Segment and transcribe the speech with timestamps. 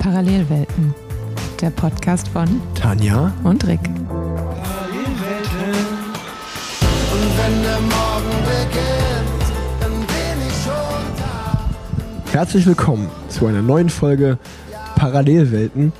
[0.00, 0.92] Parallelwelten,
[1.60, 3.32] der Podcast von Tanja.
[3.44, 3.78] und Rick.
[3.78, 3.94] Und
[7.38, 9.44] wenn der Morgen beginnt,
[9.80, 12.32] dann bin ich schon da.
[12.32, 14.38] Herzlich willkommen zu einer neuen Folge
[14.96, 15.92] Parallelwelten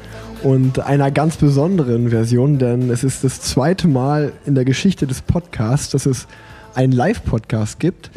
[0.43, 5.23] und einer ganz besonderen Version, denn es ist das zweite Mal in der Geschichte des
[5.23, 6.27] Podcasts, dass es
[6.75, 8.11] einen Live-Podcast gibt.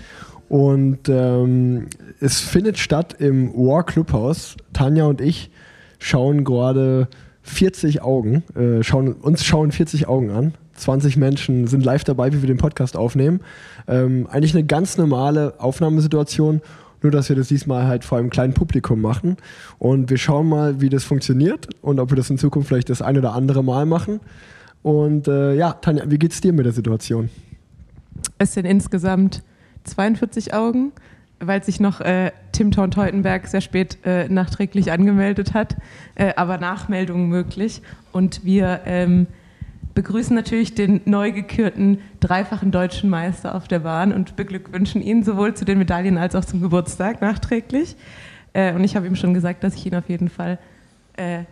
[0.49, 1.85] Und ähm,
[2.19, 4.57] es findet statt im War Clubhaus.
[4.73, 5.51] Tanja und ich
[5.99, 7.07] schauen gerade
[7.43, 10.53] 40 Augen, äh, schauen, uns schauen 40 Augen an.
[10.75, 13.41] 20 Menschen sind live dabei, wie wir den Podcast aufnehmen.
[13.87, 16.61] Ähm, eigentlich eine ganz normale Aufnahmesituation,
[17.01, 19.37] nur dass wir das diesmal halt vor einem kleinen Publikum machen.
[19.77, 23.01] Und wir schauen mal, wie das funktioniert und ob wir das in Zukunft vielleicht das
[23.01, 24.21] ein oder andere Mal machen.
[24.81, 27.29] Und äh, ja, Tanja, wie geht's dir mit der Situation?
[28.37, 29.43] Es sind insgesamt
[29.83, 30.91] 42 Augen,
[31.39, 35.77] weil sich noch äh, Tim Thorn-Teutenberg sehr spät äh, nachträglich angemeldet hat,
[36.15, 37.81] äh, aber Nachmeldungen möglich.
[38.11, 39.27] Und wir ähm,
[39.93, 45.53] begrüßen natürlich den neu gekürten dreifachen deutschen Meister auf der Bahn und beglückwünschen ihn sowohl
[45.53, 47.95] zu den Medaillen als auch zum Geburtstag nachträglich.
[48.53, 50.57] Äh, und ich habe ihm schon gesagt, dass ich ihn auf jeden Fall
[51.17, 51.43] äh,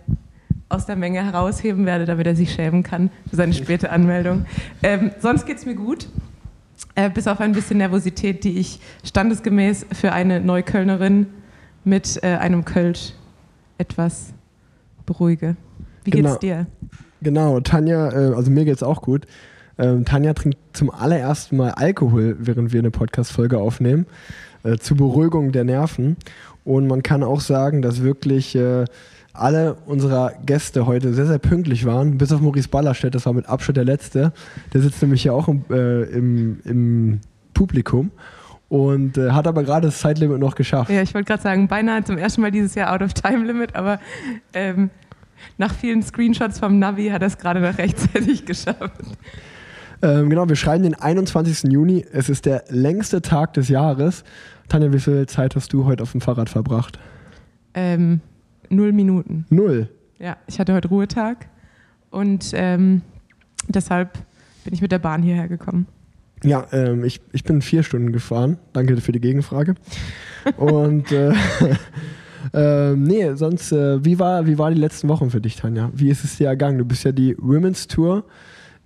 [0.69, 4.45] aus der Menge herausheben werde, damit er sich schämen kann für seine späte Anmeldung.
[4.83, 6.07] Ähm, sonst geht es mir gut.
[6.95, 11.27] Äh, bis auf ein bisschen Nervosität, die ich standesgemäß für eine Neuköllnerin
[11.83, 13.13] mit äh, einem Kölsch
[13.77, 14.33] etwas
[15.05, 15.55] beruhige.
[16.03, 16.29] Wie Genau.
[16.29, 16.67] geht's dir?
[17.21, 19.25] Genau, Tanja, äh, also mir geht's auch gut.
[19.79, 24.05] Ähm, Tanja trinkt zum allerersten Mal Alkohol, während wir eine Podcast-Folge aufnehmen,
[24.63, 26.17] äh, zur Beruhigung der Nerven.
[26.63, 28.85] Und man kann auch sagen, dass wirklich äh,
[29.39, 33.47] alle unserer Gäste heute sehr, sehr pünktlich waren, bis auf Maurice Ballerstedt, das war mit
[33.47, 34.33] Abstand der Letzte.
[34.73, 37.19] Der sitzt nämlich hier auch im, äh, im, im
[37.53, 38.11] Publikum
[38.69, 40.89] und äh, hat aber gerade das Zeitlimit noch geschafft.
[40.89, 43.75] Ja, ich wollte gerade sagen, beinahe zum ersten Mal dieses Jahr out of time limit,
[43.75, 43.99] aber
[44.53, 44.89] ähm,
[45.57, 48.91] nach vielen Screenshots vom Navi hat er es gerade noch rechtzeitig geschafft.
[50.01, 51.71] Ähm, genau, wir schreiben den 21.
[51.71, 52.05] Juni.
[52.11, 54.23] Es ist der längste Tag des Jahres.
[54.69, 56.99] Tanja, wie viel Zeit hast du heute auf dem Fahrrad verbracht?
[57.73, 58.21] Ähm,
[58.69, 59.45] null Minuten.
[59.49, 59.89] Null.
[60.19, 61.47] Ja, ich hatte heute Ruhetag
[62.09, 63.01] und ähm,
[63.67, 64.13] deshalb
[64.63, 65.87] bin ich mit der Bahn hierher gekommen.
[66.43, 68.57] Ja, ähm, ich, ich bin vier Stunden gefahren.
[68.73, 69.75] Danke für die Gegenfrage.
[70.57, 71.33] Und äh,
[72.53, 75.89] ähm, nee, sonst, äh, wie, war, wie war die letzten Wochen für dich, Tanja?
[75.93, 76.77] Wie ist es dir ergangen?
[76.77, 78.23] Du bist ja die Women's Tour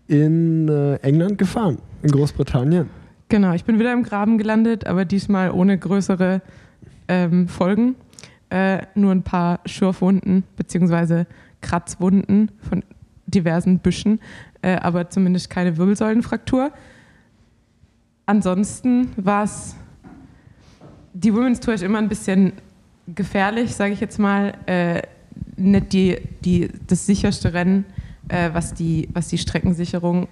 [0.08, 2.90] in äh, England gefahren, in Großbritannien.
[3.30, 6.42] Genau, ich bin wieder im Graben gelandet, aber diesmal ohne größere
[7.08, 7.96] ähm, Folgen.
[8.52, 11.24] Äh, nur ein paar Schürfwunden bzw.
[11.62, 12.84] Kratzwunden von
[13.26, 14.20] diversen Büschen,
[14.62, 16.72] äh, aber zumindest keine Wirbelsäulenfraktur.
[18.26, 19.78] Ansonsten war es,
[21.14, 22.52] die Women's Tour ist immer ein bisschen
[23.08, 24.54] gefährlich, sage ich jetzt mal.
[24.66, 25.04] Äh,
[25.56, 27.86] nicht die, die, das sicherste Rennen,
[28.28, 30.28] äh, was, die, was die Streckensicherung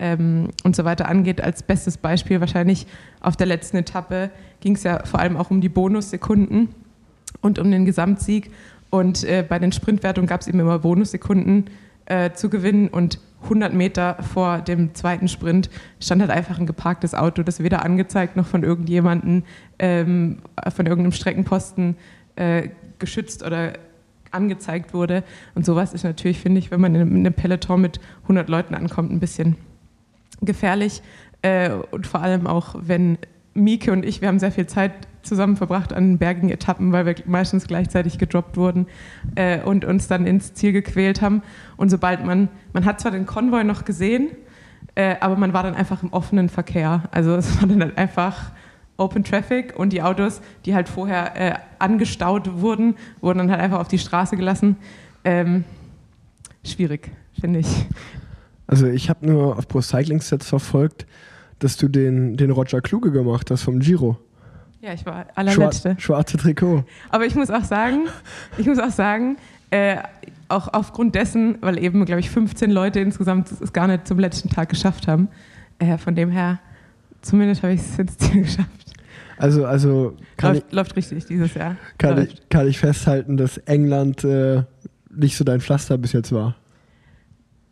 [0.00, 1.40] ähm, und so weiter angeht.
[1.40, 2.88] Als bestes Beispiel wahrscheinlich
[3.20, 6.70] auf der letzten Etappe ging es ja vor allem auch um die Bonussekunden
[7.40, 8.50] und um den Gesamtsieg.
[8.90, 11.66] Und äh, bei den Sprintwertungen gab es eben immer Bonussekunden
[12.06, 12.88] äh, zu gewinnen.
[12.88, 15.70] Und 100 Meter vor dem zweiten Sprint
[16.00, 19.44] stand halt einfach ein geparktes Auto, das weder angezeigt noch von irgendjemandem,
[19.78, 20.38] ähm,
[20.74, 21.96] von irgendeinem Streckenposten
[22.36, 22.68] äh,
[22.98, 23.74] geschützt oder
[24.30, 25.24] angezeigt wurde.
[25.54, 29.10] Und sowas ist natürlich, finde ich, wenn man in einem Peloton mit 100 Leuten ankommt,
[29.10, 29.56] ein bisschen
[30.40, 31.02] gefährlich.
[31.42, 33.18] Äh, und vor allem auch, wenn
[33.54, 34.92] Mieke und ich, wir haben sehr viel Zeit
[35.22, 38.86] zusammen verbracht an bergigen Etappen, weil wir meistens gleichzeitig gedroppt wurden
[39.34, 41.42] äh, und uns dann ins Ziel gequält haben.
[41.76, 44.30] Und sobald man, man hat zwar den Konvoi noch gesehen,
[44.94, 47.04] äh, aber man war dann einfach im offenen Verkehr.
[47.10, 48.52] Also es war dann halt einfach
[48.96, 53.80] Open Traffic und die Autos, die halt vorher äh, angestaut wurden, wurden dann halt einfach
[53.80, 54.76] auf die Straße gelassen.
[55.24, 55.64] Ähm,
[56.64, 57.10] schwierig,
[57.40, 57.86] finde ich.
[58.66, 61.06] Also ich habe nur auf Pro Cycling Sets verfolgt,
[61.58, 64.18] dass du den, den Roger Kluge gemacht hast vom Giro.
[64.80, 65.90] Ja, ich war allerletzte.
[65.90, 66.84] Schwar schwarze Trikot.
[67.10, 68.06] Aber ich muss auch sagen,
[68.56, 69.36] ich muss auch sagen,
[69.70, 69.98] äh,
[70.48, 74.48] auch aufgrund dessen, weil eben, glaube ich, 15 Leute insgesamt es gar nicht zum letzten
[74.48, 75.28] Tag geschafft haben.
[75.78, 76.60] Äh, von dem her,
[77.20, 78.68] zumindest habe ich es ins Ziel geschafft.
[79.36, 81.76] Also, also kann, ich, Läuft, läuft richtig dieses Jahr.
[81.98, 82.32] kann, Läuft.
[82.32, 84.64] ich, kann ich festhalten, dass England äh,
[85.10, 86.56] nicht so dein Pflaster bis jetzt war.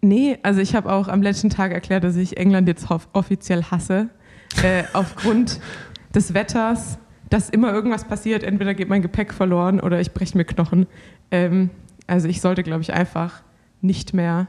[0.00, 4.08] Nee, also ich habe auch am letzten Tag erklärt, dass ich England jetzt offiziell hasse.
[4.62, 5.60] Äh, aufgrund
[6.14, 6.98] des Wetters,
[7.30, 8.42] dass immer irgendwas passiert.
[8.42, 10.86] Entweder geht mein Gepäck verloren oder ich breche mir Knochen.
[11.30, 11.70] Ähm,
[12.06, 13.42] also ich sollte, glaube ich, einfach
[13.80, 14.48] nicht mehr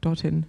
[0.00, 0.46] dorthin.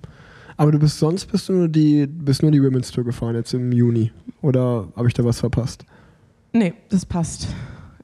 [0.58, 3.54] Aber du bist sonst bist du nur die bist nur die Women's Tour gefahren jetzt
[3.54, 4.12] im Juni
[4.42, 5.86] oder habe ich da was verpasst?
[6.54, 7.48] Nee, das passt.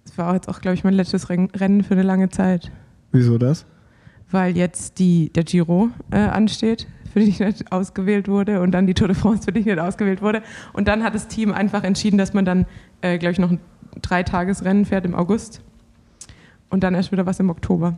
[0.04, 2.72] Das war jetzt auch, glaube ich, mein letztes Ren- Rennen für eine lange Zeit.
[3.12, 3.66] Wieso das?
[4.34, 8.88] weil jetzt die, der Giro äh, ansteht, für den ich nicht ausgewählt wurde, und dann
[8.88, 10.42] die Tour de France, für die ich nicht ausgewählt wurde.
[10.74, 12.66] Und dann hat das Team einfach entschieden, dass man dann,
[13.02, 13.60] äh, glaube ich, noch ein
[14.02, 15.62] Dreitagesrennen fährt im August
[16.70, 17.98] und dann erst wieder was im Oktober.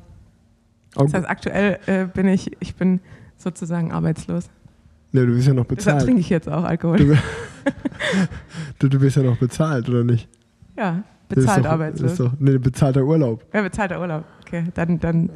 [0.95, 3.00] Das heißt, aktuell äh, bin ich, ich bin
[3.38, 4.50] sozusagen arbeitslos.
[5.12, 6.04] Ne, du bist ja noch Deshalb bezahlt.
[6.04, 6.98] trinke ich jetzt auch Alkohol.
[6.98, 7.15] Du,
[8.80, 10.27] du, du bist ja noch bezahlt, oder nicht?
[10.75, 12.12] ja, bezahlt arbeitslos.
[12.13, 13.44] Ist doch ne, bezahlter Urlaub.
[13.54, 14.24] ja, bezahlter Urlaub.
[14.45, 15.30] Okay, dann, dann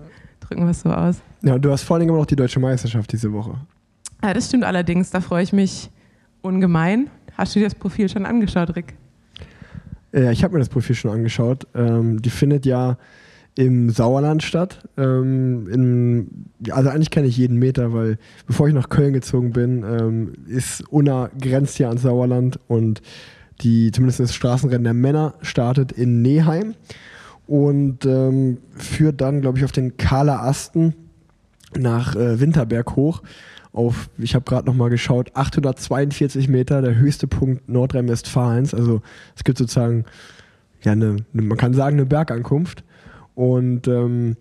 [0.48, 1.18] drücken wir es so aus.
[1.44, 3.56] Ja, du hast vor allen Dingen immer noch die deutsche Meisterschaft diese Woche.
[4.24, 5.90] Ja, das stimmt allerdings, da freue ich mich
[6.42, 7.10] ungemein.
[7.36, 8.96] Hast du dir das Profil schon angeschaut, Rick?
[10.12, 11.68] Ja, ich habe mir das Profil schon angeschaut.
[11.76, 12.98] Ähm, die findet ja
[13.56, 14.88] im Sauerland statt.
[14.98, 19.84] Ähm, in, also eigentlich kenne ich jeden Meter, weil bevor ich nach Köln gezogen bin,
[19.84, 23.02] ähm, ist Unna grenzt ja ans Sauerland und
[23.62, 26.76] die zumindest das Straßenrennen der Männer startet in Neheim
[27.48, 30.94] und ähm, führt dann, glaube ich, auf den Kahler Asten
[31.76, 33.24] nach äh, Winterberg hoch.
[33.72, 38.74] Auf, ich habe gerade noch mal geschaut, 842 Meter, der höchste Punkt Nordrhein-Westfalens.
[38.74, 39.02] Also
[39.36, 40.06] es gibt sozusagen,
[40.84, 42.84] ja, eine, eine, man kann sagen, eine Bergankunft.
[43.36, 44.36] Und ähm,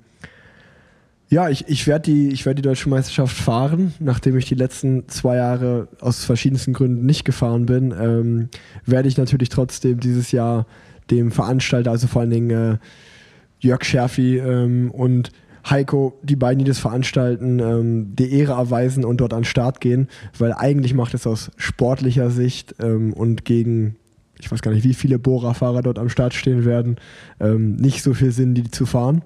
[1.28, 5.08] ja, ich, ich werde die, ich werd die deutsche Meisterschaft fahren, nachdem ich die letzten
[5.08, 7.92] zwei Jahre aus verschiedensten Gründen nicht gefahren bin.
[7.92, 8.48] Ähm,
[8.84, 10.66] werde ich natürlich trotzdem dieses Jahr
[11.10, 12.78] dem Veranstalter, also vor allen Dingen äh,
[13.60, 15.32] Jörg Scherfi ähm, und
[15.68, 19.80] Heiko, die beiden, die das veranstalten, ähm, die Ehre erweisen und dort an den Start
[19.80, 20.08] gehen,
[20.38, 23.96] weil eigentlich macht es aus sportlicher Sicht ähm, und gegen,
[24.38, 26.96] ich weiß gar nicht, wie viele Bohrerfahrer dort am Start stehen werden,
[27.40, 29.22] ähm, nicht so viel Sinn, die zu fahren.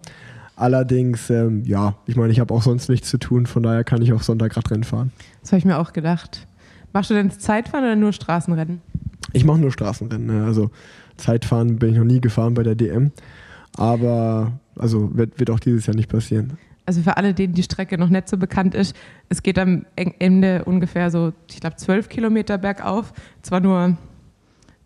[0.56, 4.03] Allerdings, ähm, ja, ich meine, ich habe auch sonst nichts zu tun, von daher kann
[4.03, 5.12] ich auch Sonntagradrennen fahren.
[5.43, 6.47] Das habe ich mir auch gedacht.
[6.93, 8.81] Machst du denn Zeitfahren oder nur Straßenrennen?
[9.32, 10.44] Ich mache nur Straßenrennen, ne?
[10.44, 10.71] also
[11.20, 13.12] Zeitfahren bin ich noch nie gefahren bei der DM,
[13.76, 16.58] aber also wird, wird auch dieses Jahr nicht passieren.
[16.87, 18.96] Also für alle, denen die Strecke noch nicht so bekannt ist,
[19.28, 23.12] es geht am Ende ungefähr so, ich glaube, 12 Kilometer bergauf.
[23.43, 23.96] Zwar nur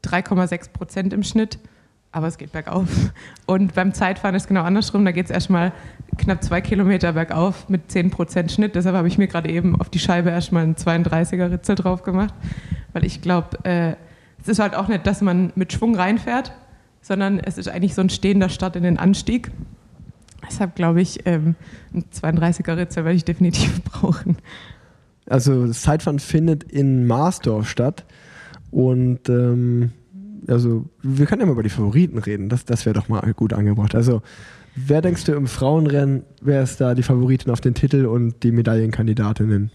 [0.04, 1.58] 3,6 Prozent im Schnitt,
[2.12, 2.88] aber es geht bergauf.
[3.46, 5.04] Und beim Zeitfahren ist genau andersrum.
[5.04, 5.72] Da geht es erstmal
[6.18, 8.74] knapp zwei Kilometer bergauf mit 10 Prozent Schnitt.
[8.74, 12.34] Deshalb habe ich mir gerade eben auf die Scheibe erstmal einen 32er Ritzel drauf gemacht.
[12.92, 13.94] Weil ich glaube, äh,
[14.44, 16.52] es ist halt auch nicht, dass man mit Schwung reinfährt,
[17.00, 19.50] sondern es ist eigentlich so ein stehender Start in den Anstieg.
[20.46, 21.54] Deshalb glaube ich, ähm,
[21.94, 24.36] ein 32er Ritzel werde ich definitiv brauchen.
[25.24, 28.04] Also das Zeitfahren findet in Marsdorf statt
[28.70, 29.92] und ähm,
[30.46, 33.54] also wir können ja mal über die Favoriten reden, das, das wäre doch mal gut
[33.54, 33.94] angebracht.
[33.94, 34.20] Also
[34.76, 38.52] wer denkst du im Frauenrennen, wer ist da die Favoritin auf den Titel und die
[38.52, 39.70] Medaillenkandidatinnen?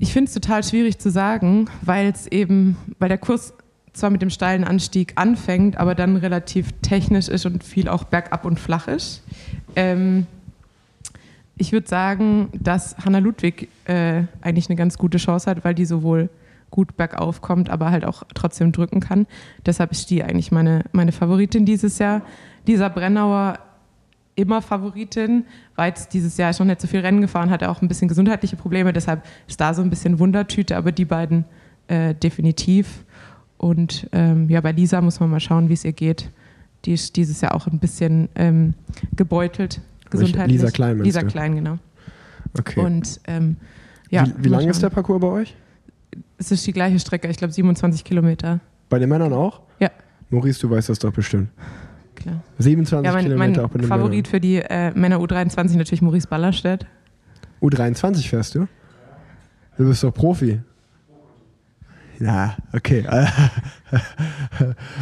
[0.00, 3.52] Ich finde es total schwierig zu sagen, weil es eben, weil der Kurs
[3.92, 8.44] zwar mit dem steilen Anstieg anfängt, aber dann relativ technisch ist und viel auch bergab
[8.44, 9.24] und flach ist.
[9.74, 10.26] Ähm,
[11.56, 15.84] ich würde sagen, dass Hanna Ludwig äh, eigentlich eine ganz gute Chance hat, weil die
[15.84, 16.28] sowohl
[16.70, 19.26] gut bergauf kommt, aber halt auch trotzdem drücken kann.
[19.66, 22.22] Deshalb ist die eigentlich meine, meine Favoritin dieses Jahr.
[22.66, 23.58] Dieser Brennauer
[24.38, 25.44] immer Favoritin,
[25.74, 28.56] weil es dieses Jahr schon nicht so viel Rennen gefahren hat, auch ein bisschen gesundheitliche
[28.56, 31.44] Probleme, deshalb ist da so ein bisschen Wundertüte, aber die beiden
[31.88, 33.04] äh, definitiv.
[33.56, 36.30] Und ähm, ja, bei Lisa muss man mal schauen, wie es ihr geht.
[36.84, 38.74] Die ist dieses Jahr auch ein bisschen ähm,
[39.16, 40.60] gebeutelt, gesundheitlich.
[40.60, 41.26] Lisa Klein Lisa du?
[41.26, 41.78] Klein, genau.
[42.56, 42.80] Okay.
[42.80, 43.56] Und ähm,
[44.10, 44.94] ja, wie wie lang ist der schauen.
[44.94, 45.56] Parcours bei euch?
[46.38, 48.60] Es ist die gleiche Strecke, ich glaube 27 Kilometer.
[48.88, 49.62] Bei den Männern auch?
[49.80, 49.90] Ja.
[50.30, 51.48] Maurice, du weißt das doch bestimmt.
[52.18, 52.42] Klar.
[52.58, 56.26] 27 Ja, mein, Kilometer auch bei den Favorit für die äh, Männer U23 natürlich Maurice
[56.26, 56.86] Ballerstedt.
[57.60, 57.94] Männern.
[57.94, 58.66] U23 fährst du?
[59.76, 60.60] Du bist doch Profi.
[62.20, 63.04] Ja, okay.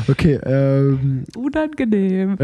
[0.09, 2.37] okay, ähm, Unangenehm.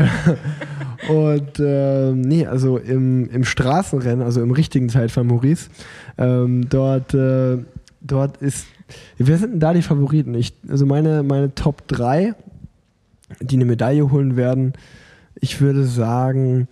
[1.08, 5.68] Und ähm, nee, also im, im Straßenrennen, also im richtigen Zeitfahren Maurice,
[6.16, 7.58] ähm, dort, äh,
[8.00, 8.66] dort ist.
[9.18, 10.34] Wer sind denn da die Favoriten?
[10.34, 12.34] Ich, also meine, meine Top 3,
[13.40, 14.72] die eine Medaille holen werden,
[15.34, 16.68] ich würde sagen,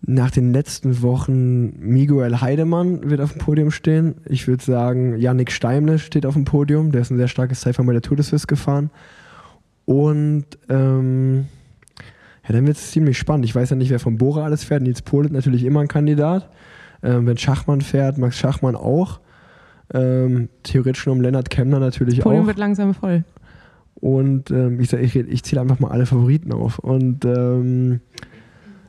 [0.00, 4.14] nach den letzten Wochen Miguel Heidemann wird auf dem Podium stehen.
[4.26, 6.92] Ich würde sagen, Yannick Steimle steht auf dem Podium.
[6.92, 8.90] Der ist ein sehr starkes Zeitfahren bei der Tour de Suisse gefahren.
[9.84, 11.46] Und ähm,
[12.46, 13.44] ja, dann wird es ziemlich spannend.
[13.44, 14.82] Ich weiß ja nicht, wer von Bora alles fährt.
[14.82, 16.48] Nils Polit natürlich immer ein Kandidat.
[17.02, 19.20] Ähm, wenn Schachmann fährt, Max Schachmann auch.
[19.92, 22.46] Ähm, theoretisch nur um Lennart Kemner natürlich Podium auch.
[22.46, 23.24] wird langsam voll.
[24.00, 26.78] Und ähm, ich, ich, ich zähle einfach mal alle Favoriten auf.
[26.78, 28.00] Und ähm,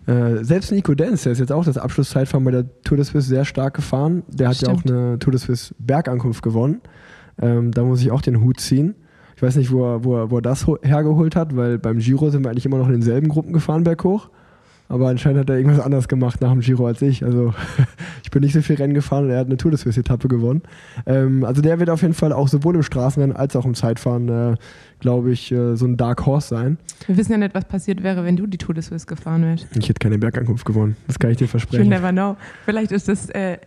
[0.05, 3.27] äh, selbst Nico Denz, der ist jetzt auch das Abschlusszeitfahren bei der Tour de Suisse
[3.27, 4.23] sehr stark gefahren.
[4.27, 6.81] Der hat ja auch eine Tour de Suisse Bergankunft gewonnen.
[7.41, 8.95] Ähm, da muss ich auch den Hut ziehen.
[9.35, 11.99] Ich weiß nicht, wo er, wo er, wo er das ho- hergeholt hat, weil beim
[11.99, 14.29] Giro sind wir eigentlich immer noch in denselben Gruppen gefahren berghoch.
[14.89, 17.23] Aber anscheinend hat er irgendwas anders gemacht nach dem Giro als ich.
[17.23, 17.53] Also
[18.23, 20.63] ich bin nicht so viel Rennen gefahren und er hat eine Tour de Suisse-Etappe gewonnen.
[21.05, 24.27] Ähm, also der wird auf jeden Fall auch sowohl im Straßenrennen als auch im Zeitfahren,
[24.29, 24.55] äh,
[24.99, 26.79] glaube ich, äh, so ein Dark Horse sein.
[27.05, 29.67] Wir wissen ja nicht, was passiert wäre, wenn du die Tour de Suisse gefahren wärst.
[29.77, 30.95] Ich hätte keine Bergankunft gewonnen.
[31.05, 31.87] Das kann ich dir You versprechen.
[31.87, 32.35] never know.
[32.65, 33.59] Vielleicht ist das, äh,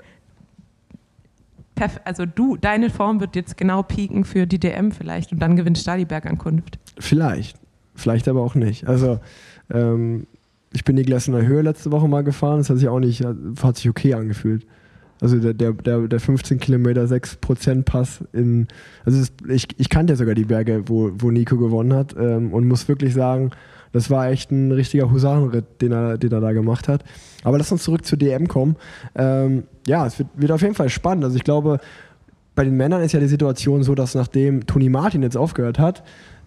[2.04, 5.86] also du, deine Form wird jetzt genau pieken für die DM vielleicht und dann gewinnst
[5.86, 6.78] du da die Bergankunft.
[6.98, 7.56] Vielleicht.
[7.94, 8.88] Vielleicht aber auch nicht.
[8.88, 9.20] Also,
[9.70, 10.26] ähm,
[10.72, 12.58] ich bin die Glessener Höhe letzte Woche mal gefahren.
[12.58, 14.66] Das hat sich auch nicht, hat sich okay angefühlt.
[15.20, 18.66] Also der, der, der, der 15 Kilometer 6% Pass in,
[19.04, 22.52] also es, ich, ich kannte ja sogar die Berge, wo, wo Nico gewonnen hat ähm,
[22.52, 23.50] und muss wirklich sagen,
[23.92, 27.04] das war echt ein richtiger Husarenritt, den er, den er da gemacht hat.
[27.44, 28.74] Aber lass uns zurück zur DM kommen.
[29.14, 31.22] Ähm, ja, es wird, wird auf jeden Fall spannend.
[31.22, 31.78] Also ich glaube,
[32.56, 36.02] bei den Männern ist ja die Situation so, dass nachdem Toni Martin jetzt aufgehört hat,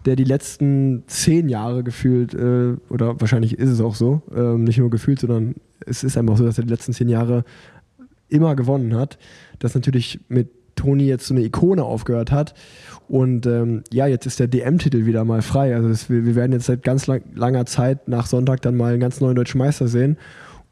[0.05, 4.77] der die letzten zehn Jahre gefühlt, äh, oder wahrscheinlich ist es auch so, ähm, nicht
[4.77, 7.43] nur gefühlt, sondern es ist einfach so, dass er die letzten zehn Jahre
[8.29, 9.17] immer gewonnen hat,
[9.59, 12.53] dass natürlich mit Toni jetzt so eine Ikone aufgehört hat.
[13.07, 15.75] Und ähm, ja, jetzt ist der DM-Titel wieder mal frei.
[15.75, 18.91] Also das, wir, wir werden jetzt seit ganz lang, langer Zeit nach Sonntag dann mal
[18.91, 20.17] einen ganz neuen deutschen Meister sehen.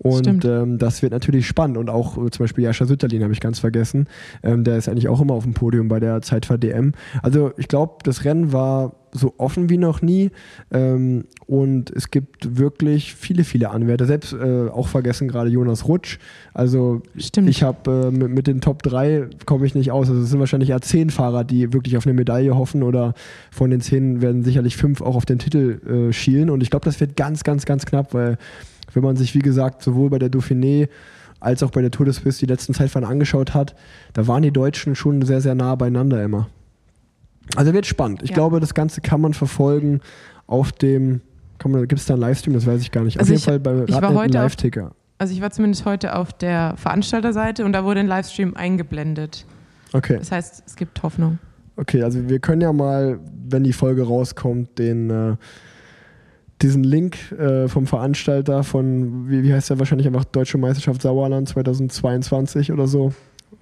[0.04, 1.78] Und ähm, das wird natürlich spannend.
[1.78, 4.08] Und auch äh, zum Beispiel Jascha Sütterlin habe ich ganz vergessen.
[4.44, 6.92] Ähm, der ist eigentlich auch immer auf dem Podium bei der Zeitfahr DM.
[7.22, 10.32] Also ich glaube, das Rennen war so offen wie noch nie.
[10.72, 14.06] Ähm, und es gibt wirklich viele, viele Anwärter.
[14.06, 16.18] Selbst äh, auch vergessen gerade Jonas Rutsch.
[16.54, 17.50] Also Stimmt.
[17.50, 20.10] ich habe äh, mit, mit den Top 3 komme ich nicht aus.
[20.10, 23.14] Also es sind wahrscheinlich eher 10 Fahrer, die wirklich auf eine Medaille hoffen oder
[23.52, 26.50] von den 10 werden sicherlich 5 auch auf den Titel äh, schielen.
[26.50, 28.38] Und ich glaube, das wird ganz, ganz, ganz knapp, weil
[28.96, 30.90] wenn man sich, wie gesagt, sowohl bei der Dauphiné
[31.40, 33.76] als auch bei der Tour de Suisse die letzten Zeitfahren angeschaut hat,
[34.14, 36.48] da waren die Deutschen schon sehr, sehr nah beieinander immer.
[37.56, 38.24] Also wird spannend.
[38.24, 38.36] Ich Ja.
[38.36, 40.00] glaube, das Ganze kann man verfolgen
[40.48, 41.22] auf dem,
[41.60, 42.54] gibt es da einen Livestream?
[42.54, 43.20] Das weiß ich gar nicht.
[43.20, 44.92] Also auf jeden ich- Fall bei ich war Radnet heute auf- Live-Ticker.
[45.18, 49.46] Also ich war zumindest heute auf der Veranstalterseite und da wurde ein Livestream eingeblendet.
[49.94, 50.18] Okay.
[50.20, 51.40] Das heißt, es gibt Hoffnung.
[51.76, 53.20] Okay, also wir können ja mal,
[53.50, 55.36] wenn die Folge rauskommt, den äh,
[56.64, 61.48] diesen Link äh, vom Veranstalter von, wie, wie heißt der wahrscheinlich einfach Deutsche Meisterschaft Sauerland
[61.50, 63.14] 2022 oder so.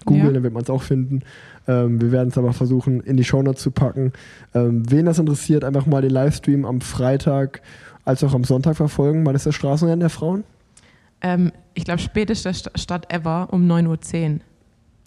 [0.06, 0.32] Googeln, Ja.
[0.34, 1.22] dann wird man es auch finden.
[1.68, 4.14] Ähm, wir werden es aber versuchen, in die Shownotes zu packen.
[4.56, 7.62] Ähm, wen das interessiert, einfach mal den Livestream am Freitag
[8.06, 9.26] als auch am Sonntag verfolgen.
[9.26, 10.44] Wann ist das Straßenrennen der Frauen?
[11.22, 14.40] Ähm, ich glaube, späteste St Stadt ever um 9.10 Uhr.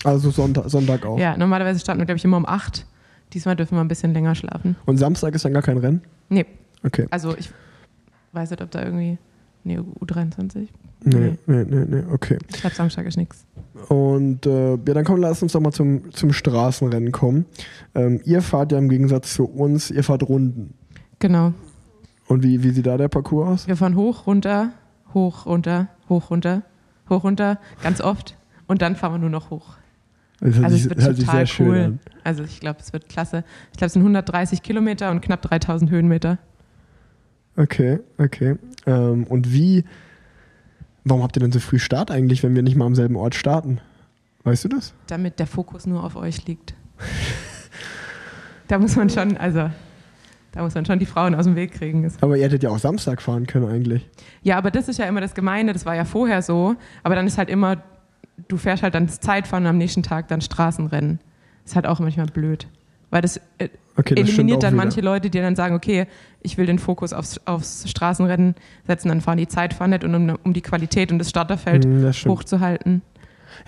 [0.04, 1.18] Also Sonntag, Sonntag auch.
[1.18, 2.86] Ja, normalerweise starten wir, glaube ich, immer um 8
[3.32, 4.76] Diesmal dürfen wir ein bisschen länger schlafen.
[4.86, 6.02] Und Samstag ist dann gar kein Rennen?
[6.28, 6.46] Nee,
[6.84, 7.06] Okay.
[7.10, 7.50] also ich
[8.34, 9.18] weiß nicht, ob da irgendwie.
[9.64, 10.68] Nee, U23.
[11.04, 12.38] Nee, nee, nee, nee, okay.
[12.48, 13.46] Ich glaube, Samstag ist nichts.
[13.88, 17.46] Und äh, ja, dann komm, lass uns doch mal zum, zum Straßenrennen kommen.
[17.94, 20.74] Ähm, ihr fahrt ja im Gegensatz zu uns, ihr fahrt Runden.
[21.18, 21.52] Genau.
[22.26, 23.68] Und wie, wie sieht da der Parcours aus?
[23.68, 24.72] Wir fahren hoch, runter,
[25.12, 26.62] hoch, runter, hoch, runter,
[27.08, 28.36] hoch, runter, ganz oft.
[28.66, 29.76] Und dann fahren wir nur noch hoch.
[30.40, 31.98] Das Also es wird total cool.
[32.22, 33.44] Also ich glaube, es wird klasse.
[33.72, 36.38] Ich glaube, es sind 130 Kilometer und knapp 3000 Höhenmeter.
[37.56, 38.56] Okay, okay.
[38.86, 39.84] Ähm, und wie,
[41.04, 43.34] warum habt ihr denn so früh Start eigentlich, wenn wir nicht mal am selben Ort
[43.34, 43.80] starten?
[44.44, 44.92] Weißt du das?
[45.06, 46.74] damit der Fokus nur auf euch liegt.
[48.68, 49.70] da muss man schon, also,
[50.52, 52.10] da muss man schon die Frauen aus dem Weg kriegen.
[52.20, 54.08] Aber ihr hättet ja auch Samstag fahren können eigentlich.
[54.42, 57.26] Ja, aber das ist ja immer das Gemeine, das war ja vorher so, aber dann
[57.26, 57.82] ist halt immer,
[58.48, 61.20] du fährst halt dann das Zeitfahren und am nächsten Tag dann Straßenrennen.
[61.64, 62.66] Ist halt auch manchmal blöd.
[63.14, 64.84] Weil das äh, Okay, das eliminiert dann wieder.
[64.84, 66.06] manche Leute, die dann sagen, okay,
[66.40, 68.56] ich will den Fokus aufs, aufs Straßenrennen
[68.88, 72.02] setzen, dann fahren die Zeitfahren nicht und um, um die Qualität und das Starterfeld Hm,
[72.02, 73.02] das hochzuhalten.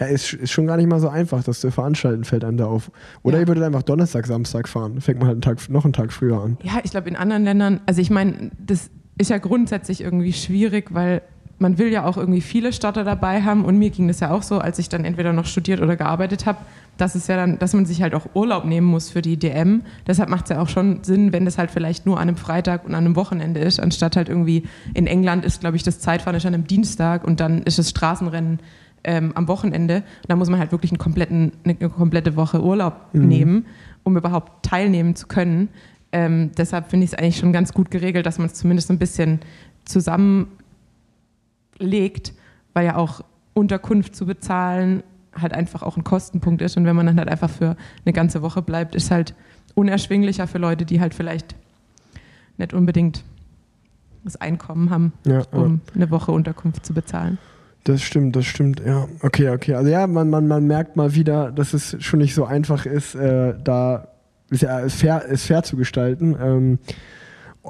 [0.00, 2.66] Ja, ist, ist schon gar nicht mal so einfach, das zu veranstalten, fällt einem da
[2.66, 2.90] auf.
[3.22, 3.42] Oder Ja.
[3.42, 5.00] ihr würdet einfach Donnerstag, Samstag fahren.
[5.00, 6.58] Fängt man halt einen Tag, noch einen Tag früher an.
[6.64, 10.92] Ja, ich glaube, in anderen Ländern, also ich meine, das ist ja grundsätzlich irgendwie schwierig,
[10.92, 11.22] weil
[11.58, 14.42] man will ja auch irgendwie viele Starter dabei haben und mir ging das ja auch
[14.42, 16.58] so, als ich dann entweder noch studiert oder gearbeitet habe,
[16.98, 19.82] dass es ja dann, dass man sich halt auch Urlaub nehmen muss für die DM.
[20.06, 22.84] Deshalb macht es ja auch schon Sinn, wenn das halt vielleicht nur an einem Freitag
[22.84, 26.36] und an einem Wochenende ist, anstatt halt irgendwie in England ist, glaube ich, das Zeitfahren
[26.36, 28.60] ist an einem Dienstag und dann ist das Straßenrennen
[29.04, 29.96] ähm, am Wochenende.
[29.96, 33.66] Und da muss man halt wirklich einen kompletten, eine komplette Woche Urlaub nehmen,
[34.02, 35.68] um überhaupt teilnehmen zu können.
[36.12, 38.98] Ähm, deshalb finde ich es eigentlich schon ganz gut geregelt, dass man es zumindest ein
[38.98, 39.40] bisschen
[41.76, 42.34] zusammenlegt,
[42.74, 43.22] weil ja auch
[43.54, 45.02] Unterkunft zu bezahlen
[45.34, 46.76] halt einfach auch ein Kostenpunkt ist.
[46.76, 49.34] Und wenn man dann halt einfach für eine ganze Woche bleibt, ist halt
[49.74, 51.54] unerschwinglicher für Leute, die halt vielleicht
[52.56, 53.22] nicht unbedingt
[54.24, 57.38] das Einkommen haben, Ja, um eine Woche Unterkunft zu bezahlen.
[57.84, 59.06] Das stimmt, das stimmt, ja.
[59.20, 59.74] Okay, okay.
[59.74, 63.14] Also ja, man, man, man merkt mal wieder, dass es schon nicht so einfach ist,
[63.14, 64.08] äh, da
[64.50, 66.36] ist ja ist fair, ist fair zu gestalten.
[66.40, 66.78] Ähm,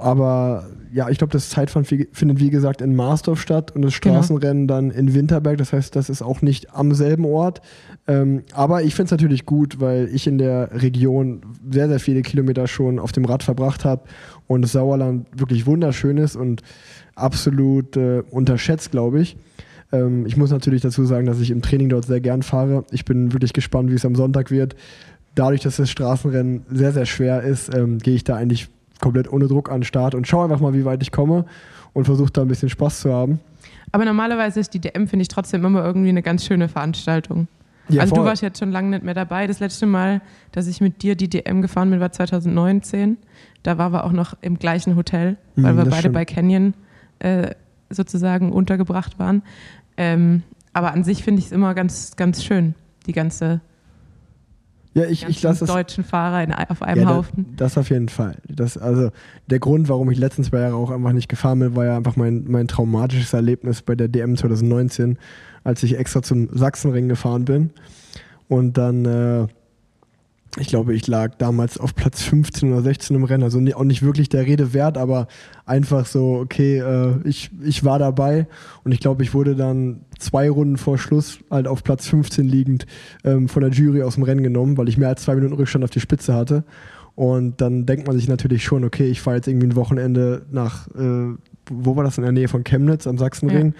[0.01, 4.01] aber ja, ich glaube, das Zeitfahren fi- findet wie gesagt in Marsdorf statt und das
[4.01, 4.15] Genau.
[4.17, 5.59] Straßenrennen dann in Winterberg.
[5.59, 7.61] Das heißt, das ist auch nicht am selben Ort.
[8.07, 12.23] Ähm, aber ich finde es natürlich gut, weil ich in der Region sehr, sehr viele
[12.23, 14.03] Kilometer schon auf dem Rad verbracht habe
[14.47, 16.63] und das Sauerland wirklich wunderschön ist und
[17.15, 19.37] absolut äh, unterschätzt, glaube ich.
[19.93, 22.85] Ähm, ich muss natürlich dazu sagen, dass ich im Training dort sehr gern fahre.
[22.91, 24.77] Ich bin wirklich gespannt, wie es am Sonntag wird.
[25.35, 28.69] Dadurch, dass das Straßenrennen sehr, sehr schwer ist, ähm, gehe ich da eigentlich
[29.01, 31.45] komplett ohne Druck an den Start und schaue einfach mal, wie weit ich komme
[31.93, 33.41] und versuche da ein bisschen Spaß zu haben.
[33.93, 37.49] Aber normalerweise ist die DM, finde ich, trotzdem immer irgendwie eine ganz schöne Veranstaltung.
[37.89, 38.25] Ja, also voll.
[38.25, 39.47] du warst jetzt schon lange nicht mehr dabei.
[39.47, 40.21] Das letzte Mal,
[40.53, 43.17] dass ich mit dir die DM gefahren bin, war 2019.
[43.63, 46.15] Da waren wir auch noch im gleichen Hotel, weil Mhm, wir beide stimmt.
[46.15, 46.75] bei Canyon
[47.21, 47.51] äh,
[47.91, 49.43] sozusagen untergebracht waren.
[49.97, 52.75] Ähm, aber an sich finde ich es immer ganz, ganz schön,
[53.07, 53.61] die ganze
[54.97, 57.45] ja, ich, ich lasse deutschen Fahrer in, auf einem Ja, Haufen.
[57.57, 58.37] Das, das auf jeden Fall.
[58.49, 59.11] Das, also
[59.47, 62.17] der Grund, warum ich letzten zwei Jahre auch einfach nicht gefahren bin, war ja einfach
[62.17, 65.19] mein, mein traumatisches Erlebnis bei der DM 2019,
[65.65, 67.71] als ich extra zum Sachsenring gefahren bin.
[68.49, 69.47] Und dann, äh,
[70.59, 73.43] ich glaube, ich lag damals auf Platz 15 oder 16 im Rennen.
[73.43, 75.27] Also auch nicht wirklich der Rede wert, aber
[75.65, 78.47] einfach so, okay, äh, ich, ich war dabei
[78.85, 82.87] und ich glaube, ich wurde dann zwei Runden vor Schluss halt auf Platz 15 liegend
[83.25, 85.85] ähm, von der Jury aus dem Rennen genommen, weil ich mehr als zwei Minuten Rückstand
[85.85, 86.65] auf die Spitze hatte.
[87.15, 90.87] Und dann denkt man sich natürlich schon, okay, ich fahre jetzt irgendwie ein Wochenende nach,
[90.89, 91.35] äh,
[91.71, 93.75] wo war das, in der Nähe von Chemnitz am Sachsenring,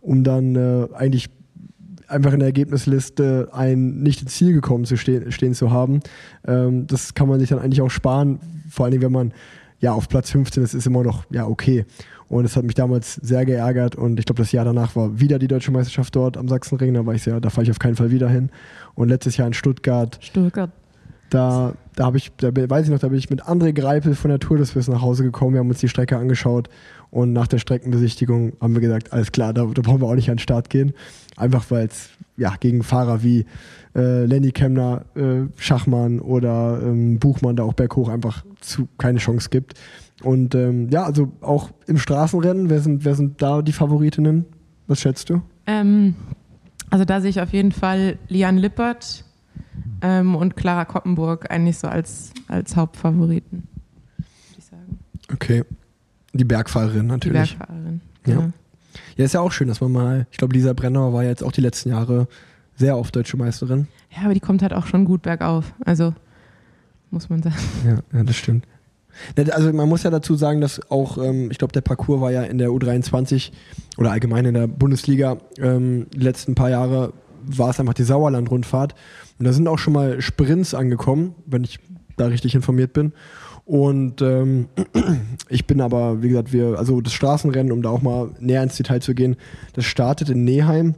[0.00, 1.30] um dann äh, eigentlich
[2.12, 6.00] einfach in der Ergebnisliste ein nicht ins Ziel gekommen zu stehen, stehen zu haben.
[6.46, 8.38] Ähm, das kann man sich dann eigentlich auch sparen,
[8.68, 9.32] vor allen Dingen, wenn man
[9.80, 11.84] ja auf Platz 15 ist, ist immer noch ja okay.
[12.28, 15.38] Und es hat mich damals sehr geärgert und ich glaube, das Jahr danach war wieder
[15.38, 16.94] die deutsche Meisterschaft dort am Sachsenring.
[16.94, 18.48] Da war ich sehr, da fahre ich auf keinen Fall wieder hin.
[18.94, 20.70] Und letztes Jahr in Stuttgart Stuttgart.
[21.32, 24.28] Da, da habe ich, da weiß ich noch, da bin ich mit André Greipel von
[24.28, 25.54] der Tour des Wiss nach Hause gekommen.
[25.54, 26.68] Wir haben uns die Strecke angeschaut
[27.10, 30.30] und nach der Streckenbesichtigung haben wir gesagt, alles klar, da, da brauchen wir auch nicht
[30.30, 30.92] an den Start gehen.
[31.36, 33.46] Einfach weil es ja, gegen Fahrer wie
[33.94, 39.48] äh, Lenny Kemner, äh, Schachmann oder ähm, Buchmann da auch berghoch einfach zu, keine Chance
[39.50, 39.74] gibt.
[40.22, 44.44] Und ähm, ja, also auch im Straßenrennen, wer sind, wer sind da die Favoritinnen?
[44.86, 45.40] Was schätzt du?
[45.66, 46.14] Ähm,
[46.90, 49.24] also da sehe ich auf jeden Fall Lian Lippert
[50.02, 53.68] ähm, und Clara Koppenburg eigentlich so als, als Hauptfavoriten,
[54.16, 54.98] würde ich sagen.
[55.32, 55.64] Okay.
[56.32, 57.56] Die Bergfahrerin Die natürlich.
[57.56, 58.00] Bergfahrerin.
[58.26, 58.34] Ja.
[58.34, 58.50] Ja.
[59.16, 61.52] Ja, ist ja auch schön, dass man mal, ich glaube, Lisa Brenner war jetzt auch
[61.52, 62.28] die letzten Jahre
[62.76, 63.86] sehr oft deutsche Meisterin.
[64.10, 65.72] ja, aber die kommt halt auch schon gut bergauf.
[65.84, 66.14] Also
[67.10, 67.56] muss man sagen.
[67.86, 68.66] Ja, ja das stimmt.
[69.50, 72.42] Also man muss ja dazu sagen, dass auch, ähm, ich glaube, der Parcours war ja
[72.42, 73.52] in der U23
[73.98, 77.12] oder allgemein in der Bundesliga ähm, die letzten paar Jahre
[77.44, 78.94] war es einfach die Sauerland-Rundfahrt.
[79.38, 81.78] Und da sind auch schon mal Sprints angekommen, wenn ich
[82.16, 83.12] da richtig informiert bin.
[83.64, 84.68] Und ähm,
[85.48, 88.76] ich bin aber, wie gesagt, wir, also das Straßenrennen, um da auch mal näher ins
[88.76, 89.36] Detail zu gehen,
[89.74, 90.94] das startet in Neheim.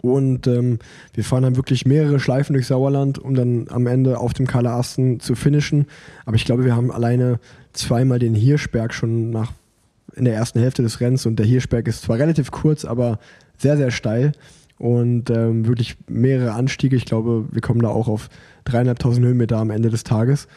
[0.00, 0.78] Und ähm,
[1.12, 4.78] wir fahren dann wirklich mehrere Schleifen durch Sauerland, um dann am Ende auf dem Karla
[4.78, 5.86] Asten zu finishen.
[6.24, 7.40] Aber ich glaube, wir haben alleine
[7.72, 9.52] zweimal den Hirschberg schon nach
[10.14, 13.18] in der ersten Hälfte des Rennens und der Hirschberg ist zwar relativ kurz, aber
[13.56, 14.32] sehr, sehr steil
[14.82, 16.96] und ähm, wirklich mehrere Anstiege.
[16.96, 18.28] Ich glaube, wir kommen da auch auf
[18.64, 20.48] dreieinhalbtausend Höhenmeter am Ende des Tages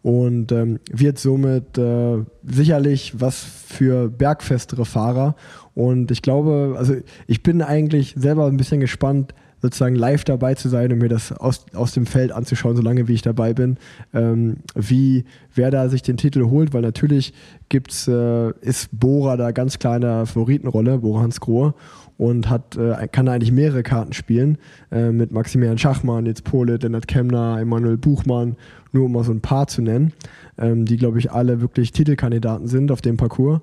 [0.00, 5.36] und ähm, wird somit äh, sicherlich was für bergfestere Fahrer.
[5.74, 6.94] Und ich glaube, also
[7.26, 11.32] ich bin eigentlich selber ein bisschen gespannt, sozusagen live dabei zu sein und mir das
[11.32, 13.78] aus, aus dem Feld anzuschauen, solange wie ich dabei bin,
[14.12, 17.32] ähm, wie wer da sich den Titel holt, weil natürlich
[17.70, 21.74] gibt's, äh, ist Bora da ganz klar in der Favoritenrolle, Bora Hans Grohe
[22.16, 24.58] und hat, äh, kann eigentlich mehrere Karten spielen,
[24.90, 28.56] äh, mit Maximilian Schachmann, jetzt Pole, Lennart Kemner, Emanuel Buchmann,
[28.92, 30.12] nur um mal so ein paar zu nennen,
[30.58, 33.60] ähm, die glaube ich alle wirklich Titelkandidaten sind auf dem Parcours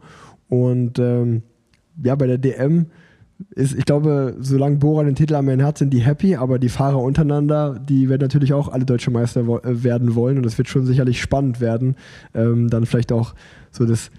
[0.50, 1.44] und ähm,
[2.04, 2.88] ja, bei der DM
[3.56, 6.70] ist, ich glaube, solange Bora den Titel am Ende hat, sind die happy, aber die
[6.70, 10.58] Fahrer untereinander, die werden natürlich auch alle deutsche Meister wo äh, werden wollen und es
[10.58, 11.96] wird schon sicherlich spannend werden,
[12.34, 13.34] ähm, dann vielleicht auch
[13.72, 14.12] so das,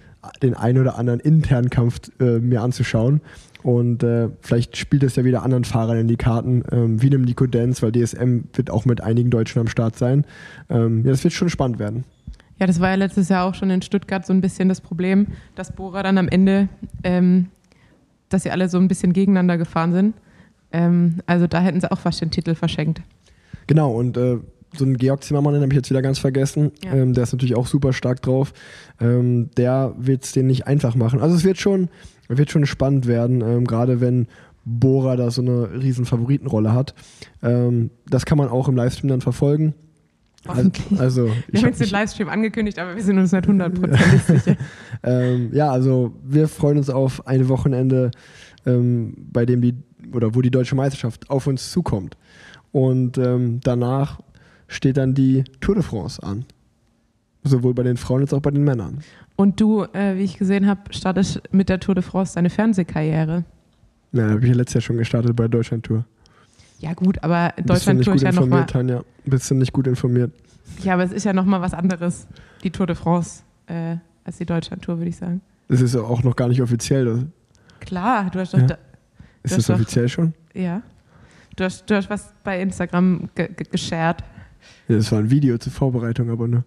[0.42, 3.20] den einen oder anderen internen Kampf äh, mir anzuschauen.
[3.62, 7.22] Und äh, vielleicht spielt es ja wieder anderen Fahrern in die Karten, ähm, wie einem
[7.22, 10.24] Nico Denz, weil DSM wird auch mit einigen Deutschen am Start sein.
[10.68, 12.04] Ähm, ja, das wird schon spannend werden.
[12.58, 15.28] Ja, das war ja letztes Jahr auch schon in Stuttgart so ein bisschen das Problem,
[15.54, 16.68] dass Bora dann am Ende,
[17.02, 17.48] ähm,
[18.28, 20.14] dass sie alle so ein bisschen gegeneinander gefahren sind.
[20.72, 23.02] Ähm, also da hätten sie auch fast den Titel verschenkt.
[23.66, 24.38] Genau, und äh,
[24.74, 26.72] so einen Georg Zimmermann, den habe ich jetzt wieder ganz vergessen.
[26.84, 26.94] Ja.
[26.94, 28.52] Ähm, der ist natürlich auch super stark drauf.
[29.00, 31.20] Ähm, der wird es den nicht einfach machen.
[31.20, 31.88] Also es wird schon,
[32.28, 34.26] wird schon spannend werden, ähm, gerade wenn
[34.64, 36.94] Bora da so eine riesen Favoritenrolle hat.
[37.42, 39.74] Ähm, das kann man auch im Livestream dann verfolgen.
[40.46, 41.00] Hoffentlich.
[41.00, 44.22] Also, wir ich haben hab jetzt den Livestream angekündigt, aber wir sind uns nicht hundertprozentig
[44.26, 44.56] sicher.
[45.02, 48.10] ähm, ja, also wir freuen uns auf ein Wochenende,
[48.66, 49.74] ähm, bei dem die
[50.12, 52.16] oder wo die deutsche Meisterschaft auf uns zukommt.
[52.72, 54.20] Und ähm, danach
[54.66, 56.44] steht dann die Tour de France an.
[57.44, 59.00] Sowohl bei den Frauen als auch bei den Männern.
[59.42, 63.42] Und du, äh, wie ich gesehen habe, startest mit der Tour de France deine Fernsehkarriere.
[64.12, 66.04] Ja, habe ich ja letztes Jahr schon gestartet bei der Deutschland-Tour.
[66.78, 68.60] Ja gut, aber Bist du Deutschland nicht Tour gut ist ja nochmal.
[68.62, 69.02] informiert, Tanja?
[69.24, 70.30] Bist du nicht gut informiert?
[70.84, 72.28] Ja, aber es ist ja nochmal was anderes,
[72.62, 75.40] die Tour de France, äh, als die Deutschland Tour, würde ich sagen.
[75.66, 77.04] Das ist ja auch noch gar nicht offiziell.
[77.04, 77.24] Das-
[77.80, 78.60] Klar, du hast doch.
[78.60, 78.66] Ja.
[78.66, 78.74] Da,
[79.42, 80.34] Ist Das das doch- offiziell schon?
[80.54, 80.82] ja.
[81.56, 84.22] Du hast, du hast was bei Instagram ge ge geshared.
[84.86, 86.62] Ja, das war ein Video zur Vorbereitung, aber ne.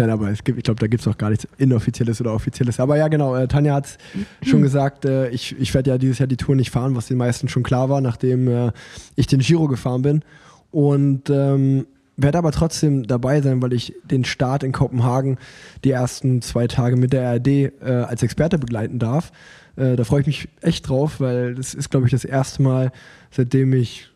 [0.00, 2.80] Nein, aber es gibt, ich glaube, da gibt es auch gar nichts Inoffizielles oder Offizielles.
[2.80, 3.98] Aber ja, genau, äh, Tanja hat
[4.42, 7.18] schon gesagt, äh, ich, ich werde ja dieses Jahr die Tour nicht fahren, was den
[7.18, 8.72] meisten schon klar war, nachdem äh,
[9.16, 10.22] ich den Giro gefahren bin.
[10.70, 11.86] Und ähm,
[12.16, 15.36] werde aber trotzdem dabei sein, weil ich den Start in Kopenhagen
[15.84, 19.32] die ersten zwei Tage mit der ARD äh, als Experte begleiten darf.
[19.76, 22.90] Äh, da freue ich mich echt drauf, weil das ist, glaube ich, das erste Mal,
[23.30, 24.09] seitdem ich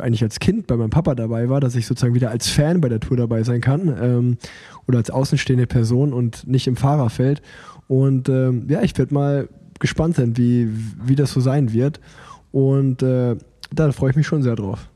[0.00, 2.88] eigentlich als Kind bei meinem Papa dabei war, dass ich sozusagen wieder als Fan bei
[2.88, 4.38] der Tour dabei sein kann ähm,
[4.86, 7.42] oder als außenstehende Person und nicht im Fahrerfeld.
[7.86, 10.68] Und ähm, ja, ich werde mal gespannt sein, wie,
[11.04, 12.00] wie das so sein wird.
[12.52, 13.36] Und äh,
[13.72, 14.88] da freue ich mich schon sehr drauf.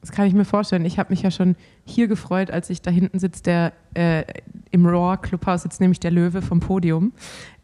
[0.00, 0.84] Das kann ich mir vorstellen.
[0.84, 4.24] Ich habe mich ja schon hier gefreut, als ich da hinten sitze, der äh,
[4.70, 7.12] im Raw Clubhaus sitzt, nämlich der Löwe vom Podium.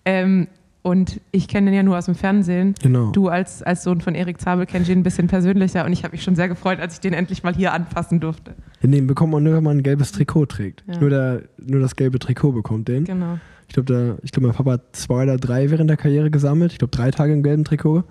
[0.04, 0.48] Ähm,
[0.84, 2.74] und ich kenne den ja nur aus dem Fernsehen.
[2.82, 3.10] Genau.
[3.10, 6.12] Du als, als Sohn von Erik Zabel kennst ihn ein bisschen persönlicher und ich habe
[6.12, 8.54] mich schon sehr gefreut, als ich den endlich mal hier anfassen durfte.
[8.82, 10.84] Den bekommt man nur, wenn man ein gelbes Trikot trägt.
[10.86, 11.00] Ja.
[11.00, 13.04] Nur, der, nur das gelbe Trikot bekommt den.
[13.04, 13.38] Genau.
[13.66, 16.72] Ich glaube, glaub, mein Papa hat zwei oder drei während der Karriere gesammelt.
[16.72, 18.04] Ich glaube, drei Tage im gelben Trikot.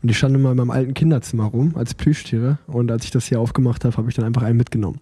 [0.00, 2.58] Und die standen immer in meinem alten Kinderzimmer rum als Plüschtiere.
[2.68, 5.00] Und als ich das hier aufgemacht habe, habe ich dann einfach einen mitgenommen.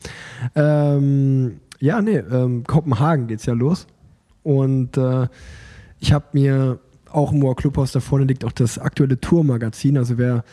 [0.55, 3.87] Ähm, ja, nee, ähm, Kopenhagen geht's ja los.
[4.43, 5.29] Und äh,
[6.01, 6.79] ich habe mir
[7.15, 9.97] auch im Moor Clubhaus da vorne liegt auch das aktuelle Tourmagazin.
[9.97, 10.45] Also wer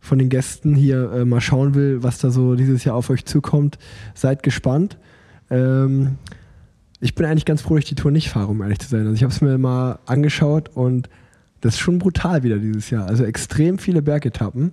[0.00, 3.24] von den Gästen hier äh, mal schauen will, was da so dieses Jahr auf euch
[3.24, 3.78] zukommt,
[4.14, 4.98] seid gespannt.
[5.50, 6.16] Ähm,
[7.00, 9.00] ich bin eigentlich ganz froh, dass ich die Tour nicht fahre, um ehrlich zu sein.
[9.00, 11.08] Also ich habe es mir mal angeschaut und
[11.60, 13.06] das ist schon brutal wieder dieses Jahr.
[13.06, 14.72] Also extrem viele Bergetappen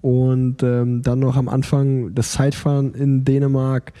[0.00, 3.92] und ähm, dann noch am Anfang das Zeitfahren in Dänemark.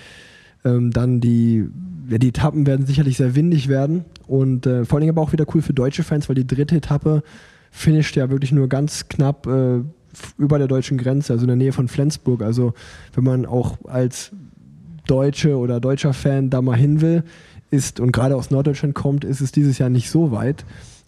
[0.64, 1.68] Ähm, dann die,
[2.08, 5.32] ja, die Etappen werden sicherlich sehr windig werden und äh, vor allen Dingen aber auch
[5.32, 7.22] wieder cool für deutsche Fans, weil die dritte Etappe
[7.70, 9.80] finisht ja wirklich nur ganz knapp äh,
[10.36, 12.42] über der deutschen Grenze, also in der Nähe von Flensburg.
[12.42, 12.74] Also
[13.14, 14.32] wenn man auch als
[15.06, 17.24] Deutsche oder deutscher Fan da mal hin will,
[17.70, 20.64] ist und gerade aus Norddeutschland kommt, ist es dieses Jahr nicht so weit.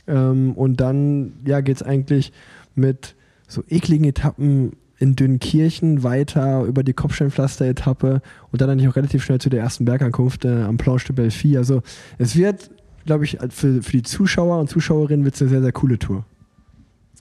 [0.06, 2.32] Ähm, und dann ja, geht es eigentlich
[2.74, 3.14] mit
[3.48, 8.20] so ekligen Etappen in Dünnkirchen weiter über die Kopfsteinpflaster-Etappe
[8.52, 11.58] und dann eigentlich auch relativ schnell zu der ersten Bergankunft äh, am Planche de Belleville.
[11.58, 11.82] Also
[12.18, 12.70] es wird,
[13.04, 16.24] glaube ich, für, für die Zuschauer und Zuschauerinnen wird es eine sehr, sehr coole Tour.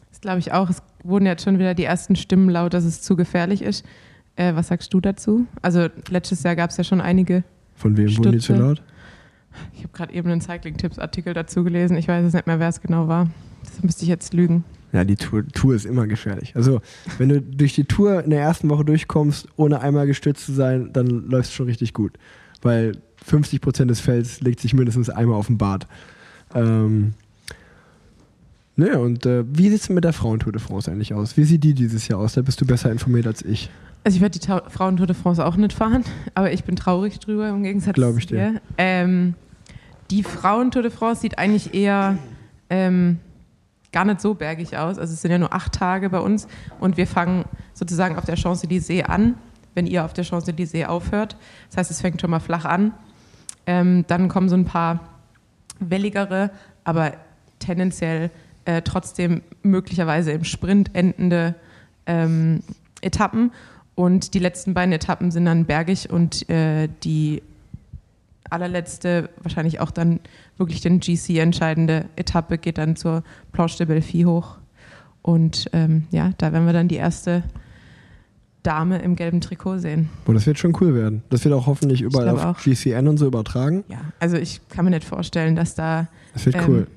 [0.10, 0.70] Das glaube ich auch.
[0.70, 3.86] Es wurden jetzt schon wieder die ersten Stimmen laut, dass es zu gefährlich ist.
[4.36, 5.46] Äh, was sagst du dazu?
[5.62, 7.44] Also letztes Jahr gab es ja schon einige.
[7.76, 8.62] Von wem wurden die zu Stütze.
[8.62, 8.84] laut?
[9.74, 11.98] Ich habe gerade eben einen Cycling-Tipps-Artikel dazu gelesen.
[11.98, 13.30] Ich weiß jetzt nicht mehr, wer es genau war.
[13.63, 14.63] Das müsste ich jetzt lügen.
[14.92, 16.56] Ja, die Tour, Tour ist immer gefährlich.
[16.56, 16.82] Also,
[17.18, 20.92] wenn du durch die Tour in der ersten Woche durchkommst, ohne einmal gestützt zu sein,
[20.94, 22.18] dann läuft es schon richtig gut.
[22.62, 22.94] Weil
[23.30, 25.88] 50 Prozent des Felds legt sich mindestens einmal auf den Bart.
[26.54, 27.13] Ähm,
[28.76, 31.38] naja, und äh, wie sieht es mit der Frauentour de France eigentlich aus?
[31.38, 32.34] Wie sieht die dieses Jahr aus?
[32.34, 33.70] Da bist du besser informiert als ich.
[34.04, 37.50] Also ich werde die Frauentour de France auch nicht fahren, aber ich bin traurig drüber
[37.50, 38.62] im Gegensatz ich zu dir.
[38.78, 39.36] Ähm,
[40.10, 42.18] die Frauentour de France sieht eigentlich eher
[42.70, 43.20] ähm,
[43.92, 44.98] gar nicht so bergig aus.
[44.98, 46.48] Also es sind ja nur acht Tage bei uns
[46.80, 49.36] und wir fangen sozusagen auf der Champs-Élysées an,
[49.76, 51.36] wenn ihr auf der Champs-Élysées aufhört.
[51.70, 52.94] Das heißt, es fängt schon mal flach an.
[53.70, 55.00] Ähm, dann kommen so ein paar
[55.80, 56.50] welligere,
[56.86, 57.14] aber
[57.60, 58.32] tendenziell
[58.66, 61.54] äh, trotzdem möglicherweise im Sprint endende
[62.08, 62.64] ähm,
[63.02, 63.52] Etappen.
[63.94, 67.44] Und die letzten beiden Etappen sind dann bergig und äh, die
[68.50, 70.20] allerletzte, wahrscheinlich auch dann
[70.58, 74.58] wirklich den GC entscheidende Etappe geht dann zur Planche de Belleville hoch.
[75.22, 77.44] Und ähm, ja, da werden wir dann die erste
[78.70, 80.10] Dame im gelben Trikot sehen.
[80.26, 81.24] Boah, das wird schon cool werden.
[81.32, 82.60] Das wird auch hoffentlich überall auf auch.
[82.62, 83.84] GCN und so übertragen.
[83.88, 86.08] Ja, also ich kann mir nicht vorstellen, dass da.
[86.34, 86.88] Das wird Ähm, cool.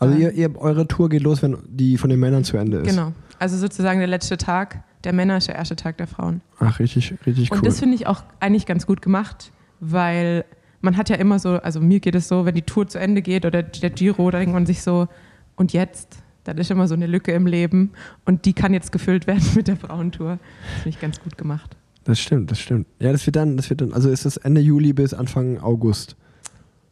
[0.00, 2.88] Also ihr, ihr, eure Tour geht los, wenn die von den Männern zu Ende ist.
[2.88, 3.12] genau.
[3.38, 6.40] Also sozusagen der letzte Tag der Männer ist der erste Tag der Frauen.
[6.58, 7.58] Ach, richtig, richtig cool.
[7.58, 10.44] Und das finde ich auch eigentlich ganz gut gemacht, weil
[10.80, 13.22] man hat ja immer so, also mir geht es so, wenn die Tour zu Ende
[13.22, 15.08] geht oder der Giro, da denkt man sich so,
[15.56, 16.23] und jetzt?
[16.44, 17.90] Dann ist immer so eine Lücke im Leben
[18.24, 20.38] und die kann jetzt gefüllt werden mit der Frauentour.
[20.38, 21.76] Das finde ich ganz gut gemacht.
[22.04, 22.86] Das stimmt, das stimmt.
[23.00, 26.16] Ja, das wird dann, das wird dann, also ist das Ende Juli bis Anfang August.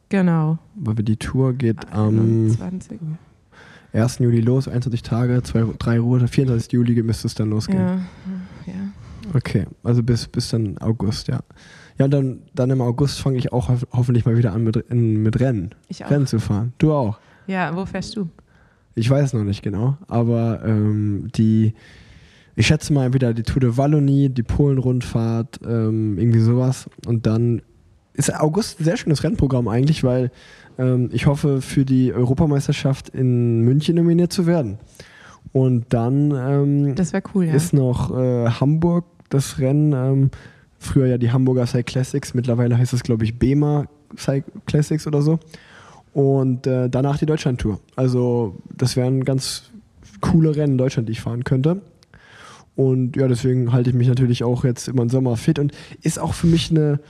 [0.08, 0.58] Genau.
[0.74, 2.98] Weil die Tour geht am 21.
[3.92, 4.18] 1.
[4.20, 6.72] Juli los, 21 Tage, 2, 3 Ruhe, 24.
[6.72, 7.78] Juli müsste es dann losgehen.
[7.78, 7.94] Ja,
[8.66, 8.74] ja.
[9.34, 11.40] Okay, also bis, bis dann August, ja.
[11.98, 14.76] Ja, und dann, dann im August fange ich auch hoff- hoffentlich mal wieder an mit,
[14.76, 15.70] in, mit Rennen.
[15.88, 16.10] Ich auch.
[16.10, 16.72] Rennen zu fahren.
[16.78, 17.18] Du auch.
[17.46, 18.28] Ja, wo fährst du?
[18.94, 21.74] Ich weiß noch nicht genau, aber ähm, die,
[22.57, 26.90] ich schätze mal wieder die Tour de Wallonie, die Polen-Rundfahrt, ähm, irgendwie sowas.
[27.07, 27.62] Und dann
[28.14, 30.31] ist August ein sehr schönes Rennprogramm eigentlich, weil
[30.78, 34.78] ähm, ich hoffe, für die Europameisterschaft in München nominiert zu werden.
[35.52, 36.94] Und dann ähm,
[37.35, 37.55] cool, ja.
[37.55, 39.92] ist noch äh, Hamburg das Rennen.
[39.92, 40.31] Ähm,
[40.78, 45.22] früher ja die Hamburger Cycle Classics, mittlerweile heißt es, glaube ich, BEMA Cycle Classics oder
[45.22, 45.38] so.
[46.12, 47.81] Und äh, danach die Deutschland-Tour.
[47.96, 49.70] Also, das wären ganz
[50.20, 51.81] coole Rennen in Deutschland, die ich fahren könnte.
[52.75, 55.72] Und ja, deswegen halte ich mich natürlich auch jetzt immer im Sommer fit und
[56.03, 57.01] ist auch für mich eine,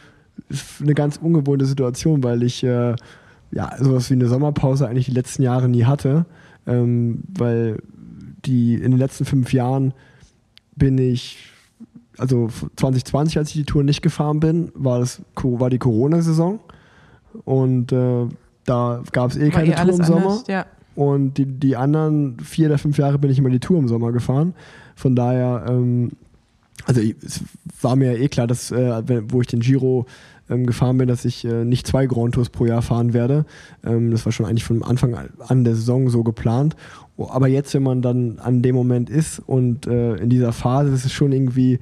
[0.81, 2.97] eine ganz ungewohnte Situation, weil ich äh,
[3.53, 6.27] ja sowas wie eine Sommerpause eigentlich die letzten Jahre nie hatte.
[6.67, 7.79] Ähm, weil
[8.45, 9.95] die in den letzten fünf Jahren
[10.75, 11.39] bin ich,
[12.19, 16.61] also 2020, als ich die Tour nicht gefahren bin, war, das, war die Corona-Saison.
[17.45, 18.27] Und äh,
[18.65, 20.21] da gab es eh War keine eh Tour im Sommer.
[20.23, 20.67] anders, Ja.
[20.95, 24.13] Und die, die anderen vier oder fünf Jahre bin ich immer die Tour im Sommer
[24.13, 24.55] gefahren.
[24.95, 26.13] Von daher, ähm,
[26.85, 27.41] also ich, es
[27.81, 30.07] war mir eh klar, dass, äh, wenn, wo ich den Giro
[30.51, 33.47] ähm, gefahren bin, dass ich äh, nicht zwei Grand Tours pro Jahr fahren werde.
[33.85, 36.77] Ähm, das war schon eigentlich von Anfang an der Saison so geplant.
[37.17, 41.05] Aber jetzt, wenn man dann an dem Moment ist und äh, in dieser Phase, ist
[41.05, 41.79] es schon irgendwie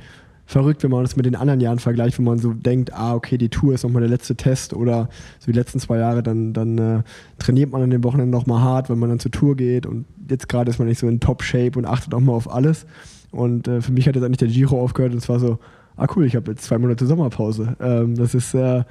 [0.50, 3.38] verrückt, wenn man das mit den anderen Jahren vergleicht, wenn man so denkt, ah, okay,
[3.38, 5.08] die Tour ist nochmal der letzte Test oder
[5.38, 7.02] so die letzten zwei Jahre, dann, dann äh,
[7.38, 10.48] trainiert man an den Wochenenden nochmal hart, wenn man dann zur Tour geht und jetzt
[10.48, 12.84] gerade ist man nicht so in Top-Shape und achtet auch mal auf alles.
[13.30, 15.60] Und äh, für mich hat jetzt eigentlich der Giro aufgehört und es war so,
[15.96, 17.76] ah cool, ich habe jetzt zwei Monate Sommerpause.
[17.80, 18.82] Ähm, das ist äh,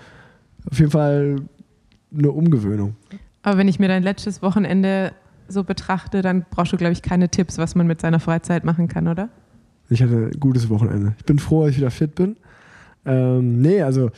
[0.72, 1.42] auf jeden Fall
[2.18, 2.96] eine Umgewöhnung.
[3.44, 5.12] Aber wenn ich mir dein letztes Wochenende
[5.50, 8.88] so betrachte, dann brauchst du, glaube ich, keine Tipps, was man mit seiner Freizeit machen
[8.88, 9.28] kann, oder?
[9.90, 11.16] Ich hatte ein gutes Wochenende.
[11.18, 12.38] Ich bin froh, dass ich wieder fit bin.
[13.06, 14.12] Ähm, nee, also,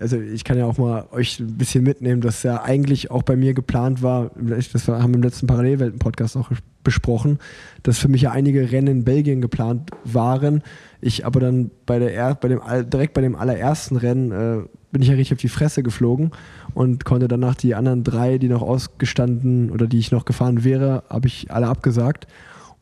[0.00, 3.36] also ich kann ja auch mal euch ein bisschen mitnehmen, dass ja eigentlich auch bei
[3.36, 6.50] mir geplant war, das haben wir im letzten Parallelwelten-Podcast auch
[6.82, 7.38] besprochen,
[7.82, 10.62] dass für mich ja einige Rennen in Belgien geplant waren.
[11.00, 15.02] Ich aber dann bei der er bei dem direkt bei dem allerersten Rennen äh, bin
[15.02, 16.32] ich ja richtig auf die Fresse geflogen
[16.74, 21.04] und konnte danach die anderen drei, die noch ausgestanden oder die ich noch gefahren wäre,
[21.08, 22.26] habe ich alle abgesagt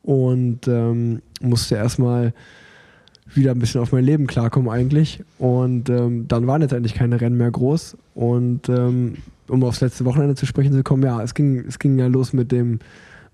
[0.03, 2.33] und ähm, musste erstmal
[3.35, 5.23] wieder ein bisschen auf mein Leben klarkommen eigentlich.
[5.39, 7.97] Und ähm, dann waren jetzt eigentlich keine Rennen mehr groß.
[8.15, 9.15] Und ähm,
[9.49, 12.33] um aufs letzte Wochenende zu sprechen zu kommen, ja, es ging, es ging ja los
[12.33, 12.81] mit dem,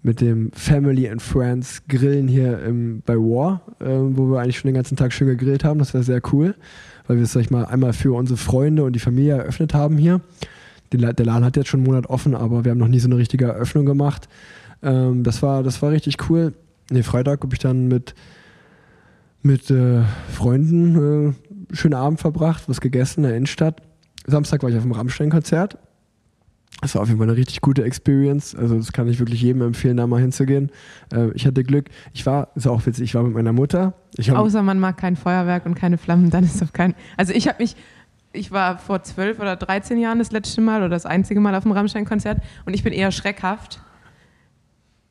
[0.02, 4.68] mit dem Family and Friends Grillen hier im, bei War, ähm, wo wir eigentlich schon
[4.68, 5.78] den ganzen Tag schön gegrillt haben.
[5.78, 6.54] Das war sehr cool,
[7.06, 9.96] weil wir es, sag ich mal, einmal für unsere Freunde und die Familie eröffnet haben
[9.96, 10.20] hier.
[10.92, 13.16] Der Laden hat jetzt schon einen Monat offen, aber wir haben noch nie so eine
[13.16, 14.28] richtige Eröffnung gemacht.
[14.82, 16.54] Ähm, das, war, das war richtig cool.
[16.90, 18.14] Nee, Freitag habe ich dann mit,
[19.42, 23.82] mit äh, Freunden äh, schönen Abend verbracht, was gegessen in der Innenstadt.
[24.26, 25.78] Samstag war ich auf dem Rammstein-Konzert.
[26.82, 28.54] Das war auf jeden Fall eine richtig gute Experience.
[28.54, 30.70] Also das kann ich wirklich jedem empfehlen, da mal hinzugehen.
[31.12, 31.88] Äh, ich hatte Glück.
[32.12, 33.94] Ich war, ist auch witzig, ich war mit meiner Mutter.
[34.30, 36.94] Außer man mag kein Feuerwerk und keine Flammen, dann ist doch kein.
[37.16, 37.76] Also ich habe mich,
[38.32, 41.62] ich war vor zwölf oder 13 Jahren das letzte Mal oder das einzige Mal auf
[41.62, 43.80] dem Rammstein-Konzert und ich bin eher schreckhaft.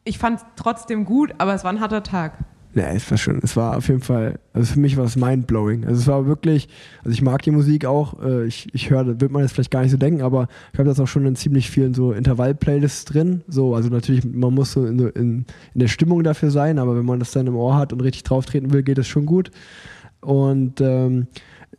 [0.06, 2.38] Ich fand es trotzdem gut, aber es war ein harter Tag.
[2.76, 5.86] Nee, es war schon, es war auf jeden Fall, also für mich war es mindblowing.
[5.86, 6.68] Also es war wirklich,
[7.04, 9.82] also ich mag die Musik auch, äh, ich, ich höre, wird man jetzt vielleicht gar
[9.82, 13.44] nicht so denken, aber ich habe das auch schon in ziemlich vielen so Intervall-Playlists drin.
[13.48, 17.06] So, also natürlich, man muss so in, in, in der Stimmung dafür sein, aber wenn
[17.06, 19.52] man das dann im Ohr hat und richtig drauf treten will, geht das schon gut.
[20.20, 21.28] Und ähm,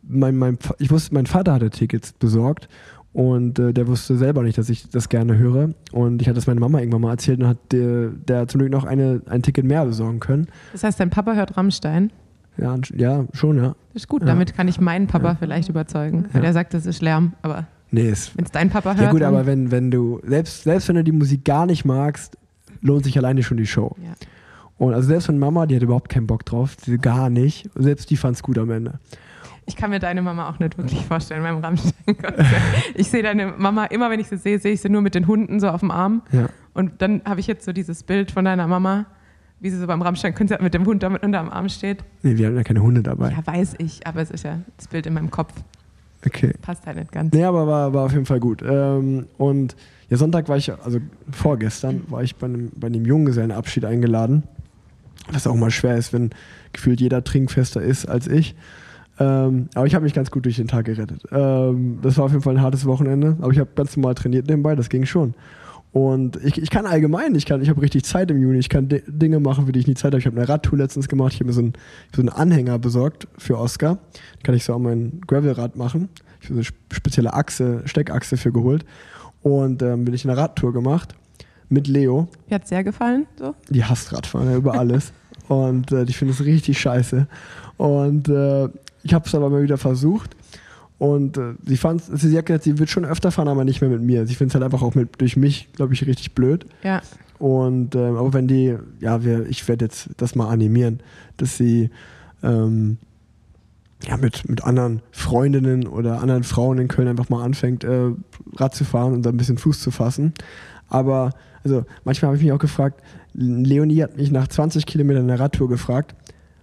[0.01, 2.67] mein, mein, ich wusste, mein Vater hatte Tickets besorgt
[3.17, 5.71] und äh, der wusste selber nicht, dass ich das gerne höre.
[5.91, 8.71] Und ich hatte das meiner Mama irgendwann mal erzählt und hat der, der zum Glück
[8.71, 10.47] noch eine, ein Ticket mehr besorgen können.
[10.71, 12.11] Das heißt, dein Papa hört Rammstein.
[12.59, 13.69] Ja, ja, schon, ja.
[13.93, 14.27] Das ist gut, Ja.
[14.27, 16.25] damit kann ich meinen Papa vielleicht überzeugen.
[16.31, 16.49] Weil Ja.
[16.49, 19.01] er sagt, das ist Lärm, aber Nee, ist, wenn es dein Papa hört.
[19.01, 22.37] ja gut, aber wenn, wenn du, selbst, selbst wenn du die Musik gar nicht magst,
[22.81, 23.95] lohnt sich alleine schon die Show.
[24.03, 24.11] Ja.
[24.77, 27.67] Und also selbst von Mama, die hatte überhaupt keinen Bock drauf, gar nicht.
[27.73, 28.99] Selbst die fand's gut am Ende.
[29.67, 32.47] Ich kann mir deine Mama auch nicht wirklich vorstellen beim Rammstein-Konzert.
[32.95, 35.27] Ich sehe deine Mama, immer wenn ich sie sehe, sehe ich sie nur mit den
[35.27, 36.21] Hunden so auf dem Arm.
[36.31, 36.47] Ja.
[36.73, 39.05] Und dann habe ich jetzt so dieses Bild von deiner Mama,
[39.59, 42.03] wie sie so beim Rammstein-Konzert mit dem Hund damit unter am Arm steht.
[42.23, 43.31] Nee, wir hatten ja keine Hunde dabei.
[43.31, 45.53] Ja, weiß ich, aber es ist ja das Bild in meinem Kopf.
[46.25, 46.53] Okay.
[46.61, 47.33] Passt halt nicht ganz.
[47.33, 48.63] Nee, aber war, war auf jeden Fall gut.
[48.65, 49.75] Ähm, und
[50.09, 50.99] ja, Sonntag war ich, also
[51.29, 54.43] vorgestern, war ich bei einem, bei einem Junggesellenabschied eingeladen.
[55.29, 56.29] Was auch mal schwer ist, wenn
[56.71, 58.55] gefühlt jeder trinkfester ist als ich.
[59.19, 61.23] Ähm, aber ich habe mich ganz gut durch den Tag gerettet.
[61.31, 64.47] Ähm, das war auf jeden Fall ein hartes Wochenende, aber ich habe ganz normal trainiert
[64.47, 65.33] nebenbei, das ging schon.
[65.91, 68.87] Und ich, ich kann allgemein, ich, kann, ich habe richtig Zeit im Juni, ich kann
[68.87, 70.19] D Dinge machen, für die ich nie Zeit habe.
[70.19, 71.73] Ich habe eine Radtour letztens gemacht, ich habe mir so, ein,
[72.15, 73.95] so einen Anhänger besorgt für Oscar.
[73.95, 76.09] Da kann ich so auch mein Gravelrad machen.
[76.41, 78.85] Ich habe so eine spezielle Achse, Steckachse für geholt.
[79.41, 81.15] Und ähm, bin ich eine Radtour gemacht
[81.69, 82.27] mit Leo.
[82.49, 83.25] Mir hat sehr gefallen.
[83.39, 83.55] So.
[83.69, 85.13] Die hasst Radfahren über alles.
[85.47, 87.27] und äh, ich finde es richtig scheiße.
[87.77, 88.69] Und äh,
[89.07, 90.35] ich habe es aber mal wieder versucht.
[90.99, 93.89] Und äh, sie fand, sie hat gesagt, sie wird schon öfter fahren, aber nicht mehr
[93.89, 94.25] mit mir.
[94.25, 96.65] Sie findet es halt einfach auch mit, durch mich, glaube ich, richtig blöd.
[96.83, 97.01] Ja.
[97.39, 101.01] Und äh, aber wenn die, ja, wir, ich werde jetzt das mal animieren,
[101.37, 101.91] dass sie
[102.41, 102.97] ähm,
[104.07, 108.11] ja, mit, mit anderen Freundinnen oder anderen Frauen in Köln einfach mal anfängt, äh,
[108.55, 110.33] Rad zu fahren und da ein bisschen Fuß zu fassen.
[110.89, 111.31] Aber
[111.63, 113.01] also manchmal habe ich mich auch gefragt,
[113.33, 116.15] Leonie hat mich nach 20 Kilometern der Radtour gefragt,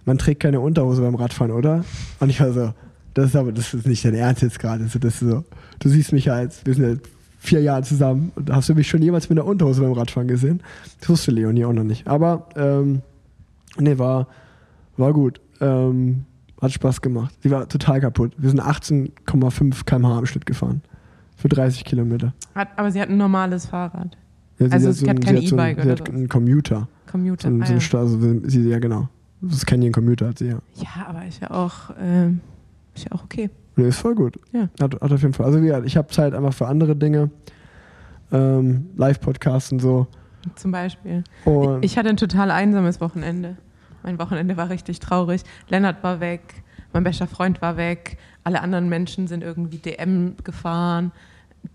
[0.05, 1.83] man trägt keine Unterhose beim Radfahren, oder?
[2.19, 2.73] Und ich war so,
[3.13, 4.83] das ist aber das ist nicht dein Ernst jetzt gerade.
[4.83, 5.43] Also das so,
[5.79, 8.87] du siehst mich ja jetzt, wir sind jetzt vier Jahre zusammen und hast du mich
[8.87, 10.61] schon jemals mit einer Unterhose beim Radfahren gesehen?
[10.99, 12.07] Das wusste Leonie auch noch nicht.
[12.07, 13.01] Aber ähm,
[13.77, 14.27] nee, war,
[14.97, 15.39] war gut.
[15.61, 16.25] Ähm,
[16.61, 17.35] hat Spaß gemacht.
[17.41, 18.33] Sie war total kaputt.
[18.37, 20.81] Wir sind 18,5 km/h im Schnitt gefahren.
[21.37, 22.33] Für 30 Kilometer.
[22.55, 24.17] Hat, aber sie hat ein normales Fahrrad.
[24.57, 26.13] Ja, Also hat sie hat ein- kein sie so ein- E-Bike Sie oder hat so.
[26.13, 26.87] einen Commuter.
[27.11, 27.49] Commuter.
[27.49, 27.99] So, ein- ah, so ein ja.
[27.99, 29.09] Also, sie, ja, genau.
[29.41, 30.59] Das Canyon Commuter hat sie ja.
[30.75, 32.41] ja, aber ist ja auch, ähm,
[32.93, 33.49] ist ja auch okay.
[33.75, 34.39] Nee, ist voll gut.
[34.53, 34.69] Ja.
[34.79, 35.45] Hat, hat auf jeden Fall.
[35.47, 37.29] Also wie gesagt, ich habe Zeit einfach für andere Dinge.
[38.31, 40.07] Ähm, Live-Podcasts und so.
[40.55, 41.23] Zum Beispiel.
[41.43, 43.57] Und Ich hatte ein total einsames Wochenende.
[44.03, 45.41] Mein Wochenende war richtig traurig.
[45.67, 51.11] Lennart war weg, mein bester Freund war weg, alle anderen Menschen sind irgendwie DM gefahren.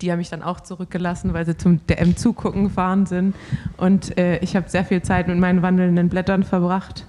[0.01, 3.35] Die haben mich dann auch zurückgelassen, weil sie zum DM zugucken gefahren sind.
[3.75, 7.05] Und äh, ich habe sehr viel Zeit mit meinen wandelnden Blättern verbracht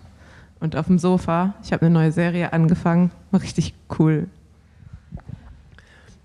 [0.62, 1.54] und auf dem Sofa.
[1.62, 3.10] Ich habe eine neue Serie angefangen.
[3.32, 4.28] War richtig cool.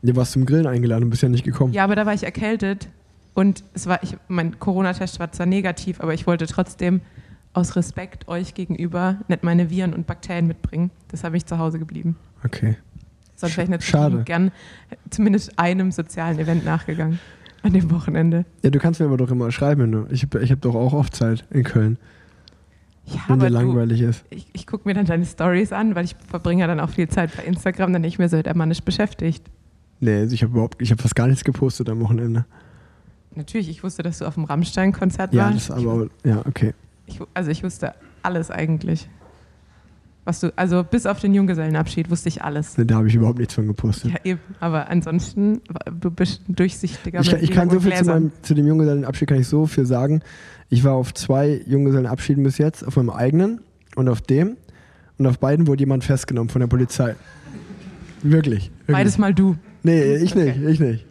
[0.04, 1.74] du warst zum Grillen eingeladen und bist ja nicht gekommen.
[1.74, 2.88] Ja, aber da war ich erkältet
[3.34, 7.02] und es war, ich, mein Corona-Test war zwar negativ, aber ich wollte trotzdem
[7.54, 10.92] aus Respekt euch gegenüber nicht meine Viren und Bakterien mitbringen.
[11.08, 12.16] Das habe ich zu Hause geblieben.
[12.46, 12.78] Okay.
[13.36, 14.24] Sonst wäre ich natürlich Schade.
[14.24, 14.52] gern
[15.10, 17.20] zumindest einem sozialen Event nachgegangen
[17.64, 18.46] an dem Wochenende.
[18.64, 20.06] Ja, du kannst mir aber doch immer schreiben, du.
[20.12, 21.98] Ich habe ich hab doch auch oft Zeit in Köln,
[23.08, 24.26] Ja, wenn dir aber du, langweilig ist.
[24.30, 27.08] ich, ich gucke mir dann deine Stories an, weil ich verbringe ja dann auch viel
[27.08, 29.46] Zeit bei Instagram, dann ich mir so, der Mann ist beschäftigt.
[30.00, 32.46] Nee, ich habe überhaupt, ich habe fast gar nichts gepostet am Wochenende.
[33.34, 35.70] Natürlich, ich wusste, dass du auf dem Rammstein-Konzert Ja, warst.
[35.70, 36.74] das aber, ja, okay.
[37.06, 37.94] Ich, also ich wusste
[38.24, 39.08] alles eigentlich.
[40.26, 42.78] Was du, also bis auf den Junggesellenabschied wusste ich alles.
[42.78, 44.12] Nee, da habe ich überhaupt nichts von gepostet.
[44.12, 44.42] Ja, eben.
[44.60, 45.62] Aber ansonsten,
[46.02, 49.30] du bist ein durchsichtiger Ich kann, ich kann so viel zu, meinem, zu dem Junggesellenabschied
[49.30, 50.22] kann ich so viel sagen.
[50.70, 53.62] Ich war auf zwei Junggesellenabschieden bis jetzt, auf meinem eigenen
[53.96, 54.58] und auf dem.
[55.18, 57.16] Und auf beiden wurde jemand festgenommen von der Polizei.
[58.22, 58.72] Wirklich.
[58.72, 58.72] wirklich.
[58.88, 59.56] Beides mal du.
[59.84, 60.54] Nee, ich Okay.
[60.58, 61.06] nicht, ich nicht.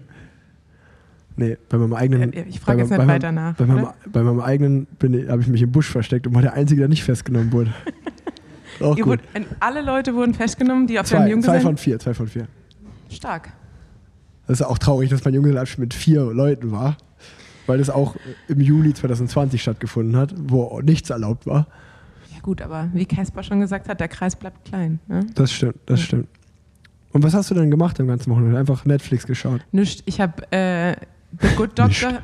[1.39, 2.33] Nee, bei meinem eigenen.
[2.33, 4.87] Ich frage bei jetzt meinem- nicht weiter nach, Bei meinem, bei meinem eigenen
[5.29, 7.73] habe ich mich im Busch versteckt und war der Einzige, der nicht festgenommen wurde.
[8.81, 9.07] Auch gut.
[9.07, 9.23] wurde,
[9.61, 11.63] alle Leute wurden festgenommen, die auf Zwei, zwei Junggesellen...
[11.63, 12.47] von vier, zwei von vier.
[13.11, 13.51] Stark.
[14.47, 16.97] Das ist auch traurig, dass mein Junggesellenabschied mit vier Leuten war,
[17.67, 18.17] weil das auch
[18.49, 21.67] im Juli 2020 stattgefunden hat, wo nichts erlaubt war.
[22.35, 25.01] Ja gut, aber wie Casper schon gesagt hat, der Kreis bleibt klein.
[25.09, 25.27] Ne?
[25.35, 26.29] Das stimmt, das stimmt.
[27.13, 28.59] Und was hast du denn gemacht am ganzen Wochenende?
[28.59, 29.63] Einfach Netflix geschaut.
[29.73, 30.03] Nischt.
[30.05, 30.97] Ich habe äh,
[31.41, 32.19] The Good Doctor.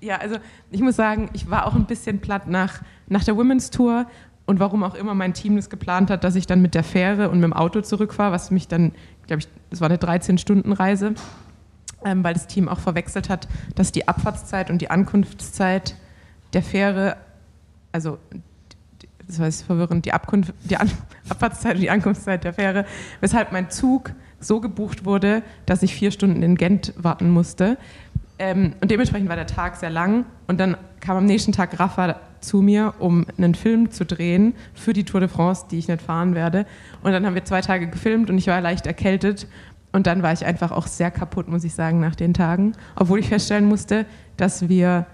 [0.00, 0.36] Ja, also
[0.70, 4.06] ich muss sagen, ich war auch ein bisschen platt nach, nach der Women's Tour
[4.46, 7.30] und warum auch immer mein Team das geplant hat, dass ich dann mit der Fähre
[7.30, 8.92] und mit dem Auto zurückfahre, was mich dann,
[9.26, 11.14] glaube ich, das war eine 13-Stunden-Reise,
[12.04, 15.94] ähm, weil das Team auch verwechselt hat, dass die Abfahrtszeit und die Ankunftszeit
[16.52, 17.16] der Fähre,
[17.92, 18.18] also
[19.26, 20.90] das war jetzt verwirrend, die, Abkunft, die An
[21.28, 22.86] Abfahrtszeit und die Ankunftszeit der Fähre,
[23.20, 27.76] weshalb mein Zug so gebucht wurde, dass ich vier Stunden in Gent warten musste.
[28.38, 30.24] Ähm, und dementsprechend war der Tag sehr lang.
[30.46, 34.92] Und dann kam am nächsten Tag Rafa zu mir, um einen Film zu drehen für
[34.92, 36.66] die Tour de France, die ich nicht fahren werde.
[37.02, 39.48] Und dann haben wir zwei Tage gefilmt und ich war leicht erkältet.
[39.98, 42.74] Und dann war ich einfach auch sehr kaputt, muss ich sagen, nach den Tagen.
[42.94, 45.06] Obwohl ich feststellen musste, dass wir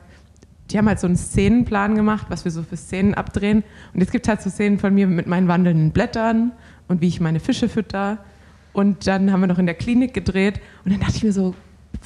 [0.71, 3.65] die haben halt so einen Szenenplan gemacht, was wir so für Szenen abdrehen.
[3.95, 6.53] Und jetzt gibt es halt so Szenen von mir mit meinen wandelnden Blättern
[6.87, 8.19] und wie ich meine Fische fütter.
[8.75, 10.61] Und dann haben wir noch in der Klinik gedreht.
[10.85, 11.55] Und dann dachte ich mir so,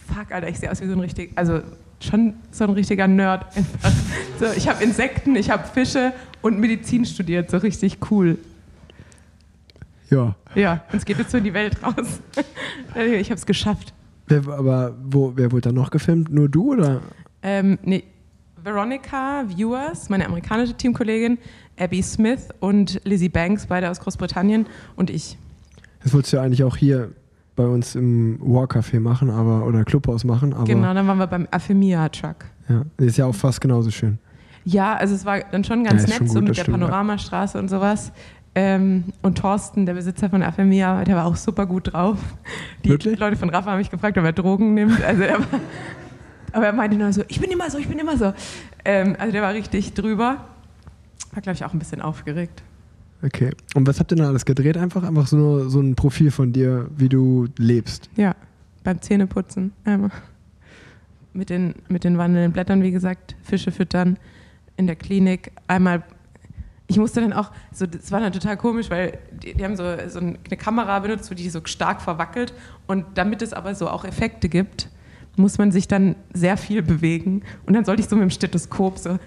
[0.07, 1.63] fuck, Alter, ich sehe aus wie so ein richtig, also
[1.99, 3.91] schon so ein richtiger Nerd einfach.
[4.39, 6.13] So, ich habe Insekten, ich habe Fische
[6.43, 8.39] und Medizin studiert, so richtig cool.
[10.11, 10.35] Ja.
[10.55, 12.21] Ja, und es geht jetzt so in die Welt raus.
[12.95, 13.93] ich habe es geschafft.
[14.27, 16.31] Wer, aber wo, wer wurde da noch gefilmt?
[16.33, 17.01] Nur du oder?
[17.43, 18.05] Ähm, nee,
[18.63, 21.39] Veronica Viewers, meine amerikanische Teamkollegin,
[21.79, 25.39] Abby Smith und Lizzie Banks, beide aus Großbritannien und ich.
[26.03, 27.11] Das wolltest du ja eigentlich auch hier
[27.57, 31.47] bei uns im War-Café machen, aber oder Clubhaus machen, aber Genau, dann waren wir beim
[31.51, 32.37] Afemia-Truck.
[32.69, 34.19] ja, ist ja auch fast genauso schön.
[34.65, 36.65] Ja, also es war dann schon ganz Ja, nett, schon so gut, mit das der
[36.65, 36.85] stimmt, ja.
[36.87, 38.13] Panoramastraße und sowas.
[38.61, 42.19] Ähm, und Thorsten, der Besitzer von Afemia, der war auch super gut drauf.
[42.85, 43.17] Die Wirklich?
[43.17, 45.01] Leute von Rafa haben mich gefragt, ob er Drogen nimmt.
[45.05, 45.61] Also er war,
[46.51, 48.33] aber er meinte nur so, ich bin immer so, ich bin immer so.
[48.85, 50.45] Ähm, also der war richtig drüber.
[51.33, 52.65] War, glaube ich, auch ein bisschen aufgeregt.
[53.23, 53.53] Okay.
[53.77, 54.77] Und was habt ihr denn alles gedreht?
[54.77, 58.11] Einfach einfach so, so ein Profil von dir, wie du lebst.
[58.17, 58.35] Ja,
[58.83, 60.11] beim Zähneputzen einmal.
[61.33, 64.19] Mit den, mit den wandelnden Blättern, wie gesagt, Fische füttern
[64.77, 65.53] in der Klinik.
[65.69, 66.03] Einmal,
[66.89, 69.85] ich musste dann auch, so, das war dann total komisch, weil die, die haben so,
[70.09, 72.55] so eine Kamera benutzt, die so stark verwackelt.
[72.87, 74.89] Und damit es aber so auch Effekte gibt,
[75.37, 77.43] muss man sich dann sehr viel bewegen.
[77.67, 79.19] Und dann sollte ich so mit dem Stethoskop so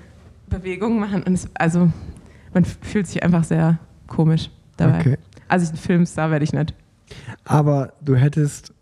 [0.49, 1.21] Bewegungen machen.
[1.23, 1.91] Und es, also,
[2.53, 4.99] man fühlt sich einfach sehr komisch dabei.
[4.99, 5.17] Okay.
[5.47, 6.73] Also, ein Filmstar werde ich nicht.
[7.43, 8.73] Aber du hättest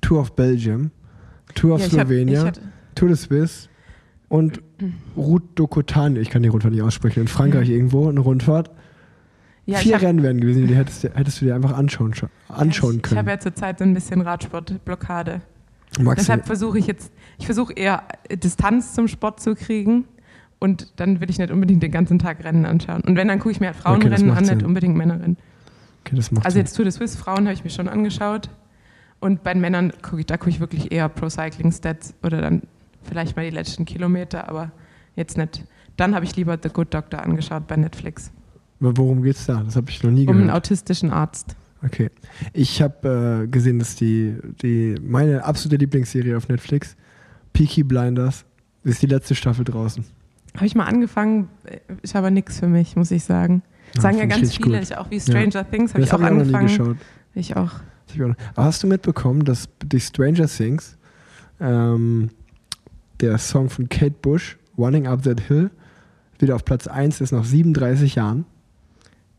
[0.00, 0.90] Tour of Belgium,
[1.54, 1.92] Tour of Ja, ich
[2.28, 2.60] ich hatte-
[2.94, 3.68] Tour de Suisse
[4.28, 4.60] und
[5.16, 8.70] Route de Cotan, ich kann die Rundfahrt nicht aussprechen, in Frankreich irgendwo eine Rundfahrt.
[9.66, 12.90] Ja, Vier Rennen wären gewesen, die hättest, du- hättest du dir einfach anschauen, scha- anschauen
[12.92, 13.18] ich, Ich können.
[13.18, 15.40] habe ja zurzeit ein bisschen Radsportblockade.
[16.16, 18.02] Deshalb versuche ich jetzt, ich versuche eher
[18.42, 20.04] Distanz zum Sport zu kriegen
[20.58, 23.02] und dann will ich nicht unbedingt den ganzen Tag Rennen anschauen.
[23.02, 24.66] Und wenn, dann gucke ich mir halt Frauenrennen macht an, nicht Sinn.
[24.66, 25.36] unbedingt Männerrennen.
[26.04, 28.50] okay, das macht Also jetzt Tour de Suisse Frauen habe ich mir schon angeschaut
[29.20, 32.40] und bei den Männern gucke ich, da gucke ich wirklich eher Pro Cycling Stats oder
[32.42, 32.62] dann
[33.04, 34.70] vielleicht mal die letzten Kilometer, aber
[35.16, 35.64] jetzt nicht.
[35.96, 38.30] Dann habe ich lieber The Good Doctor angeschaut bei Netflix.
[38.80, 39.62] Aber Worum geht's da?
[39.62, 40.56] Das habe ich noch nie Um einen gehört.
[40.64, 41.56] autistischen Arzt.
[41.84, 42.10] Okay.
[42.52, 46.96] Ich habe äh, gesehen, dass die, die meine absolute Lieblingsserie auf Netflix,
[47.52, 48.44] Peaky Blinders,
[48.84, 50.04] ist die letzte Staffel draußen.
[50.56, 53.62] Habe ich mal angefangen, äh, ist aber nichts für mich, muss ich sagen.
[53.94, 56.30] Ja, Sagen ja ganz viele, ich auch wie Stranger Things, habe ich auch habe ich
[56.30, 56.66] auch noch nie angefangen.
[56.66, 56.96] geschaut.
[57.34, 57.72] Ich auch.
[58.18, 60.96] Hab Aber hast du mitbekommen, dass die Stranger Things,
[61.60, 62.30] ähm,
[63.28, 65.70] der Song von Kate Bush, Running Up That Hill,
[66.38, 68.44] wieder auf Platz 1 ist nach 37 Jahren?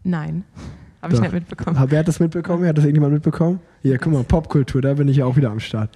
[0.04, 0.44] Nein,
[1.02, 1.78] habe ich nicht mitbekommen.
[1.90, 2.66] Wer hat das mitbekommen?
[2.68, 3.60] Hat das irgendjemand mitbekommen?
[3.84, 5.92] Ja, guck mal, Popkultur, da bin ich ja auch wieder am Start.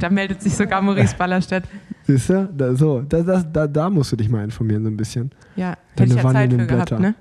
[0.00, 1.64] Da meldet sich sogar Maurice Ballerstedt.
[2.06, 2.48] Siehst du?
[2.56, 5.30] Da, so, da, da, da, da musst du dich mal informieren, so ein bisschen.
[5.56, 6.98] Ja, Deine hätte ich ja Zeit für gehabt, Blätter.
[7.00, 7.14] ne?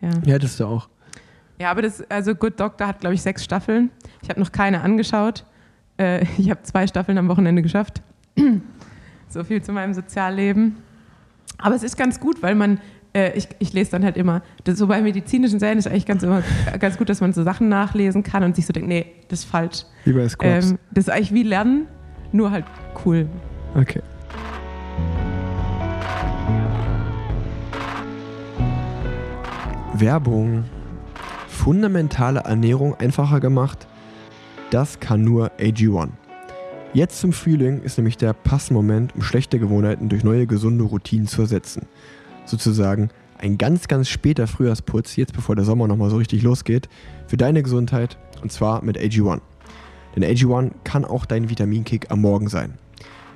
[0.00, 0.10] Ja.
[0.24, 0.88] Ja, hättest du auch.
[1.58, 3.90] ja, aber das, also Good Doctor hat, glaube ich, sechs Staffeln.
[4.22, 5.44] Ich habe noch keine angeschaut.
[5.98, 8.02] Äh, ich habe zwei Staffeln am Wochenende geschafft.
[9.32, 10.76] so viel zu meinem Sozialleben.
[11.58, 12.80] Aber es ist ganz gut, weil man,
[13.14, 16.22] äh, ich, ich lese dann halt immer, das, so bei medizinischen Serien ist eigentlich ganz,
[16.22, 16.42] immer,
[16.78, 19.44] ganz gut, dass man so Sachen nachlesen kann und sich so denkt, nee, das ist
[19.46, 19.84] falsch.
[20.04, 20.70] Bei Squabs.
[20.70, 21.86] Ähm, das ist eigentlich wie Lernen,
[22.32, 22.64] nur halt
[23.04, 23.28] cool.
[23.74, 24.02] Okay.
[29.94, 30.64] Werbung.
[31.48, 33.86] Fundamentale Ernährung einfacher gemacht?
[34.70, 36.08] Das kann nur AG1.
[36.92, 41.42] Jetzt zum Frühling ist nämlich der Passmoment, um schlechte Gewohnheiten durch neue gesunde Routinen zu
[41.42, 41.86] ersetzen.
[42.46, 46.88] Sozusagen ein ganz, ganz später Frühjahrsputz, jetzt bevor der Sommer nochmal so richtig losgeht,
[47.28, 49.40] für deine Gesundheit und zwar mit AG1.
[50.16, 52.74] Denn AG1 kann auch dein Vitaminkick am Morgen sein.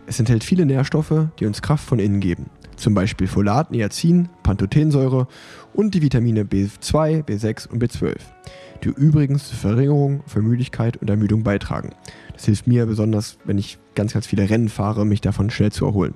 [0.09, 2.51] Es enthält viele Nährstoffe, die uns Kraft von innen geben.
[2.75, 5.29] Zum Beispiel Folat, Niacin, Pantothensäure
[5.73, 8.17] und die Vitamine B2, B6 und B12,
[8.85, 11.91] die übrigens zur Verringerung von Müdigkeit und Ermüdung beitragen.
[12.33, 15.87] Das hilft mir besonders, wenn ich ganz, ganz viele Rennen fahre, mich davon schnell zu
[15.87, 16.15] erholen.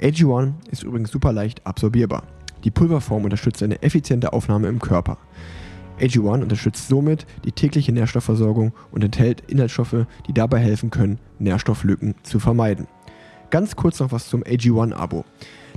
[0.00, 2.22] AG1 ist übrigens super leicht absorbierbar.
[2.64, 5.18] Die Pulverform unterstützt eine effiziente Aufnahme im Körper.
[6.00, 12.38] AG1 unterstützt somit die tägliche Nährstoffversorgung und enthält Inhaltsstoffe, die dabei helfen können, Nährstofflücken zu
[12.38, 12.86] vermeiden.
[13.50, 15.24] Ganz kurz noch was zum AG1-Abo.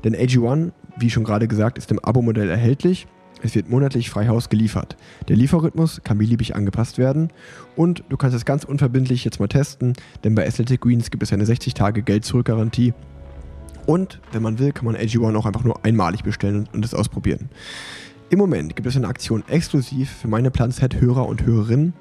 [0.04, 3.08] Denn AG1, wie schon gerade gesagt, ist im Abo-Modell erhältlich.
[3.44, 4.96] Es wird monatlich frei Haus geliefert.
[5.28, 7.30] Der Lieferrhythmus kann beliebig angepasst werden
[7.76, 11.34] und du kannst es ganz unverbindlich jetzt mal testen, denn bei Athletic Greens gibt es
[11.34, 12.94] eine 60-Tage-Geld-Zurück-Garantie.
[13.88, 17.50] Und wenn man will, kann man AG1 auch einfach nur einmalig bestellen und es ausprobieren.
[18.30, 21.94] Im Moment gibt es eine Aktion exklusiv für meine Planset-Hörer und Hörerinnen.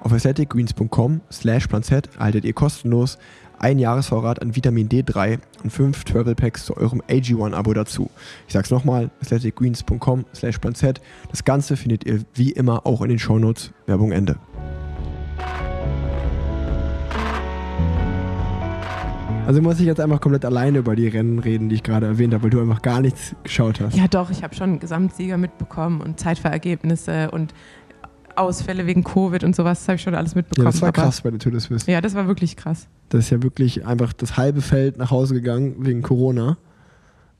[0.00, 3.18] Auf athleticgreens.com slash planset erhaltet ihr kostenlos
[3.58, 8.10] ein Jahresvorrat an Vitamin D3 und fünf Travel Packs zu eurem AG1-Abo dazu.
[8.46, 11.00] Ich sag's nochmal, athleticgreens.com slash planset.
[11.30, 13.72] Das Ganze findet ihr wie immer auch in den Shownotes.
[13.86, 14.36] Werbung Ende.
[19.48, 22.34] Also muss ich jetzt einfach komplett alleine über die Rennen reden, die ich gerade erwähnt
[22.34, 23.96] habe, weil du einfach gar nichts geschaut hast.
[23.96, 27.54] Ja, doch, ich habe schon Gesamtsieger mitbekommen und Zeitfahrergebnisse und
[28.38, 30.66] Ausfälle wegen Covid und sowas, das habe ich schon alles Ja, mitbekommen.
[30.66, 31.90] das war krass bei der Tour des Suisse.
[31.90, 32.88] Ja, das war wirklich krass.
[33.08, 36.56] Das ist ja wirklich einfach das halbe Feld nach Hause gegangen wegen Corona.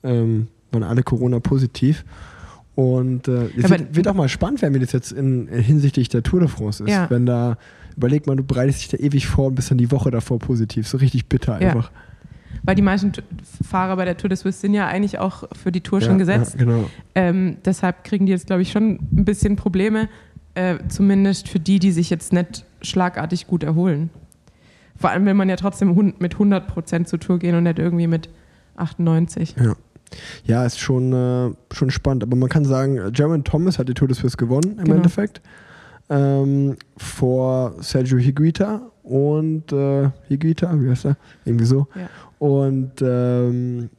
[0.02, 2.04] Ähm, waren alle Corona positiv.
[2.74, 5.60] Und äh, es Aber- wird, wird auch mal spannend werden, wie das jetzt in, in
[5.62, 6.90] hinsichtlich der Tour de France ist.
[6.90, 7.10] Ja.
[7.10, 7.56] Wenn da,
[7.96, 10.86] überleg mal, du bereitest dich da ewig vor und bist dann die Woche davor positiv.
[10.86, 11.68] So richtig bitter Ja.
[11.70, 11.90] einfach.
[12.62, 13.12] Weil die meisten
[13.68, 16.18] Fahrer bei der Tour de Suisse sind ja eigentlich auch für die Tour schon Ja,
[16.18, 16.54] gesetzt.
[16.58, 16.84] Ja, genau.
[17.14, 20.08] Ähm, deshalb kriegen die jetzt, glaube ich, schon ein bisschen Probleme.
[20.58, 24.10] Äh, zumindest für die, die sich jetzt nicht schlagartig gut erholen.
[24.96, 28.28] Vor allem will man ja trotzdem mit 100% zur Tour gehen und nicht irgendwie mit
[28.76, 29.54] 98.
[29.56, 29.74] Ja.
[30.44, 32.22] Ja, ist schon, äh, schon spannend.
[32.24, 34.96] Aber man kann sagen, Jaron Thomas hat die Tour de Suisse gewonnen im Genau.
[34.96, 35.42] Endeffekt.
[36.10, 41.16] Ähm, vor Sergio Higuita und äh, Higuita, wie heißt er?
[41.44, 41.86] Irgendwie so.
[41.94, 42.08] Ja.
[42.38, 43.90] Und ähm,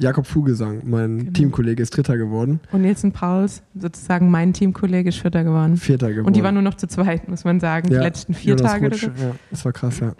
[0.00, 1.32] Jakob Fugesang, mein Genau.
[1.32, 2.60] Teamkollege, ist Dritter geworden.
[2.70, 5.76] Und Nielsen Pauls, sozusagen mein Teamkollege, ist Vierter geworden.
[5.76, 6.26] Vierter geworden.
[6.26, 8.72] Und die waren nur noch zu zweit, muss man sagen, Ja, die letzten vier Jonas
[8.72, 8.86] Tage.
[8.86, 9.24] Oder Rutsch, so.
[9.24, 10.14] Ja, das war krass, ja.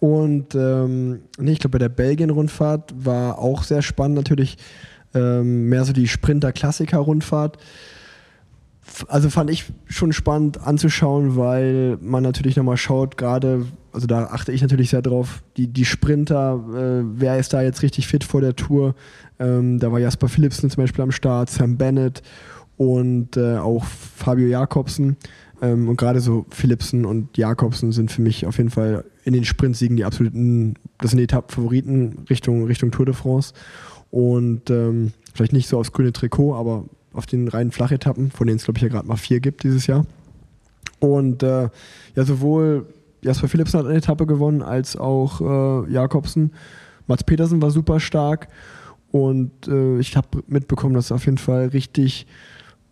[0.00, 4.56] Und ähm, nee, ich glaube, bei der Belgien-Rundfahrt war auch sehr spannend natürlich
[5.12, 7.58] ähm, mehr so die Sprinter-Klassiker-Rundfahrt.
[9.08, 14.52] Also fand ich schon spannend anzuschauen, weil man natürlich nochmal schaut, gerade, also da achte
[14.52, 18.40] ich natürlich sehr drauf, die, die Sprinter, äh, wer ist da jetzt richtig fit vor
[18.40, 18.94] der Tour?
[19.38, 22.22] Ähm, da war Jasper Philipsen zum Beispiel am Start, Sam Bennett
[22.76, 25.16] und äh, auch Fabio Jakobsen.
[25.62, 29.44] Ähm, und gerade so Philipsen und Jakobsen sind für mich auf jeden Fall in den
[29.44, 33.52] Sprintsiegen die absoluten, das sind die Etappenfavoriten Richtung, Richtung Tour de France.
[34.10, 38.56] Und ähm, vielleicht nicht so aufs grüne Trikot, aber auf den reinen Flachetappen, von denen
[38.56, 40.06] es glaube ich ja gerade mal vier gibt dieses Jahr.
[41.00, 41.68] Und äh,
[42.14, 42.86] ja, sowohl
[43.22, 45.40] Jasper Philipsen hat eine Etappe gewonnen, als auch
[45.86, 46.52] äh, Jakobsen.
[47.06, 48.48] Mats Petersen war super stark.
[49.10, 52.26] Und äh, ich habe mitbekommen, dass auf jeden Fall richtig,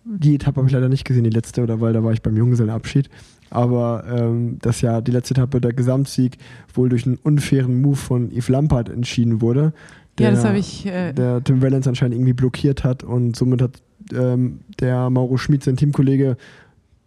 [0.05, 2.37] die Etappe habe ich leider nicht gesehen, die letzte, oder weil da war ich beim
[2.37, 3.09] Junggesellenabschied.
[3.51, 6.37] Aber ähm, dass ja die letzte Etappe, der Gesamtsieg,
[6.75, 9.73] wohl durch einen unfairen Move von Yves Lampard entschieden wurde.
[10.19, 10.85] Ja, das der- habe ich.
[10.85, 13.81] Äh, der Tim Wellens anscheinend irgendwie blockiert hat und somit hat
[14.13, 16.37] ähm, der Mauro Schmid, sein Teamkollege,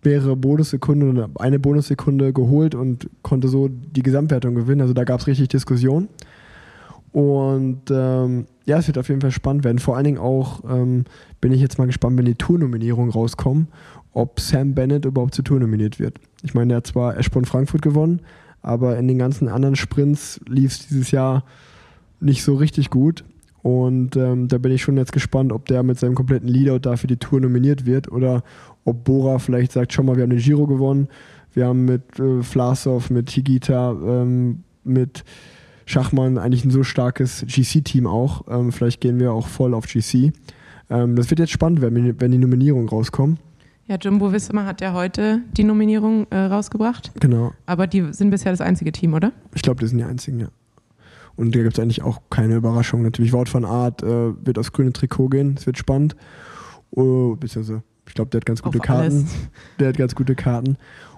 [0.04, 4.82] mehrere Bonussekunden oder eine Bonussekunde geholt und konnte so die Gesamtwertung gewinnen.
[4.82, 6.08] Also da gab es richtig Diskussion.
[7.12, 9.80] Und ähm, ja, es wird auf jeden Fall spannend werden.
[9.80, 11.04] Vor allen Dingen auch ähm,
[11.42, 13.68] bin ich jetzt mal gespannt, wenn die Tournominierungen rauskommen,
[14.14, 16.20] ob Sam Bennett überhaupt zur Tour nominiert wird.
[16.42, 18.22] Ich meine, der hat zwar Eschborn Frankfurt gewonnen,
[18.62, 21.44] aber in den ganzen anderen Sprints lief es dieses Jahr
[22.20, 23.26] nicht so richtig gut.
[23.64, 26.96] Und ähm, da bin ich schon jetzt gespannt, ob der mit seinem kompletten Leadout da
[26.96, 28.44] für die Tour nominiert wird oder
[28.86, 31.08] ob Bora vielleicht sagt, schau mal, wir haben den Giro gewonnen,
[31.54, 35.24] wir haben mit äh, Vlasov, mit Higita, ähm, mit
[35.86, 38.46] Schachmann eigentlich ein so starkes GC-Team auch.
[38.50, 40.32] Ähm, vielleicht gehen wir auch voll auf GC.
[40.90, 43.38] Ähm, das wird jetzt spannend werden, wenn die Nominierungen rauskommen.
[43.88, 47.12] ja, Jumbo Wismar hat ja heute die Nominierung äh, rausgebracht.
[47.20, 47.52] Genau.
[47.66, 49.34] Aber die sind bisher das einzige Team, oder?
[49.54, 50.48] Ich glaube, das sind die einzigen, ja.
[51.36, 53.02] Und da gibt es eigentlich auch keine Überraschung.
[53.04, 55.56] Natürlich, Wout van Art äh, wird aufs grüne Trikot gehen.
[55.58, 56.16] Es wird spannend.
[56.92, 59.02] Oh, beziehungsweise, ich glaube, der hat ganz gute Auf Karten.
[59.02, 59.26] alles.
[59.80, 60.78] Der hat ganz gute Karten.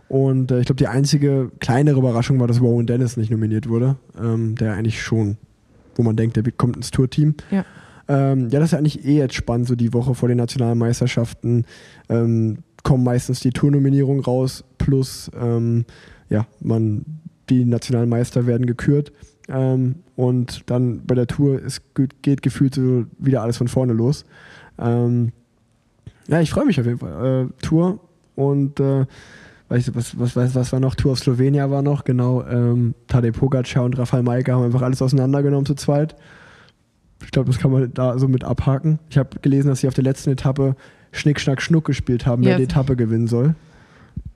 [0.09, 3.95] Und äh, ich glaube, die einzige kleinere Überraschung war, dass Rowan Dennis nicht nominiert wurde.
[4.21, 5.37] Ähm, der eigentlich schon,
[5.95, 7.35] wo man denkt, der kommt ins Tourteam.
[7.49, 7.65] Ja.
[8.07, 10.77] Ähm, ja, das ist ja eigentlich eh jetzt spannend, so die Woche vor den nationalen
[10.77, 11.65] Meisterschaften
[12.09, 15.85] ähm, kommen meistens die Tournominierungen raus, plus ähm,
[16.29, 17.05] ja, man,
[17.49, 19.13] die nationalen Meister werden gekürt.
[19.47, 21.81] Ähm, und dann bei der Tour ist,
[22.21, 24.25] geht gefühlt so wieder alles von vorne los.
[24.77, 25.31] Ähm,
[26.27, 27.49] ja, ich freue mich auf jeden Fall.
[27.49, 27.99] Äh, Tour
[28.35, 29.05] und äh,
[29.69, 30.95] weiß ich, was, was, was, was war noch?
[30.95, 32.43] Tour auf Slowenia war noch, genau.
[32.45, 36.15] Ähm, Tadej Pogacar und Rafael Maika haben einfach alles auseinandergenommen zu zweit.
[37.23, 38.99] Ich glaube, das kann man da so mit abhaken.
[39.09, 40.75] Ich habe gelesen, dass sie auf der letzten Etappe
[41.11, 42.57] Schnick, Schnack, Schnuck gespielt haben, wer Ja.
[42.57, 43.55] die Etappe gewinnen soll.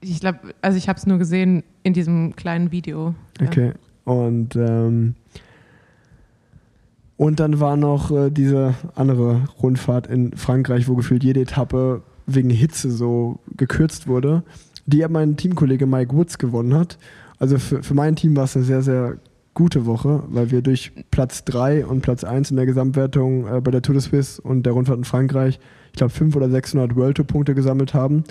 [0.00, 3.14] Ich glaube, also ich habe es nur gesehen in diesem kleinen Video.
[3.40, 3.46] Ja.
[3.48, 3.72] Okay.
[4.04, 5.14] Und, ähm,
[7.18, 12.48] und dann war noch äh, diese andere Rundfahrt in Frankreich, wo gefühlt jede Etappe wegen
[12.48, 14.44] Hitze so gekürzt wurde,
[14.86, 16.96] die ja mein Teamkollege Mike Woods gewonnen hat.
[17.40, 19.16] Also für, für mein Team war es eine sehr, sehr
[19.52, 23.72] gute Woche, weil wir durch Platz 3 und Platz 1 in der Gesamtwertung äh, bei
[23.72, 25.58] der Tour de Suisse und der Rundfahrt in Frankreich,
[25.92, 28.22] ich glaube 500 oder 600 World Tour Punkte gesammelt haben,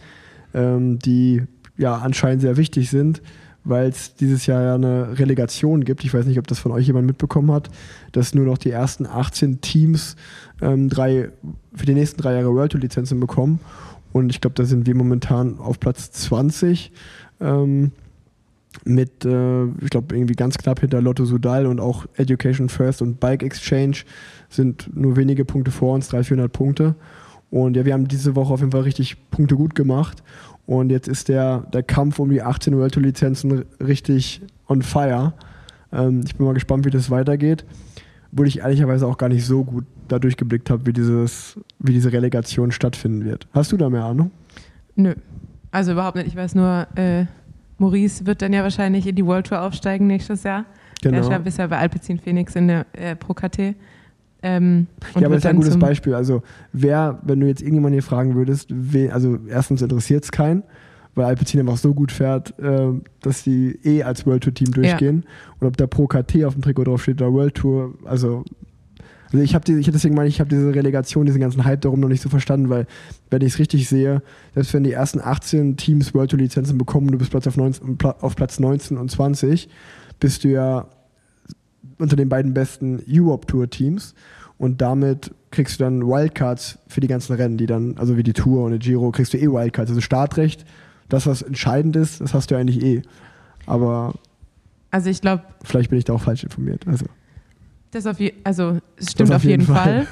[0.53, 1.43] ähm, die
[1.77, 3.21] ja anscheinend sehr wichtig sind,
[3.68, 6.03] weil es dieses Jahr ja eine Relegation gibt.
[6.03, 7.70] Ich weiß nicht, ob das von euch jemand mitbekommen hat,
[8.11, 10.15] dass nur noch die ersten 18 Teams
[10.61, 11.30] ähm, drei,
[11.74, 13.59] für die nächsten drei Jahre World Tour Lizenzen bekommen.
[14.13, 16.91] Und ich glaube, da sind wir momentan auf Platz 20
[17.39, 17.91] ähm,
[18.86, 23.20] mit, äh, ich glaube, irgendwie ganz knapp hinter Lotto Sudal und auch Education First und
[23.20, 23.97] Bike Exchange
[24.49, 26.95] sind nur wenige Punkte vor uns, 300, 400 Punkte.
[27.49, 30.24] Und ja, wir haben diese Woche auf jeden Fall richtig Punkte gut gemacht.
[30.68, 35.34] Und jetzt ist der, der Kampf um die 18 World Tour Lizenzen richtig on fire.
[35.91, 37.65] Ähm, ich bin mal gespannt, wie das weitergeht.
[38.32, 42.11] Obwohl ich ehrlicherweise auch gar nicht so gut da durchgeblickt habe, wie, dieses, wie diese
[42.11, 43.47] Relegation stattfinden wird.
[43.53, 44.30] Hast du da mehr Ahnung?
[44.95, 45.15] Nö.
[45.72, 46.28] Also überhaupt nicht.
[46.28, 47.26] Ich weiß nur, äh,
[47.78, 50.65] Maurice wird dann ja wahrscheinlich in die World Tour aufsteigen nächstes Jahr.
[51.03, 51.39] Er ist ja Genau.
[51.43, 53.76] bisher bei Alpecin Phoenix in der äh, Pro KT.
[54.47, 56.13] Ähm, Ja, aber das ist ja ein gutes Beispiel.
[56.13, 56.41] Also,
[56.73, 60.63] wer, wenn du jetzt irgendjemanden hier fragen würdest, wen, also erstens interessiert es keinen,
[61.15, 62.89] weil Alpecin einfach so gut fährt, äh,
[63.21, 65.25] dass die eh als World Tour Team durchgehen.
[65.59, 68.43] Und ob da Pro KT auf dem Trikot draufsteht oder World Tour, also.
[69.29, 72.21] Also ich habe deswegen meine ich, habe diese Relegation, diesen ganzen Hype darum noch nicht
[72.21, 72.87] so verstanden, weil
[73.29, 74.21] wenn ich es richtig sehe,
[74.53, 77.97] selbst wenn die ersten 18 Teams World Tour Lizenzen bekommen, du bist Platz auf, 19,
[77.97, 79.67] Pla- auf Platz 19 und 20,
[80.21, 80.87] bist du ja
[81.99, 84.13] unter den beiden besten Europe Tour Teams
[84.57, 88.33] und damit kriegst du dann Wildcards für die ganzen Rennen, die dann, also wie die
[88.33, 89.89] Tour und die Giro, kriegst du eh Wildcards.
[89.91, 90.65] Also Startrecht,
[91.09, 93.01] das, was entscheidend ist, das hast du eigentlich eh.
[93.65, 94.13] Aber
[94.91, 96.85] Also ich glaube, vielleicht bin ich da auch falsch informiert.
[96.87, 97.05] Also,
[97.91, 100.05] das auf je, also es stimmt auf auf jeden jeden Fall.
[100.05, 100.07] Fall.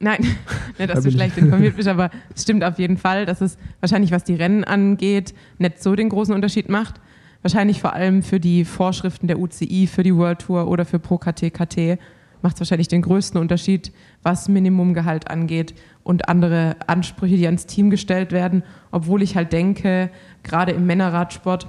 [0.00, 0.20] Nein,
[0.78, 3.26] nicht, Da dass du bin ich- schlecht informiert bist, aber es stimmt auf jeden Fall,
[3.26, 7.00] dass es wahrscheinlich, was die Rennen angeht, nicht so den großen Unterschied macht.
[7.42, 11.18] Wahrscheinlich vor allem für die Vorschriften der UCI, für die World Tour oder für Pro
[11.18, 11.98] KT, KT
[12.42, 15.74] macht es wahrscheinlich den größten Unterschied, was Minimumgehalt angeht
[16.04, 18.62] und andere Ansprüche, die ans Team gestellt werden.
[18.90, 20.10] Obwohl ich halt denke,
[20.42, 21.68] gerade im Männerradsport,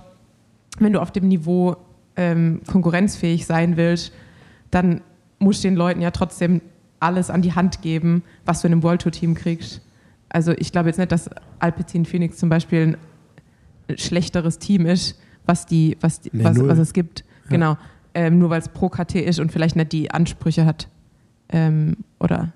[0.80, 1.78] wenn du auf dem Niveau
[2.15, 4.13] ähm, konkurrenzfähig sein willst,
[4.72, 5.01] dann
[5.39, 6.61] musst du den Leuten ja trotzdem
[6.99, 9.82] alles an die Hand geben, was du in einem World Tour Team kriegst.
[10.30, 12.97] Also ich glaube jetzt nicht, dass Alpecin Phoenix zum Beispiel
[13.88, 17.24] ein schlechteres Team ist, was, die, was, die, Nee, was, was es gibt.
[17.45, 17.51] Ja.
[17.51, 17.78] Genau.
[18.14, 20.88] Ähm, nur weil es pro KT ist und vielleicht nicht die Ansprüche hat
[21.49, 22.51] ähm, oder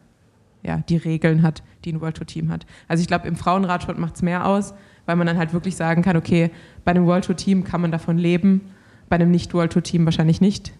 [0.63, 2.65] ja, die Regeln hat, die ein World Tour Team hat.
[2.87, 4.73] Also ich glaube, im Frauenradsport macht es mehr aus,
[5.05, 6.51] weil man dann halt wirklich sagen kann, okay,
[6.85, 8.61] bei einem World Tour Team kann man davon leben,
[9.09, 10.73] bei einem Nicht-World Tour Team wahrscheinlich nicht.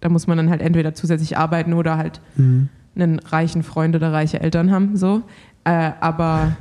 [0.00, 2.20] Da muss man dann halt entweder zusätzlich arbeiten oder halt
[2.96, 5.22] einen reichen Freund oder reiche Eltern haben, so.
[5.64, 6.56] Äh, aber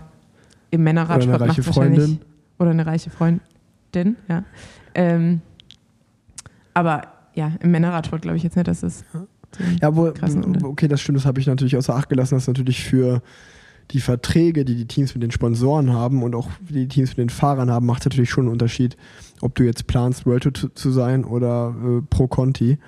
[0.71, 2.19] im Männerradsport macht es wahrscheinlich
[2.59, 4.43] oder eine reiche Freundin, ja.
[4.93, 5.41] Ähm,
[6.73, 7.01] aber
[7.35, 9.03] ja, im Männerradsport glaube ich jetzt nicht, dass es
[9.81, 10.11] Ja, wo,
[10.63, 13.21] okay, das stimmt, das habe ich natürlich außer Acht gelassen, dass natürlich für
[13.91, 17.29] die Verträge, die die Teams mit den Sponsoren haben und auch die Teams mit den
[17.29, 18.97] Fahrern haben, macht es natürlich schon einen Unterschied,
[19.41, 22.79] ob du jetzt planst, World Tour zu, sein oder äh, Pro Conti.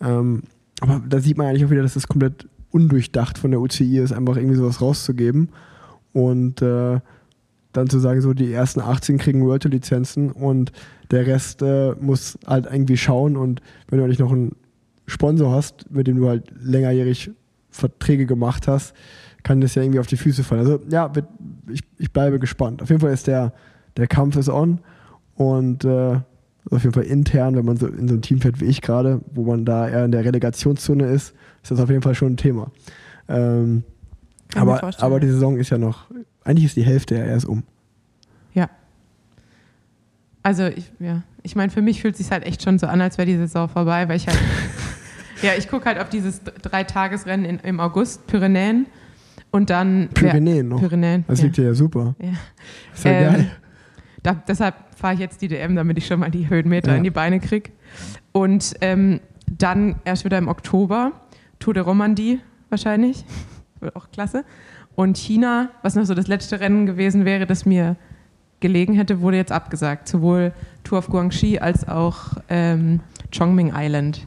[0.00, 0.42] Ähm,
[0.80, 4.12] aber da sieht man eigentlich auch wieder, dass es komplett undurchdacht von der UCI ist,
[4.12, 5.48] einfach irgendwie sowas rauszugeben
[6.12, 7.00] und äh,
[7.72, 10.72] dann zu sagen, so die ersten 18 kriegen World Tour Lizenzen und
[11.10, 14.56] der Rest äh, muss halt irgendwie schauen und wenn du nicht noch einen
[15.06, 17.30] Sponsor hast, mit dem du halt längerjährig
[17.70, 18.94] Verträge gemacht hast,
[19.42, 20.60] kann das ja irgendwie auf die Füße fallen.
[20.60, 21.12] Also ja,
[21.70, 22.82] ich, ich bleibe gespannt.
[22.82, 23.52] Auf jeden Fall ist der,
[23.96, 24.80] der Kampf ist on
[25.34, 26.20] und äh,
[26.70, 29.20] auf jeden Fall intern, wenn man so in so einem Team fährt wie ich gerade,
[29.34, 32.36] wo man da eher in der Relegationszone ist, ist das auf jeden Fall schon ein
[32.36, 32.70] Thema.
[33.28, 33.84] Ähm,
[34.54, 36.06] aber, aber die Saison ist ja noch,
[36.44, 37.64] eigentlich ist die Hälfte ja erst um.
[40.44, 40.50] Ja.
[40.50, 43.00] Also ich, ja, ich meine, für mich fühlt es sich halt echt schon so an,
[43.00, 44.38] als wäre die Saison vorbei, weil ich halt,
[45.42, 48.86] ja, ich gucke halt auf dieses Dreitagesrennen in, im August, Pyrenäen
[49.50, 50.80] und dann Pyrenäen noch.
[50.80, 51.24] Pyrenäen.
[51.28, 51.44] Das ja.
[51.46, 52.14] liegt ja super.
[52.20, 52.28] Ja.
[52.94, 53.50] Ist ja Ähm, geil.
[54.22, 56.96] Da, deshalb fahre ich jetzt die DM, damit ich schon mal die Höhenmeter Ja.
[56.96, 57.70] in die Beine kriege.
[58.32, 61.12] Und ähm, dann erst wieder im Oktober
[61.58, 62.40] Tour de Romandie
[62.70, 63.24] wahrscheinlich.
[63.80, 64.44] Wird auch klasse.
[64.94, 67.96] Und China, was noch so das letzte Rennen gewesen wäre, das mir
[68.60, 70.08] gelegen hätte, wurde jetzt abgesagt.
[70.08, 70.52] Sowohl
[70.84, 73.00] Tour of Guangxi als auch ähm,
[73.36, 74.26] Chongming Island.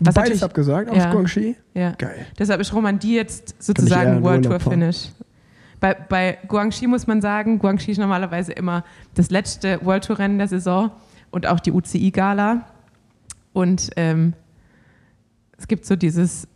[0.00, 1.10] Was Beides abgesagt auf ja.
[1.10, 1.56] Guangxi?
[1.74, 1.92] Ja.
[1.92, 2.26] Geil.
[2.38, 4.58] Deshalb ist Romandie jetzt sozusagen World Tour.
[4.58, 5.10] Finish.
[5.80, 8.84] Bei, bei Guangxi muss man sagen, Guangxi ist normalerweise immer
[9.14, 10.90] das letzte World Tour Rennen der Saison
[11.30, 12.66] und auch die UCI Gala.
[13.52, 14.32] Und ähm,
[15.58, 16.48] es gibt so dieses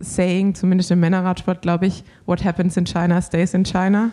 [0.00, 4.10] Saying, zumindest im Männerradsport, glaube ich, What happens in China stays in China.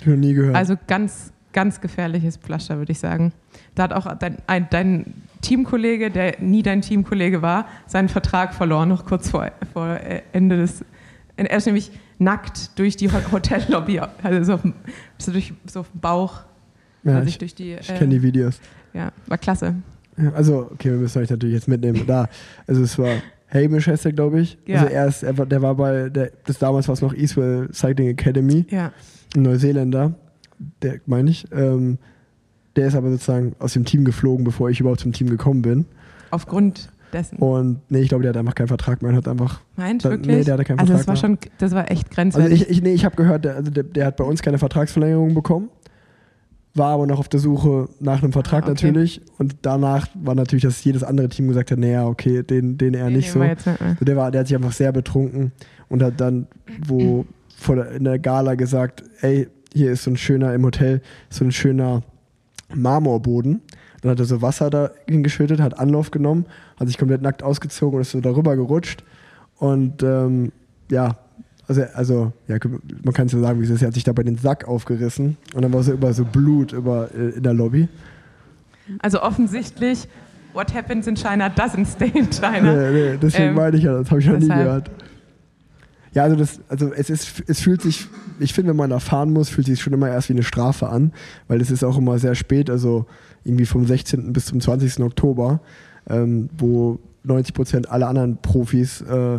[0.00, 0.56] Ich noch nie gehört.
[0.56, 3.32] Also ganz, ganz gefährliches Pflaster, würde ich sagen.
[3.74, 8.88] Da hat auch dein, ein, dein Teamkollege, der nie dein Teamkollege war, seinen Vertrag verloren,
[8.88, 10.84] noch kurz vor, vor äh, Ende des.
[11.36, 14.74] Er ist nämlich nackt durch die Ho- Hotellobby, also so auf, dem-
[15.18, 16.40] so durch, so auf dem Bauch,
[17.02, 17.72] ja, also ich durch die.
[17.80, 18.60] ich kenne die Videos.
[18.92, 19.74] Ja, war klasse.
[20.34, 22.04] Also, okay, wir müssen euch natürlich jetzt mitnehmen.
[22.06, 22.28] Da,
[22.66, 23.14] also es war
[23.52, 24.58] Hamish heißt er, glaube ich.
[24.66, 24.80] Ja.
[24.82, 28.08] Also er ist, er der war bei, der, das damals war es noch Eastwell Cycling
[28.08, 28.92] Academy, Ja,
[29.34, 30.12] ein Neuseeländer,
[30.82, 31.46] der meine ich.
[31.52, 31.98] Ähm,
[32.76, 35.86] der ist aber sozusagen aus dem Team geflogen, bevor ich überhaupt zum Team gekommen bin.
[36.30, 37.38] aufgrund dessen.
[37.38, 39.60] Und nee, ich glaube, der hat einfach keinen Vertrag mehr und hat einfach.
[39.76, 40.36] Meint da- wirklich?
[40.36, 41.38] nee, der hatte keinen also das Vertrag war mehr.
[41.42, 42.62] schon, das war echt Also grenzwertig.
[42.62, 45.34] ich, ich, nee, ich habe gehört, der, also der, der hat bei uns keine Vertragsverlängerung
[45.34, 45.68] bekommen.
[46.74, 48.86] war aber noch auf der Suche nach einem Vertrag Ah, okay.
[48.86, 49.22] natürlich.
[49.38, 53.06] Und danach war natürlich, dass jedes andere Team gesagt hat, naja, okay, den, den eher
[53.06, 53.40] Den nicht so.
[53.40, 53.96] nicht mehr.
[53.98, 55.50] So, Der, war, der hat sich einfach sehr betrunken
[55.88, 56.46] und hat dann,
[56.86, 61.00] wo vor der, in der Gala gesagt, ey, hier ist so ein schöner, im Hotel,
[61.28, 62.02] so ein schöner
[62.74, 63.62] Marmorboden.
[64.02, 66.46] Dann hat er so Wasser da hingeschüttet, hat Anlauf genommen,
[66.78, 69.04] hat sich komplett nackt ausgezogen und ist so darüber gerutscht.
[69.58, 70.52] Und ähm,
[70.90, 71.16] ja,
[71.68, 72.56] also, also ja,
[73.04, 73.82] man kann es ja sagen, wie es ist.
[73.82, 77.10] Er hat sich dabei den Sack aufgerissen und dann war so über so Blut über,
[77.14, 77.88] äh, in der Lobby.
[78.98, 80.08] Also offensichtlich,
[80.52, 82.74] what happens in China doesn't stay in China.
[82.74, 84.90] Nee, nee, deswegen Ähm, meine ich ja, das habe ich noch nie gehört.
[86.12, 88.08] Ja, also, das, also es, ist, es fühlt sich,
[88.40, 91.12] ich finde, wenn man erfahren muss, fühlt sich schon immer erst wie eine Strafe an,
[91.46, 93.06] weil es ist auch immer sehr spät, also
[93.44, 94.32] irgendwie vom 16.
[94.32, 95.00] bis zum 20.
[95.00, 95.60] Oktober,
[96.08, 99.38] ähm, wo 90 Prozent aller anderen Profis äh,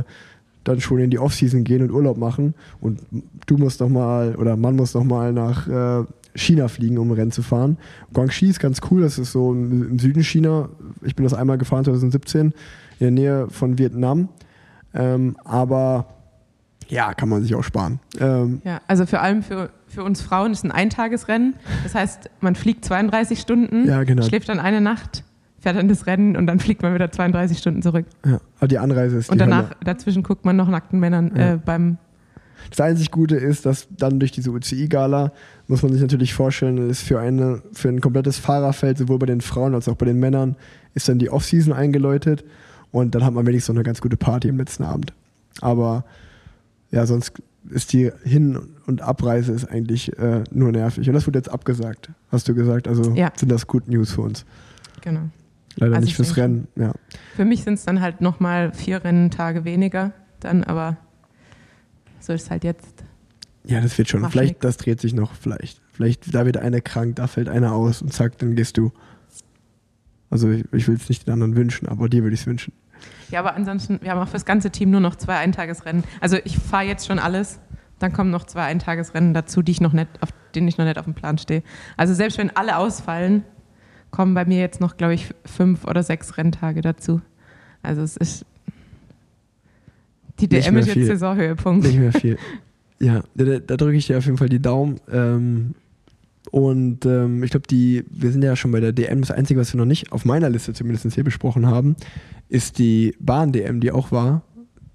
[0.64, 3.02] dann schon in die Offseason gehen und Urlaub machen und
[3.48, 6.06] du musst noch mal oder man muss noch mal nach äh,
[6.36, 7.78] China fliegen, um Rennen zu fahren.
[8.14, 10.70] Guangxi ist ganz cool, das ist so im Süden China.
[11.02, 12.54] Ich bin das einmal gefahren 2017 in
[13.00, 14.30] der Nähe von Vietnam,
[14.94, 16.21] ähm, aber
[16.92, 18.00] ja, kann man sich auch sparen.
[18.20, 21.56] Ähm, Ja, also vor allem für, für uns Frauen ist ein Eintagesrennen.
[21.84, 24.24] Das heißt, man fliegt 32 Stunden, Ja, genau.
[24.24, 25.24] schläft dann eine Nacht,
[25.60, 28.06] fährt dann das Rennen und dann fliegt man wieder 32 Stunden zurück.
[28.26, 29.76] ja, aber die Anreise ist Und danach, Hölle.
[29.86, 31.54] dazwischen guckt man noch nackten Männern Ja.
[31.54, 31.98] äh, beim.
[32.70, 35.32] Das einzig Gute ist, dass dann durch diese UCI-Gala
[35.68, 39.42] muss man sich natürlich vorstellen, ist für, eine, für ein komplettes Fahrerfeld, sowohl bei den
[39.42, 40.56] Frauen als auch bei den Männern,
[40.94, 42.44] ist dann die Off-Season eingeläutet
[42.92, 45.12] und dann hat man wenigstens noch eine ganz gute Party am letzten Abend.
[45.60, 46.06] Aber
[46.92, 51.08] ja, sonst ist die Hin- und Abreise ist eigentlich äh, nur nervig.
[51.08, 52.88] Und das wird jetzt abgesagt, hast du gesagt.
[52.88, 53.32] Also Ja.
[53.36, 54.46] sind das Good News für uns.
[55.02, 55.30] Genau.
[55.78, 56.68] Leider Also nicht ich fürs Rennen.
[56.76, 56.94] Ja.
[57.36, 60.98] Für mich sind es dann halt nochmal vier Renntage weniger, dann aber
[62.20, 63.04] so ist es halt jetzt.
[63.64, 64.22] ja, das wird schon.
[64.22, 64.60] Macht vielleicht, nix.
[64.62, 65.34] das dreht sich noch.
[65.36, 68.92] Vielleicht, vielleicht, da wird einer krank, da fällt einer aus und zack, dann gehst du.
[70.30, 72.74] Also ich, ich will es nicht den anderen wünschen, aber dir würde ich es wünschen.
[73.32, 76.04] Ja, aber ansonsten, wir haben auch fürs ganze Team nur noch zwei Eintagesrennen.
[76.20, 77.60] Also ich fahre jetzt schon alles,
[78.00, 80.98] dann kommen noch zwei Eintagesrennen dazu, die ich noch nicht, auf denen ich noch nicht
[80.98, 81.64] auf dem Plan stehe.
[81.98, 83.44] Also selbst wenn alle ausfallen,
[84.12, 87.22] kommen bei mir jetzt noch, glaube ich, fünf oder sechs Renntage dazu.
[87.82, 88.46] Also es ist
[90.40, 91.08] die DM ist jetzt.
[91.08, 91.86] Saisonhöhepunkt.
[91.86, 92.38] Nicht mehr viel.
[93.00, 95.00] ja, da, da, da drücke ich dir auf jeden Fall die Daumen.
[95.12, 95.76] Ähm,
[96.52, 99.22] und ähm, ich glaube, die, wir sind ja schon bei der DM.
[99.22, 101.96] Das Einzige, was wir noch nicht auf meiner Liste zumindest hier besprochen haben,
[102.50, 104.44] ist die Bahn-DM, die auch war.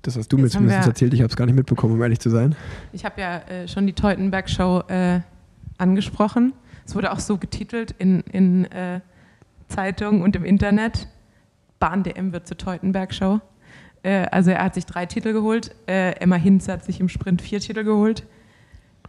[0.02, 1.14] Das hast du mir Jetzt haben zumindest erzählt.
[1.14, 2.54] Ich habe es gar nicht mitbekommen, um ehrlich zu sein.
[2.92, 5.20] Ich habe ja äh, schon die Teutenberg-Show äh,
[5.78, 6.52] angesprochen.
[6.84, 9.00] Es wurde auch so getitelt in, in äh,
[9.68, 11.08] Zeitungen und im Internet.
[11.78, 13.40] Bahn-DM wird zur Teutenberg-Show.
[14.02, 15.74] Äh, also er hat sich drei Titel geholt.
[15.88, 18.24] Äh, Emma Hinz hat sich im Sprint vier Titel geholt.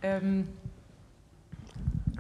[0.02, 0.46] Ähm,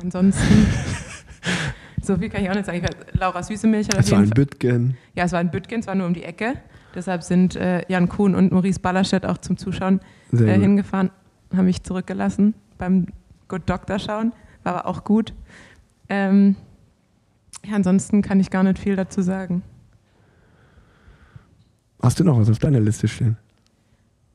[0.02, 0.44] ansonsten,
[2.02, 2.78] so viel kann ich auch nicht sagen.
[2.80, 4.30] Ich weiß, Laura Süßemilch hat Es war ein.
[4.30, 4.98] Bütgen.
[5.16, 6.54] Ja, es war in Büttgen, es war nur um die Ecke.
[6.96, 10.00] Deshalb sind äh, Jan Kuhn und Maurice Ballerstedt auch zum Zuschauen
[10.32, 11.12] äh, hingefahren,
[11.56, 13.08] haben mich zurückgelassen beim
[13.48, 14.34] Good Doctor schauen,
[14.64, 15.34] war aber auch gut.
[16.10, 16.56] Ähm,
[17.66, 19.64] ja, ansonsten kann ich gar nicht viel dazu sagen.
[22.02, 23.38] Hast du noch was auf deiner Liste stehen?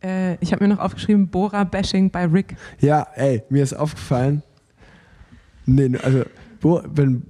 [0.02, 2.56] Äh, ich habe mir noch aufgeschrieben, Bora-Bashing bei Rick.
[2.80, 4.42] Ja, ey, mir ist aufgefallen.
[5.66, 6.24] Nee, ne, also,
[6.94, 7.22] wenn,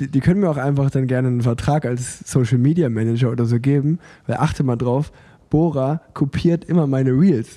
[0.00, 3.44] die, die können mir auch einfach dann gerne einen Vertrag als Social Media Manager oder
[3.44, 5.12] so geben, weil achte mal drauf,
[5.50, 7.56] Bora kopiert immer meine Reels.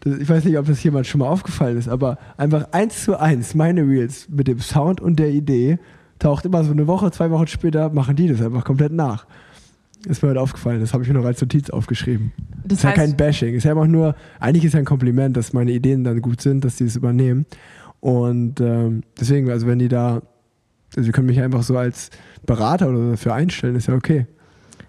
[0.00, 3.18] Das, ich weiß nicht, ob das jemand schon mal aufgefallen ist, aber einfach eins zu
[3.18, 5.78] eins meine Reels mit dem Sound und der Idee
[6.18, 9.26] taucht immer so eine Woche, zwei Wochen später, machen die das einfach komplett nach.
[10.06, 12.32] Ist mir heute aufgefallen, das habe ich mir noch als Notiz aufgeschrieben.
[12.64, 15.36] Das ist ja heißt, kein Bashing, ist ja einfach nur, eigentlich ist ja ein Kompliment,
[15.36, 17.46] dass meine Ideen dann gut sind, dass die es übernehmen.
[18.04, 20.20] Und ähm, deswegen, also wenn die da,
[20.94, 22.10] also sie können mich einfach so als
[22.44, 24.26] Berater oder dafür einstellen, ist ja okay.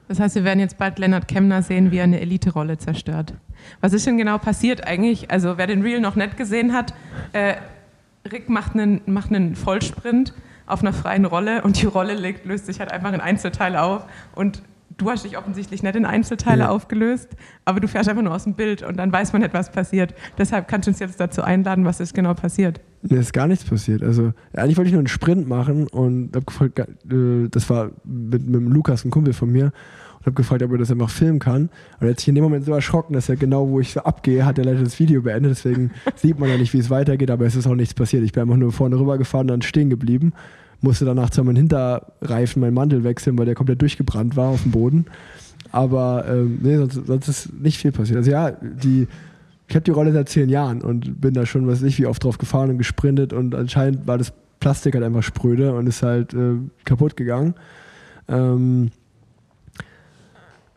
[0.10, 3.34] das heißt, wir werden jetzt bald Lennart Kemner sehen, wie er eine Elite-Rolle zerstört.
[3.80, 5.32] Was ist denn genau passiert eigentlich?
[5.32, 6.94] Also wer den Reel noch nicht gesehen hat,
[7.32, 7.54] äh,
[8.30, 10.34] Rick macht einen, macht einen Vollsprint
[10.66, 14.62] auf einer freien Rolle und die Rolle löst sich halt einfach in Einzelteile auf und
[14.98, 16.70] du hast dich offensichtlich nicht in Einzelteile Ja.
[16.70, 17.30] aufgelöst,
[17.66, 20.14] aber du fährst einfach nur aus dem Bild und dann weiß man nicht, was passiert.
[20.38, 22.80] Deshalb kannst du uns jetzt dazu einladen, was ist genau passiert.
[23.02, 24.02] Mir ist gar nichts passiert.
[24.04, 28.46] Also eigentlich wollte ich nur einen Sprint machen und habe gefragt, äh, das war mit,
[28.46, 29.66] mit dem Lukas, ein Kumpel von mir,
[30.20, 31.64] und habe gefragt, ob er das einfach filmen kann.
[32.00, 34.00] Und er hat sich in dem Moment so erschrocken, dass er genau, wo ich so
[34.00, 35.52] abgehe, hat er leider das Video beendet.
[35.52, 38.24] Deswegen sieht man ja nicht, wie es weitergeht, aber es ist auch nichts passiert.
[38.24, 40.34] Ich bin einfach nur vorne rüber gefahren und dann stehen geblieben.
[40.86, 44.72] Musste danach zwar meinen Hinterreifen, meinen Mantel wechseln, weil der komplett durchgebrannt war auf dem
[44.72, 45.06] Boden.
[45.72, 48.18] Aber ähm, nee, sonst, sonst ist nicht viel passiert.
[48.18, 49.08] Also ja, die,
[49.68, 52.24] ich habe die Rolle seit zehn Jahren und bin da schon, weiß ich, wie oft
[52.24, 56.34] drauf gefahren und gesprintet und anscheinend war das Plastik halt einfach spröde und ist halt
[56.36, 57.56] äh, kaputt gegangen.
[58.28, 58.92] Ähm,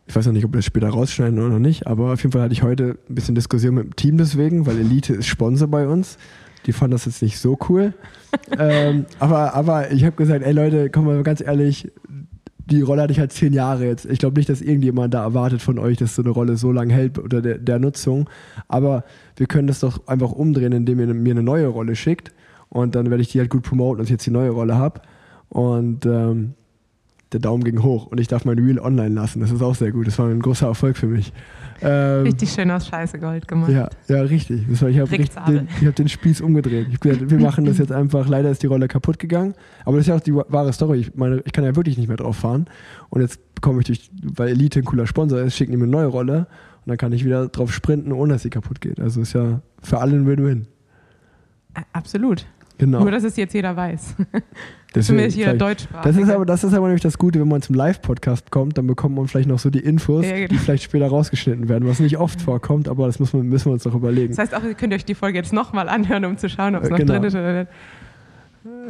[0.07, 2.41] ich weiß noch nicht, ob wir das später rausschneiden oder nicht, aber auf jeden Fall
[2.41, 5.87] hatte ich heute ein bisschen Diskussion mit dem Team deswegen, weil Elite ist Sponsor bei
[5.87, 6.17] uns.
[6.67, 7.95] Die fanden das jetzt nicht so cool.
[8.59, 11.91] ähm, aber, aber ich habe gesagt, ey Leute, komm mal ganz ehrlich,
[12.71, 14.05] die Rolle hatte ich halt zehn Jahre jetzt.
[14.05, 16.93] Ich glaube nicht, dass irgendjemand da erwartet von euch, dass so eine Rolle so lange
[16.93, 18.29] hält unter der, der Nutzung.
[18.69, 19.05] Aber
[19.37, 22.33] wir können das doch einfach umdrehen, indem ihr mir eine neue Rolle schickt.
[22.69, 25.01] Und dann werde ich die halt gut promoten, dass ich jetzt die neue Rolle habe.
[25.49, 26.55] Und ähm,
[27.33, 29.41] der Daumen ging hoch und ich darf mein Reel online lassen.
[29.41, 30.07] Das ist auch sehr gut.
[30.07, 31.33] Das war ein großer Erfolg für mich.
[31.81, 33.71] Ähm, Richtig schön aus Scheiße Gold gemacht.
[33.71, 34.67] ja, ja, richtig.
[34.69, 36.87] Das war, ich habe den, ich hab den Spieß umgedreht.
[36.89, 38.27] Ich hab gesagt, wir machen das jetzt einfach.
[38.29, 39.55] Leider ist die Rolle kaputt gegangen.
[39.85, 41.01] Aber das ist ja auch die wahre Story.
[41.01, 42.67] Ich meine, ich kann ja wirklich nicht mehr drauf fahren.
[43.11, 45.93] Und jetzt bekomme ich durch, weil Elite ein cooler Sponsor ist, schicken die mir eine
[45.93, 46.47] neue Rolle.
[46.85, 48.99] Und dann kann ich wieder drauf sprinten, ohne dass sie kaputt geht.
[48.99, 50.67] Also ist ja für alle ein Win-Win.
[51.93, 52.47] Absolut.
[52.79, 53.01] Genau.
[53.01, 54.15] Nur, dass es jetzt jeder weiß.
[54.95, 56.09] Deswegen Zumindest jeder vielleicht- Deutschsprachige.
[56.15, 58.87] Das ist, aber, das ist aber nämlich das Gute, wenn man zum Live-Podcast kommt, dann
[58.87, 60.49] bekommt man vielleicht noch so die Infos, Ja, genau.
[60.49, 63.73] die vielleicht später rausgeschnitten werden, was nicht oft vorkommt, aber das muss man, müssen wir
[63.75, 64.29] uns noch überlegen.
[64.31, 66.83] Das heißt auch, ihr könnt euch die Folge jetzt nochmal anhören, um zu schauen, ob
[66.85, 67.13] es Äh, noch genau.
[67.13, 67.71] drin ist oder nicht.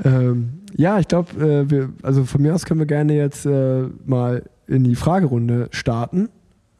[0.05, 3.84] Ähm, ja, ich glaube, äh, wir- also von mir aus können wir gerne jetzt äh,
[4.07, 6.28] mal in die Fragerunde starten,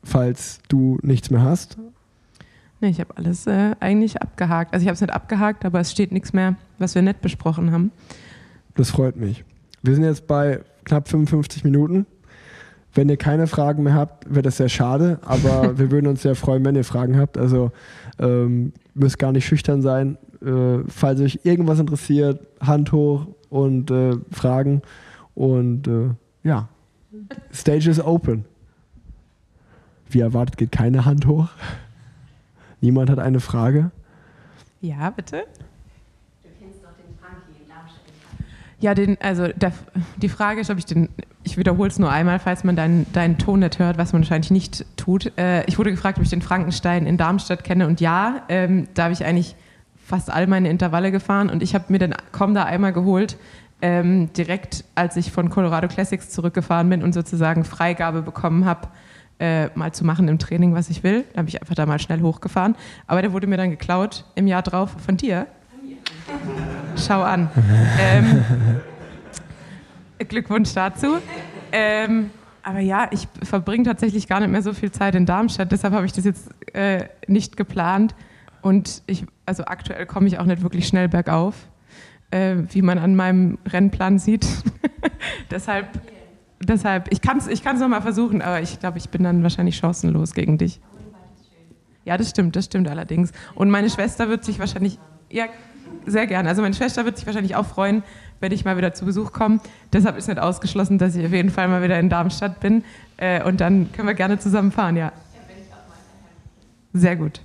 [0.05, 1.77] falls du nichts mehr hast.
[2.81, 4.73] Nee, ich habe alles äh, eigentlich abgehakt.
[4.73, 7.73] Also ich habe es nicht abgehakt, aber es steht nichts mehr, was wir nicht besprochen
[7.73, 7.91] haben.
[8.79, 9.45] Das freut mich.
[9.83, 12.07] Wir sind jetzt bei knapp 55 Minuten.
[12.95, 16.37] Wenn ihr keine Fragen mehr habt, wäre das sehr schade, aber wir würden uns sehr
[16.37, 17.37] freuen, wenn ihr Fragen habt.
[17.37, 17.73] Also
[18.21, 20.17] ähm, müsst gar nicht schüchtern sein.
[20.41, 24.83] Äh, falls euch irgendwas interessiert, Hand hoch und äh, Fragen.
[25.35, 26.11] Und äh,
[26.45, 26.69] ja,
[27.53, 28.45] Stage is open.
[30.09, 31.49] Wie erwartet geht keine Hand hoch.
[32.81, 33.91] Niemand hat eine Frage.
[34.81, 35.47] Ja, bitte?
[36.45, 38.09] Du kennst doch den Frankie in Darmstadt.
[38.81, 39.73] Ja, den, also der,
[40.19, 41.09] die Frage ist, ob ich den,
[41.43, 44.53] ich wiederhole es nur einmal, falls man deinen, deinen Ton nicht hört, was man wahrscheinlich
[44.53, 45.33] nicht tut.
[45.37, 49.05] Äh, ich wurde gefragt, ob ich den Frankenstein in Darmstadt kenne und ja, ähm, da
[49.05, 49.57] habe ich eigentlich
[49.97, 53.37] fast all meine Intervalle gefahren und ich habe mir den komm da einmal geholt,
[53.83, 58.89] ähm, direkt als ich von Colorado Classics zurückgefahren bin und sozusagen Freigabe bekommen habe,
[59.41, 61.25] äh, mal zu machen im Training, was ich will.
[61.33, 62.75] Da habe ich einfach da mal schnell hochgefahren.
[63.07, 65.47] Aber der wurde mir dann geklaut im Jahr drauf von dir.
[66.99, 67.51] Schau an.
[68.01, 68.45] ähm,
[70.29, 71.19] Glückwunsch dazu.
[71.73, 72.31] Ähm,
[72.63, 76.07] aber ja, ich verbringe tatsächlich gar nicht mehr so viel Zeit in Darmstadt, deshalb habe
[76.07, 78.15] ich das jetzt äh, nicht geplant.
[78.61, 81.55] Und ich, also aktuell komme ich auch nicht wirklich schnell bergauf,
[82.31, 84.47] äh, wie man an meinem Rennplan sieht.
[85.51, 85.87] deshalb,
[86.61, 89.43] deshalb, ich kann es ich kann's noch mal versuchen, aber ich glaube, ich bin dann
[89.43, 90.81] wahrscheinlich chancenlos gegen dich.
[92.05, 93.33] Ja, das stimmt, das stimmt allerdings.
[93.55, 94.99] Und meine Schwester wird sich wahrscheinlich,
[95.31, 95.47] ja,
[96.11, 96.49] sehr gerne.
[96.49, 98.03] Also meine Schwester wird sich wahrscheinlich auch freuen,
[98.41, 99.61] wenn ich mal wieder zu Besuch komme.
[99.93, 102.85] Deshalb ist nicht ausgeschlossen, dass ich auf jeden Fall mal wieder in Darmstadt bin.
[103.17, 105.13] Äh, und dann können wir gerne zusammen fahren, ja.
[106.93, 107.41] Sehr gut.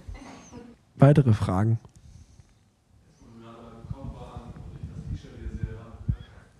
[0.95, 1.80] Weitere Fragen?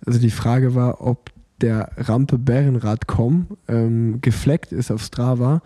[0.06, 1.30] Also die Frage war, ob
[1.60, 5.62] der Rampe Bärenrad.com ähm, gefleckt ist auf Strava.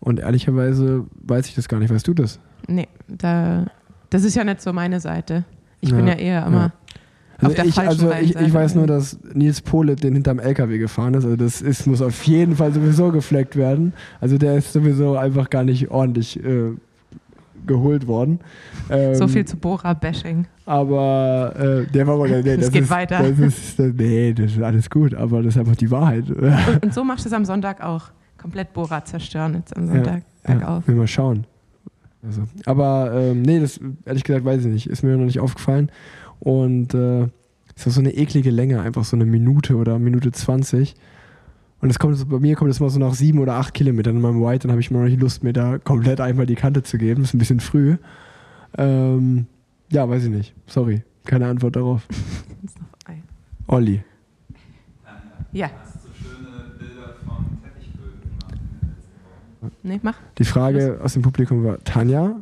[0.00, 1.92] Und ehrlicherweise weiß ich das gar nicht.
[1.92, 2.40] Weißt du das?
[2.66, 3.66] Nee, da,
[4.10, 5.44] das ist ja nicht so meine Seite.
[5.80, 6.66] Ich bin Ja, ja eher immer ja.
[6.66, 10.38] auf Also der ich, falschen also ich, ich weiß nur, dass Nils Pohle den hinterm
[10.38, 11.24] LKW gefahren ist.
[11.24, 13.92] Also das ist, muss auf jeden Fall sowieso gefleckt werden.
[14.20, 16.72] Also der ist sowieso einfach gar nicht ordentlich äh,
[17.66, 18.40] geholt worden.
[18.90, 20.46] Ähm, So viel zu Bora-Bashing.
[20.66, 23.18] Aber äh, der war aber nee, Es das geht ist, weiter.
[23.22, 26.30] Das ist, nee, das ist alles gut, aber das ist einfach die Wahrheit.
[26.30, 28.10] Und, und so machst du es am Sonntag auch.
[28.38, 30.84] Komplett Bora zerstören jetzt am Sonntag bergauf.
[30.86, 31.46] Ja, mal schauen.
[32.22, 34.86] Also, aber ähm, nee, das ehrlich gesagt weiß ich nicht.
[34.88, 35.90] Ist mir noch nicht aufgefallen.
[36.40, 37.28] Und äh,
[37.76, 40.94] ist auch so eine eklige Länge, einfach so eine Minute oder Minute 20.
[41.80, 44.22] Und es kommt bei mir kommt es mal so nach sieben oder acht Kilometern in
[44.22, 46.82] meinem White, dann habe ich mal noch nicht Lust, mir da komplett einmal die Kante
[46.82, 47.20] zu geben.
[47.20, 47.96] Das ist ein bisschen früh.
[48.78, 49.46] Ähm,
[49.92, 50.54] ja, weiß ich nicht.
[50.66, 51.02] Sorry.
[51.24, 52.06] Keine Antwort darauf.
[53.68, 54.02] Olli.
[55.52, 59.72] Ja, Hast du schöne Bilder von Teppichböden gemacht in den letzten Wochen?
[59.86, 60.16] Nee, mach.
[60.38, 62.36] Die Frage aus dem Publikum war, Tanja,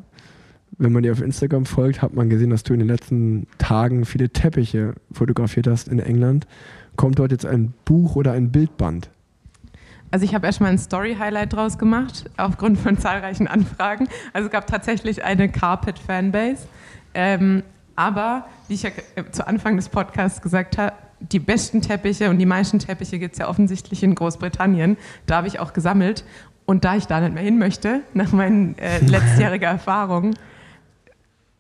[0.79, 4.05] wenn man dir auf Instagram folgt, hat man gesehen, dass du in den letzten Tagen
[4.05, 6.47] viele Teppiche fotografiert hast in England.
[6.97, 9.11] Kommt dort jetzt ein Buch oder ein Bildband?
[10.11, 14.09] Also ich habe erstmal ein Story-Highlight draus gemacht, aufgrund von zahlreichen Anfragen.
[14.33, 16.67] Also es gab tatsächlich eine Carpet-Fanbase.
[17.15, 17.63] Ähm,
[17.97, 22.39] aber, wie ich ja äh, zu Anfang des Podcasts gesagt habe, die besten Teppiche und
[22.39, 24.97] die meisten Teppiche gibt es ja offensichtlich in Großbritannien.
[25.27, 26.25] Da habe ich auch gesammelt.
[26.67, 30.35] Und da ich da nicht mehr hin möchte, nach meinen äh, letztjähriger Erfahrung,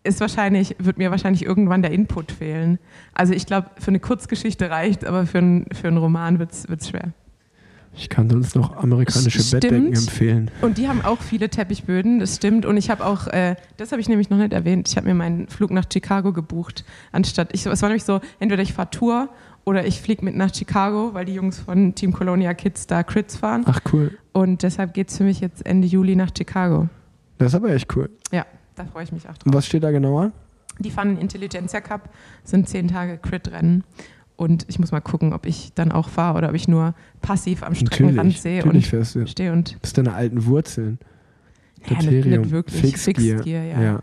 [0.02, 2.78] ist wahrscheinlich, wird mir wahrscheinlich irgendwann der Input fehlen.
[3.14, 6.88] Also ich glaube, für eine Kurzgeschichte reicht, aber für, ein, für einen Roman wird es
[6.88, 7.12] schwer.
[7.96, 9.62] Ich kann sonst noch amerikanische Stimmt.
[9.62, 10.50] Bettdecken empfehlen.
[10.62, 12.66] Und die haben auch viele Teppichböden, das stimmt.
[12.66, 15.14] Und ich habe auch, äh, das habe ich nämlich noch nicht erwähnt, ich habe mir
[15.14, 19.28] meinen Flug nach Chicago gebucht, anstatt, ich, es war nämlich so, entweder ich fahre Tour
[19.64, 23.36] oder ich fliege mit nach Chicago, weil die Jungs von Team Colonia Kids da Crits
[23.36, 23.62] fahren.
[23.66, 24.16] Ach cool.
[24.32, 26.88] Und deshalb geht es für mich jetzt Ende Juli nach Chicago.
[27.38, 28.10] Das ist aber echt cool.
[28.32, 29.46] Ja, da freue ich mich auch drauf.
[29.46, 30.32] Und was steht da genau an?
[30.78, 32.10] Die fahren den Intelligenzia Cup,
[32.42, 33.84] sind zehn Tage Crit-Rennen.
[34.36, 37.62] Und ich muss mal gucken, ob ich dann auch fahre oder ob ich nur passiv
[37.62, 39.26] am Streckenrand sehe und fährst du.
[39.28, 40.98] stehe und Das sind deine alten Wurzeln.
[41.86, 43.36] ja, nicht, nicht wirklich Fixgear.
[43.36, 43.80] Fixgear, ja.
[43.80, 44.00] ja.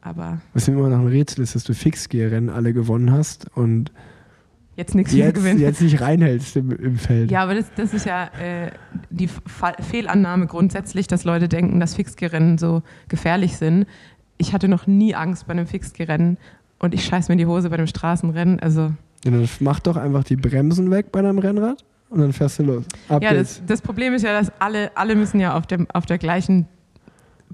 [0.00, 3.92] Aber Was mir immer noch ein Rätsel ist, dass du Fixgear-Rennen alle gewonnen hast und
[4.76, 5.60] jetzt nichts mehr gewinnen.
[5.60, 7.30] jetzt nicht reinhältst im, im Feld.
[7.30, 8.70] Ja, aber das, das ist ja äh,
[9.10, 13.86] die Fa Fehlannahme grundsätzlich, dass Leute denken, dass Fixgerennen so gefährlich sind.
[14.36, 16.38] Ich hatte noch nie Angst bei einem Fixgerennen
[16.78, 18.60] und ich scheiß mir die Hose bei einem Straßenrennen.
[18.60, 18.92] Also
[19.24, 22.64] Ja, dann mach doch einfach die Bremsen weg bei deinem Rennrad und dann fährst du
[22.64, 22.84] los.
[23.08, 26.06] Ab ja, das, das Problem ist ja, dass alle, alle müssen ja auf, dem, auf
[26.06, 26.66] der gleichen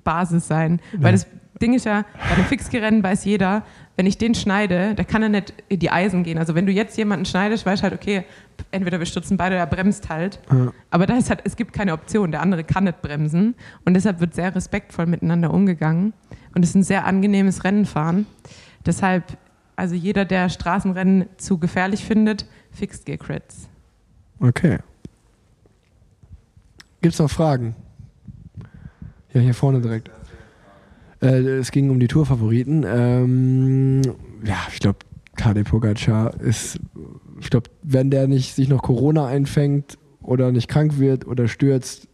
[0.04, 0.80] Basis sein.
[0.96, 1.26] Weil das
[1.60, 3.64] Ding ist ja, bei einem Fixgerennen weiß jeder,
[4.00, 6.38] wenn ich den schneide, da kann er nicht in die Eisen gehen.
[6.38, 8.24] Also wenn du jetzt jemanden schneidest, weißt du halt, okay,
[8.70, 10.40] entweder wir stürzen beide oder er bremst halt.
[10.50, 10.72] Ja.
[10.88, 12.30] Aber da ist halt, es gibt keine Option.
[12.30, 13.54] Der andere kann nicht bremsen.
[13.84, 16.14] Und deshalb wird sehr respektvoll miteinander umgegangen.
[16.54, 18.24] Und es ist ein sehr angenehmes Rennenfahren.
[18.86, 19.36] Deshalb,
[19.76, 23.68] also jeder, der Straßenrennen zu gefährlich findet, Fixed Gear Crits.
[24.40, 24.78] Okay.
[27.02, 27.76] Gibt's noch Fragen?
[29.34, 30.10] Ja, hier vorne direkt.
[31.22, 32.84] Äh, es ging um die Tourfavoriten.
[32.86, 34.02] Ähm,
[34.44, 34.98] ja, ich glaube,
[35.36, 36.78] Tadej Pogacar ist,
[37.40, 42.08] ich glaube, wenn der nicht sich noch Corona einfängt oder nicht krank wird oder stürzt,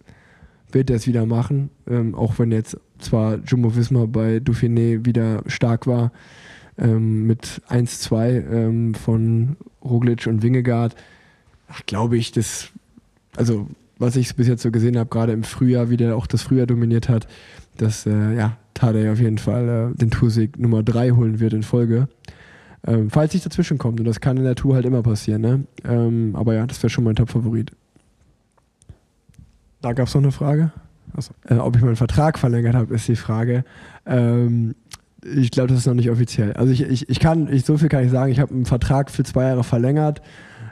[0.70, 1.70] wird er es wieder machen.
[1.88, 6.12] Ähm, auch wenn jetzt zwar Jumbo Visma bei Dauphiné wieder stark war
[6.78, 10.94] ähm, mit 1-2 ähm, von Roglic und Wingegaard,
[11.86, 12.70] glaube ich, das,
[13.36, 13.68] also
[13.98, 16.66] was ich bis jetzt so gesehen habe, gerade im Frühjahr, wie der auch das Frühjahr
[16.66, 17.26] dominiert hat,
[17.76, 21.62] dass äh, ja, Tadej auf jeden Fall äh, den Toursieg Nummer 3 holen wird in
[21.62, 22.08] Folge.
[22.86, 25.64] Ähm, falls nicht dazwischen kommt, und das kann in der Tour halt immer passieren, ne?
[25.84, 27.72] Ähm, aber ja, das wäre schon mein Top-Favorit.
[29.80, 30.72] Da gab es noch eine Frage.
[31.48, 33.64] Äh, ob ich meinen Vertrag verlängert habe, ist die Frage.
[34.04, 34.74] Ähm,
[35.24, 36.52] ich glaube, das ist noch nicht offiziell.
[36.52, 39.10] Also ich, ich, ich kann, ich, so viel kann ich sagen, ich habe einen Vertrag
[39.10, 40.22] für zwei Jahre verlängert.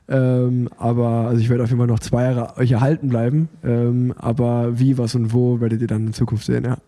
[0.07, 3.49] Ähm, aber also ich werde auf jeden Fall noch zwei Jahre euch erhalten bleiben.
[3.63, 6.79] Ähm, aber wie, was und wo werdet ihr dann in Zukunft sehen, ja.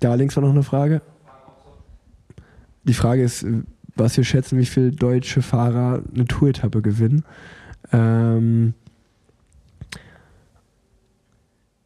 [0.00, 1.02] Da links war noch eine Frage.
[2.84, 3.46] Die Frage ist,
[3.96, 7.24] was wir schätzen, wie viele deutsche Fahrer eine Tour-Etappe gewinnen.
[7.92, 8.74] Ähm,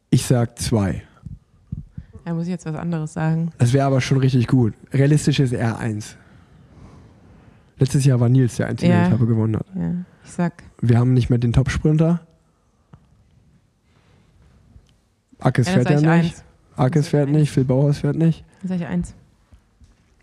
[0.09, 1.03] ich sag zwei.
[2.23, 3.51] Da muss ich jetzt was anderes sagen.
[3.57, 4.73] Das wäre aber schon richtig gut.
[4.91, 6.15] Realistisch ist eher eins.
[7.77, 9.07] Letztes Jahr war Nils der Einzige, der Ja.
[9.07, 9.65] die Etappe gewonnen hat.
[9.75, 12.21] Ja, ich sag, Wir haben nicht mehr den Top-Sprinter.
[15.39, 16.07] Ackes ja, fährt ja nicht.
[16.09, 16.43] eins.
[16.75, 17.37] Arkes fährt eins.
[17.37, 18.43] nicht, Phil Bauhaus fährt nicht.
[18.61, 19.13] Dann sag ich eins.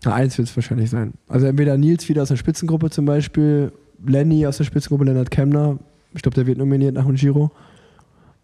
[0.03, 1.13] Na, eins wird es wahrscheinlich sein.
[1.27, 3.71] Also entweder Nils wieder aus der Spitzengruppe zum Beispiel,
[4.05, 5.77] Lenny aus der Spitzengruppe, Lennart Kemner.
[6.13, 7.51] Ich glaube, der wird nominiert nach dem Giro.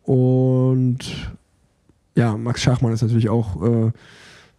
[0.04, 1.00] Und
[2.16, 3.92] ja, Max Schachmann ist natürlich auch äh,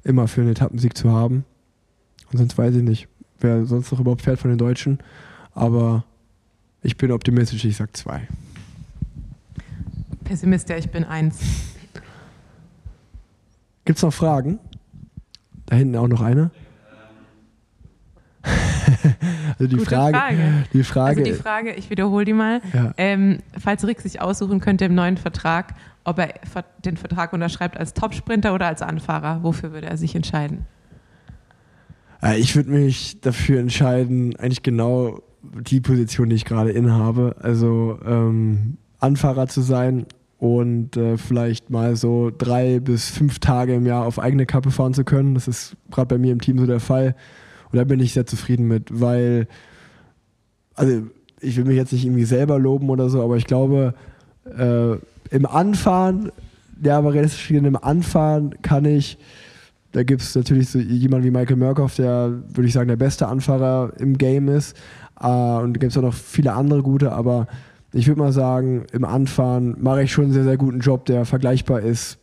[0.04, 1.44] immer für einen Etappensieg zu haben.
[2.30, 3.08] Und sonst weiß ich nicht,
[3.42, 4.98] wer sonst noch überhaupt fährt von den Deutschen.
[5.54, 6.04] Aber
[6.82, 8.26] ich bin optimistisch, ich sag zwei.
[10.24, 11.38] Pessimist, ja, ich bin eins.
[13.84, 14.58] Gibt es noch Fragen?
[15.66, 16.50] Da hinten auch noch eine.
[19.58, 20.64] also die Gute Frage, Frage.
[20.72, 22.60] die Frage, Also die Frage, ich wiederhole die mal.
[22.72, 22.94] ja.
[22.96, 25.74] Ähm, falls Rick sich aussuchen könnte im neuen Vertrag,
[26.04, 26.34] ob er
[26.84, 30.66] den Vertrag unterschreibt als Topsprinter oder als Anfahrer, wofür würde er sich entscheiden?
[32.22, 37.36] Äh, Ich würde mich dafür entscheiden, eigentlich genau die Position, die ich gerade innehabe.
[37.40, 40.06] Also ähm, Anfahrer zu sein
[40.38, 44.94] und äh, vielleicht mal so drei bis fünf Tage im Jahr auf eigene Kappe fahren
[44.94, 45.34] zu können.
[45.34, 47.14] Das ist gerade bei mir im Team so der Fall.
[47.72, 49.46] Und da bin ich sehr zufrieden mit, weil,
[50.74, 51.02] also
[51.40, 53.94] ich will mich jetzt nicht irgendwie selber loben oder so, aber ich glaube,
[54.44, 54.96] äh,
[55.30, 56.32] im Anfahren,
[56.82, 59.18] ja, aber realistisch gesehen, im Anfahren kann ich
[59.92, 63.26] da gibt es natürlich so jemanden wie Michael Murkoff, der, würde ich sagen, der beste
[63.26, 64.76] Anfahrer im Game ist.
[65.20, 67.46] Äh, und da gibt es auch noch viele andere gute, aber
[67.92, 71.24] ich würde mal sagen, im Anfahren mache ich schon einen sehr, sehr guten Job, der
[71.24, 72.18] vergleichbar ist.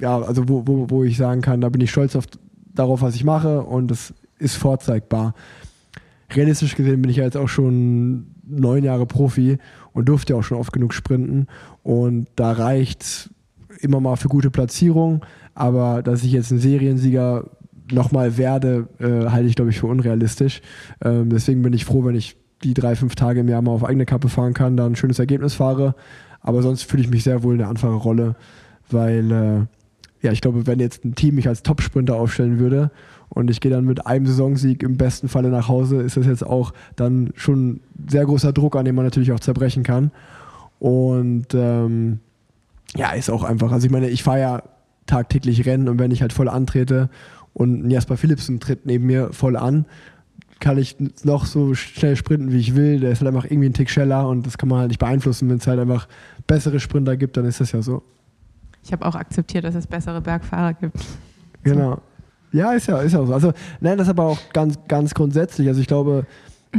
[0.00, 2.24] Ja, also wo, wo, wo ich sagen kann, da bin ich stolz auf,
[2.74, 5.34] darauf, was ich mache und es ist vorzeigbar.
[6.32, 9.58] Realistisch gesehen bin ich ja jetzt auch schon neun Jahre Profi
[9.92, 11.46] und durfte ja auch schon oft genug sprinten.
[11.82, 13.30] Und da reicht
[13.80, 15.24] immer mal für gute Platzierung.
[15.58, 17.50] Aber dass ich jetzt ein Seriensieger
[17.90, 20.62] nochmal werde, äh, halte ich, glaube ich, für unrealistisch.
[21.04, 23.84] Ähm, deswegen bin ich froh, wenn ich die drei, fünf Tage im Jahr mal auf
[23.84, 25.96] eigene Kappe fahren kann, da ein schönes Ergebnis fahre.
[26.42, 28.36] Aber sonst fühle ich mich sehr wohl in der Anfahrerrolle,
[28.88, 32.92] weil äh, ja, ich glaube, wenn jetzt ein Team mich als Top-Sprinter aufstellen würde
[33.30, 36.46] und ich gehe dann mit einem Saisonsieg im besten Falle nach Hause, ist das jetzt
[36.46, 40.12] auch dann schon sehr großer Druck, an dem man natürlich auch zerbrechen kann.
[40.78, 42.20] Und ähm,
[42.94, 43.72] ja, ist auch einfach.
[43.72, 44.62] Also ich meine, ich fahre ja
[45.08, 47.10] tagtäglich Rennen und wenn ich halt voll antrete
[47.54, 49.86] und ein Jasper Philipsen tritt neben mir voll an,
[50.60, 53.00] kann ich noch so schnell sprinten, wie ich will.
[53.00, 55.48] Der ist halt einfach irgendwie ein Tick schneller und das kann man halt nicht beeinflussen.
[55.48, 56.08] Wenn es halt einfach
[56.46, 58.02] bessere Sprinter gibt, dann ist das ja so.
[58.84, 60.98] Ich habe auch akzeptiert, dass es bessere Bergfahrer gibt.
[61.62, 62.00] Genau.
[62.52, 63.34] Ja, ist ja, ist ja auch so.
[63.34, 65.68] Also, nein, das ist aber auch ganz, ganz grundsätzlich.
[65.68, 66.26] Also ich glaube,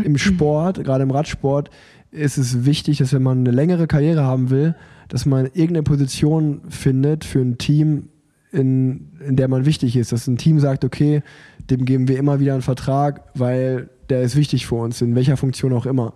[0.04, 1.70] im Sport, gerade im Radsport,
[2.12, 4.76] ist es wichtig, dass wenn man eine längere Karriere haben will,
[5.10, 8.10] dass man irgendeine Position findet für ein Team,
[8.52, 10.12] in, in der man wichtig ist.
[10.12, 11.22] Dass ein Team sagt, okay,
[11.70, 15.38] dem geben wir immer wieder einen Vertrag, weil der ist wichtig für uns, in welcher
[15.38, 16.14] Funktion auch immer.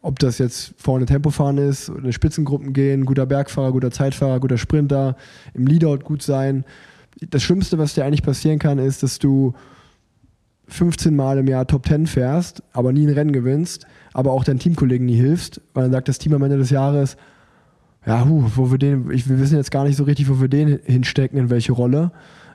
[0.00, 5.16] Ob das jetzt vorne Tempofahren ist, in Spitzengruppen gehen, guter Bergfahrer, guter Zeitfahrer, guter Sprinter,
[5.54, 6.64] im Leadout gut sein.
[7.20, 9.54] Das Schlimmste, was dir eigentlich passieren kann, ist, dass du
[10.68, 14.58] 15 Mal im Jahr Top 10 fährst, aber nie ein Rennen gewinnst, aber auch deinen
[14.58, 17.16] Teamkollegen nie hilfst, weil dann sagt das Team am Ende des Jahres,
[18.06, 20.48] ja, huh, wo wir den, ich, wir wissen jetzt gar nicht so richtig, wo wir
[20.48, 22.12] den hinstecken, in welche Rolle.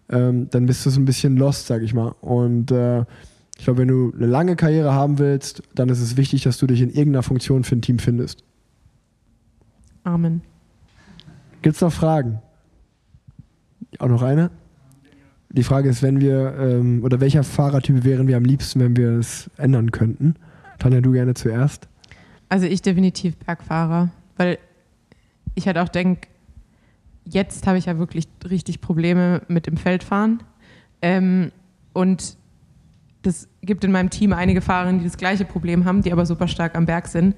[0.10, 2.16] Ähm, dann bist du so ein bisschen lost, sag ich mal.
[2.22, 3.02] Und äh,
[3.58, 6.68] ich glaube, wenn du eine lange Karriere haben willst, dann ist es wichtig, dass du
[6.68, 8.44] dich in irgendeiner Funktion für ein Team findest.
[10.04, 10.42] Amen.
[11.62, 12.40] Gibt es noch Fragen?
[14.00, 14.52] Auch noch eine?
[15.50, 19.12] Die Frage ist, wenn wir, ähm, oder welcher Fahrertyp wären wir am liebsten, wenn wir
[19.14, 20.36] es ändern könnten?
[20.78, 21.88] Tanja, du gerne zuerst.
[22.50, 24.60] Also ich definitiv Bergfahrer, weil
[25.58, 26.28] ich halt auch denke,
[27.26, 30.44] jetzt habe ich ja wirklich richtig Probleme mit dem Feldfahren.
[31.02, 31.52] Ähm,
[31.94, 32.38] und
[33.24, 36.48] das gibt in meinem Team einige Fahrerinnen, die das gleiche Problem haben, die aber super
[36.48, 37.36] stark am Berg sind.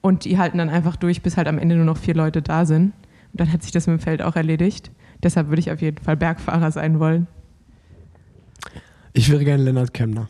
[0.00, 2.64] Und die halten dann einfach durch, bis halt am Ende nur noch vier Leute da
[2.64, 2.92] sind.
[3.32, 4.90] Und dann hat sich das mit dem Feld auch erledigt.
[5.22, 7.26] Deshalb würde ich auf jeden Fall Bergfahrer sein wollen.
[9.12, 10.28] Ich wäre gerne Lennart Kemner.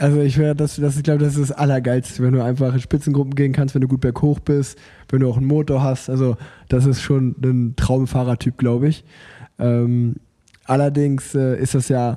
[0.00, 2.80] Also ich wäre, das, das, ich glaube, das ist das Allergeilste, wenn du einfach in
[2.80, 4.78] Spitzengruppen gehen kannst, wenn du gut berghoch bist,
[5.10, 6.08] wenn du auch einen Motor hast.
[6.08, 6.38] Also
[6.70, 9.04] das ist schon ein Traumfahrertyp, glaube ich.
[9.58, 10.16] Ähm,
[10.64, 12.16] allerdings äh, ist das ja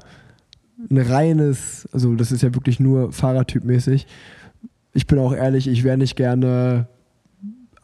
[0.90, 4.08] ein reines, also das ist ja wirklich nur Fahrertypmäßig.
[4.94, 6.88] Ich bin auch ehrlich, ich wäre nicht gerne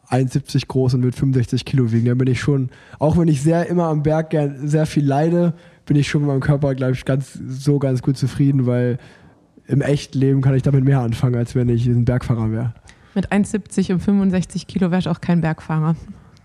[0.10, 2.06] 1,70 groß und würde 65 Kilo wiegen.
[2.06, 2.70] Da bin ich schon,
[3.00, 6.30] auch wenn ich sehr immer am Berg gern sehr viel leide, bin ich schon mit
[6.30, 8.97] meinem Körper, glaube ich, ganz, so ganz gut zufrieden, weil
[9.70, 12.74] im echten Leben kann ich damit mehr anfangen, als wenn ich ein Bergfahrer wäre.
[13.16, 15.96] Mit 1,70 und 65 Kilo wäre ich auch kein Bergfahrer.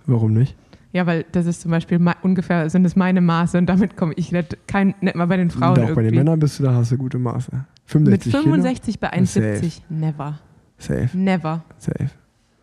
[0.06, 0.54] Warum nicht?
[0.92, 4.30] Ja, weil das ist zum Beispiel ungefähr, sind es meine Maße und damit komme ich
[4.30, 6.18] nicht, kein, nicht mal bei den Frauen Und auch bei den irgendwie.
[6.18, 7.50] Männern bist du da, hast du gute Maße.
[7.94, 9.40] Mit 65 65 bei Safe.
[9.40, 9.80] 1,70.
[9.88, 10.14] Never.
[10.14, 10.34] Kilo?
[10.78, 11.64] Safe, Never.
[11.78, 12.10] safe.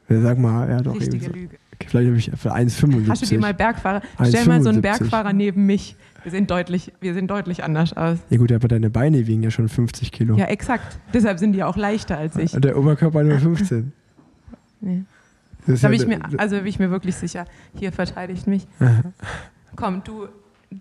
[0.10, 0.96] Sag mal, ja doch.
[0.96, 1.32] Richtige Eben so.
[1.40, 1.58] Lüge.
[1.74, 3.10] Okay, vielleicht habe ich für 1,75.
[3.10, 4.02] Hast du dir mal Bergfahrer?
[4.24, 4.82] Stell mal so einen 1,75.
[4.82, 5.96] Bergfahrer neben mich.
[6.24, 8.20] Wir sehen deutlich, wir sehen deutlich anders aus.
[8.30, 10.36] Ja gut, aber deine Beine wiegen ja schon 50 Kilo.
[10.36, 11.00] Ja, exakt.
[11.14, 12.54] Deshalb sind die auch leichter als ich.
[12.54, 13.92] Und der Oberkörper nur 15.
[14.84, 15.04] Nee.
[15.68, 17.46] Das ist Da ja ich mir, also bin ich mir wirklich sicher.
[17.76, 18.66] Hier verteidigt mich.
[19.76, 20.28] Komm, du,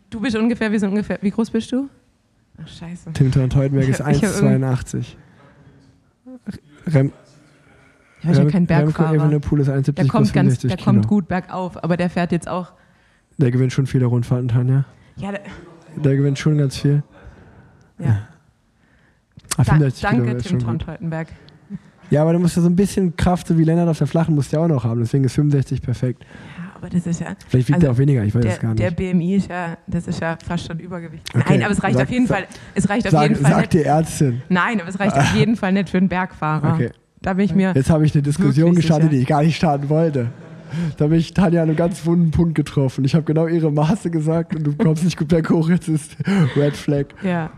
[0.08, 1.90] du bist ungefähr, wir sind ungefähr, wie groß bist du?
[2.62, 3.12] Ach, scheiße.
[3.12, 5.16] Tim Teutenberg ist Ich hab- ich hab 1,82.
[6.86, 7.12] Rem,
[8.22, 9.14] Ich bin ja Rem, kein Remco Bergfahrer.
[9.16, 10.84] Evenepoel ist 1,70 Der kommt, ganz, 65 der Kilo.
[10.84, 12.72] kommt gut bergauf, aber der fährt jetzt auch.
[13.38, 14.84] Der gewinnt schon viele Rundfahrten, Tanja.
[15.20, 15.40] Ja, der,
[15.96, 17.02] Der gewinnt schon ganz viel.
[17.98, 18.26] ja.
[19.56, 20.82] Ah, Da, 65 danke, Tim schon gut.
[20.86, 21.28] Teutenberg.
[22.10, 24.34] Ja, aber du musst ja so ein bisschen Kraft, so wie Lennart auf der Flachen,
[24.34, 25.00] musst du ja auch noch haben.
[25.00, 26.22] Deswegen ist 65 perfekt.
[26.24, 27.28] Ja, aber das ist ja.
[27.48, 28.96] Vielleicht wiegt Also, er auch weniger, ich weiß Der, es gar der nicht.
[28.96, 31.22] BMI ist ja, das ist ja fast schon Übergewicht.
[31.34, 32.46] Okay, Nein, aber es reicht sag- auf jeden sag- Fall.
[32.74, 34.42] Es reicht auf Sag, jeden Fall sagt die Ärztin.
[34.48, 36.74] Nein, aber es reicht auf jeden Fall nicht für einen Bergfahrer.
[36.74, 36.90] Okay.
[37.22, 37.72] Da bin ich mir.
[37.74, 39.16] Jetzt habe ich eine Diskussion gestartet, sicher.
[39.16, 40.28] die ich gar nicht starten wollte.
[40.96, 43.04] Da habe ich Tanja an einem ganz wunden Punkt getroffen.
[43.04, 45.68] Ich habe genau ihre Maße gesagt und du kommst nicht gut berghoch.
[45.68, 46.16] Jetzt ist
[46.56, 47.06] Red Flag.
[47.22, 47.50] Ja,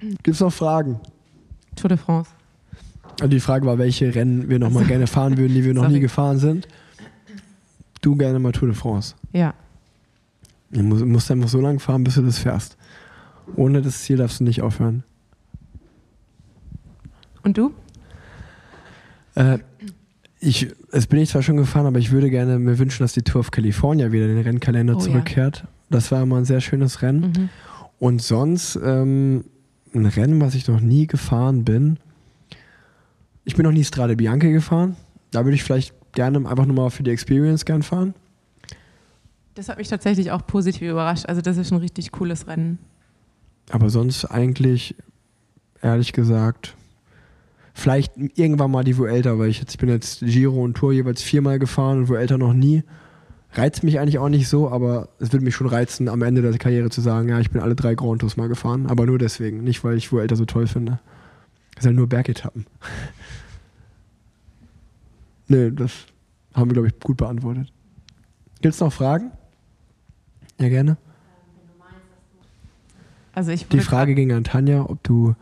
[0.00, 1.00] Gibt es noch Fragen?
[1.76, 2.30] Tour de France.
[3.22, 5.82] Und die Frage war, welche Rennen wir noch mal gerne fahren würden, die wir noch
[5.82, 5.94] Sorry.
[5.94, 6.66] nie gefahren sind.
[8.00, 9.14] Du gerne mal Tour de France.
[9.32, 9.54] Ja.
[10.70, 12.76] Du musst, musst einfach so lange fahren, bis du das fährst.
[13.56, 15.02] Ohne das Ziel darfst du nicht aufhören.
[17.42, 17.72] Und du?
[19.34, 19.58] Äh,
[20.40, 23.22] ich, es bin ich zwar schon gefahren, aber ich würde gerne mir wünschen, dass die
[23.22, 25.04] Tour of California wieder in den Rennkalender Oh ja.
[25.04, 25.64] zurückkehrt.
[25.90, 27.32] Das war immer ein sehr schönes Rennen.
[27.36, 27.48] Mhm.
[27.98, 29.44] Und sonst ähm,
[29.94, 31.98] ein Rennen, was ich noch nie gefahren bin.
[33.44, 34.96] Ich bin noch nie Strade Bianca gefahren.
[35.30, 38.14] Da würde ich vielleicht gerne einfach nochmal für die Experience gern fahren.
[39.54, 41.26] Das hat mich tatsächlich auch positiv überrascht.
[41.26, 42.78] Also, das ist ein richtig cooles Rennen.
[43.70, 44.94] aber sonst eigentlich,
[45.82, 46.76] ehrlich gesagt,
[47.74, 51.22] vielleicht irgendwann mal die Vuelta, weil ich jetzt ich bin jetzt Giro und Tour jeweils
[51.22, 52.82] viermal gefahren und Vuelta noch nie.
[53.52, 56.56] Reizt mich eigentlich auch nicht so, aber es würde mich schon reizen, am Ende der
[56.56, 59.64] Karriere zu sagen, ja, ich bin alle drei Grand Tours mal gefahren, aber nur deswegen,
[59.64, 61.00] nicht weil ich Vuelta so toll finde.
[61.74, 62.66] Das sind halt nur Bergetappen.
[65.48, 65.92] Nö, das
[66.54, 67.72] haben wir, glaube ich, gut beantwortet.
[68.60, 69.32] Gibt es noch Fragen?
[70.60, 70.96] Ja, gerne.
[73.32, 75.34] Also ich Die Frage ging an Tanja, ob du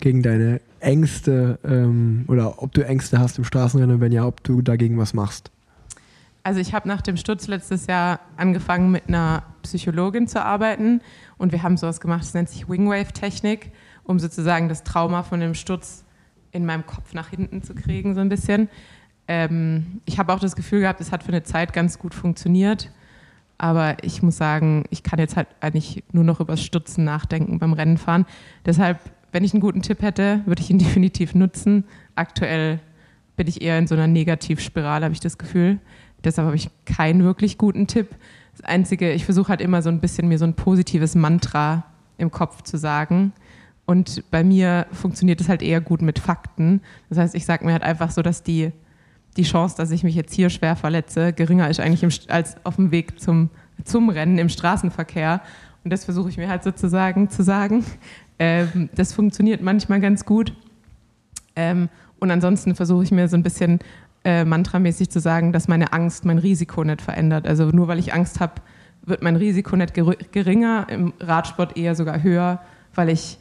[0.00, 4.42] gegen deine Ängste ähm, oder ob du Ängste hast im Straßenrennen und wenn ja, ob
[4.42, 5.50] du dagegen was machst.
[6.44, 11.00] Also ich habe nach dem Sturz letztes Jahr angefangen mit einer Psychologin zu arbeiten
[11.38, 13.70] und wir haben sowas gemacht, das nennt sich Wingwave-Technik,
[14.04, 16.04] um sozusagen das Trauma von dem Sturz
[16.50, 18.68] in meinem Kopf nach hinten zu kriegen, so ein bisschen.
[19.28, 22.90] Ähm, ich habe auch das Gefühl gehabt, es hat für eine Zeit ganz gut funktioniert,
[23.56, 27.60] aber ich muss sagen, ich kann jetzt halt eigentlich nur noch über das Stutzen nachdenken
[27.60, 28.26] beim Rennenfahren.
[28.66, 28.98] Deshalb,
[29.32, 31.84] wenn ich einen guten Tipp hätte, würde ich ihn definitiv nutzen.
[32.14, 32.78] Aktuell
[33.36, 35.78] bin ich eher in so einer Negativspirale, habe ich das Gefühl.
[36.22, 38.14] Deshalb habe ich keinen wirklich guten Tipp.
[38.56, 41.84] Das Einzige, ich versuche halt immer so ein bisschen mir so ein positives Mantra
[42.18, 43.32] im Kopf zu sagen.
[43.86, 46.80] Und bei mir funktioniert es halt eher gut mit Fakten.
[47.08, 48.70] Das heißt, ich sage mir halt einfach so, dass die,
[49.36, 52.76] die Chance, dass ich mich jetzt hier schwer verletze, geringer ist eigentlich im, als auf
[52.76, 53.50] dem Weg zum,
[53.84, 55.40] zum Rennen im Straßenverkehr.
[55.84, 57.84] Und das versuche ich mir halt sozusagen zu sagen.
[58.42, 60.52] Ähm, das funktioniert manchmal ganz gut.
[61.54, 61.88] Ähm,
[62.18, 63.78] und ansonsten versuche ich mir so ein bisschen
[64.24, 67.46] äh, mantramäßig zu sagen, dass meine Angst mein Risiko nicht verändert.
[67.46, 68.54] Also nur weil ich Angst habe,
[69.06, 72.60] wird mein Risiko nicht ger geringer, im Radsport eher sogar höher,
[72.96, 73.38] weil ich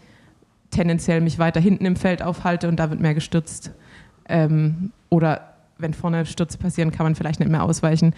[0.69, 3.71] tendenziell mich weiter hinten im Feld aufhalte und da wird mehr gestürzt.
[4.29, 8.13] Ähm, oder wenn vorne Stürze passieren, kann man vielleicht nicht mehr ausweichen.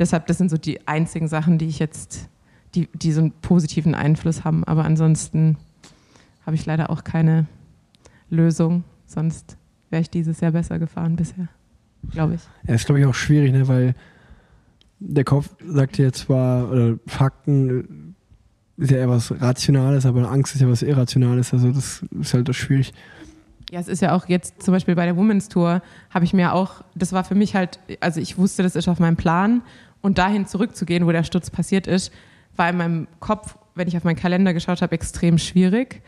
[0.00, 2.28] Deshalb, das sind so die einzigen Sachen, die ich jetzt,
[2.74, 4.64] die, die so einen positiven Einfluss haben.
[4.64, 5.58] Aber ansonsten
[6.44, 7.46] habe ich leider auch keine
[8.30, 8.84] Lösung.
[9.06, 9.56] Sonst
[9.90, 11.48] wäre ich dieses Jahr besser gefahren bisher,
[12.10, 12.40] glaube ich.
[12.66, 13.68] Ja, ist, glaube ich, auch schwierig, ne?
[13.68, 13.94] weil
[14.98, 18.14] der Kopf sagt ja zwar, oder Fakten
[18.76, 21.52] ist ja eher was Rationales, aber Angst ist ja was Irrationales.
[21.52, 22.92] Also das ist halt das schwierig.
[23.70, 26.52] Ja, es ist ja auch jetzt zum Beispiel bei der Women's Tour, habe ich mir
[26.52, 29.62] auch, das war für mich halt, also ich wusste, das ist auf meinem Plan
[30.00, 32.12] und dahin zurückzugehen, wo der Sturz passiert ist,
[32.56, 36.02] war in meinem Kopf, wenn ich auf meinen Kalender geschaut habe, extrem schwierig.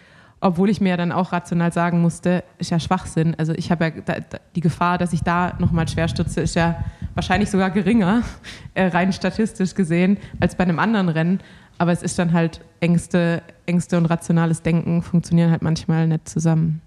[0.47, 3.35] Obwohl ich mir ja dann auch rational sagen musste, ist ja Schwachsinn.
[3.36, 6.55] Also ich habe ja da, da, die Gefahr, dass ich da nochmal schwer stürze, ist
[6.55, 6.85] ja
[7.16, 8.23] wahrscheinlich sogar geringer,
[8.74, 11.40] äh, rein statistisch gesehen, als bei einem anderen Rennen.
[11.78, 16.81] Aber es ist dann halt Ängste, Ängste und rationales Denken funktionieren halt manchmal nicht zusammen.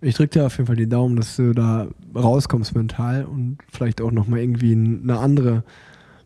[0.00, 4.00] Ich drücke dir auf jeden Fall die Daumen, dass du da rauskommst mental und vielleicht
[4.00, 5.64] auch nochmal irgendwie eine andere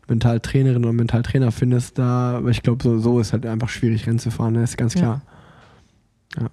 [0.07, 2.37] Mentaltrainerin oder Mentaltrainer findest da.
[2.37, 4.61] Aber ich glaube, so, so ist halt einfach schwierig, Rennen zu fahren, ne?
[4.63, 5.23] ist ganz klar.
[5.25, 5.30] Ja,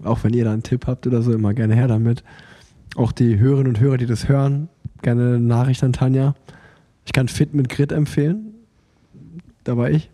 [0.04, 2.24] auch wenn ihr da einen Tipp habt oder so, immer gerne her damit.
[2.96, 4.68] Auch die Hörerinnen und Hörer, die das hören,
[5.02, 6.34] gerne eine Nachricht an Tanja.
[7.04, 8.54] Ich kann Fit mit Grit empfehlen.
[9.64, 10.10] Da war ich.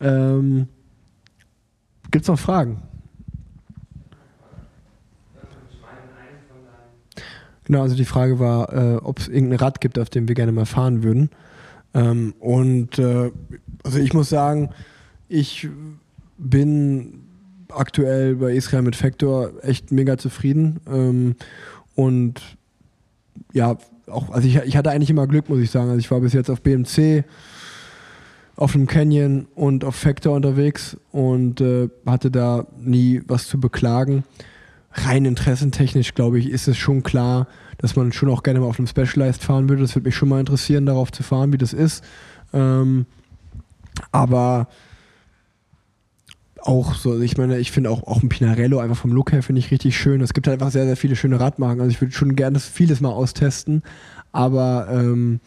[0.00, 0.68] Ähm,
[2.10, 2.82] Gibt es noch Fragen?
[7.64, 10.50] Genau, also die Frage war, äh, ob es irgendein Rad gibt, auf dem wir gerne
[10.50, 11.30] mal fahren würden.
[11.94, 13.30] Ähm, und äh,
[13.84, 14.70] also ich muss sagen,
[15.28, 15.68] ich
[16.36, 17.29] bin
[17.72, 20.80] aktuell bei Israel mit Factor echt mega zufrieden.
[20.90, 21.36] Ähm,
[21.94, 22.40] und
[23.52, 23.76] ja,
[24.06, 25.88] auch, also ich, ich hatte eigentlich immer Glück, muss ich sagen.
[25.88, 27.24] Also ich war bis jetzt auf BMC,
[28.56, 34.24] auf dem Canyon und auf Factor unterwegs und äh, hatte da nie was zu beklagen.
[34.92, 37.46] Rein interessentechnisch, glaube ich, ist es schon klar,
[37.78, 39.82] dass man schon auch gerne mal auf einem Specialized fahren würde.
[39.82, 42.04] Das würde mich schon mal interessieren, darauf zu fahren, wie das ist.
[42.52, 43.06] Ähm,
[44.12, 44.68] aber
[46.62, 49.42] auch so, also ich meine, ich finde auch, auch ein Pinarello einfach vom Look her
[49.42, 50.20] finde ich richtig schön.
[50.20, 51.80] Es gibt halt einfach sehr, sehr viele schöne Radmarken.
[51.80, 53.82] Also ich würde schon gerne vieles mal austesten.
[54.32, 55.40] Aber ähm,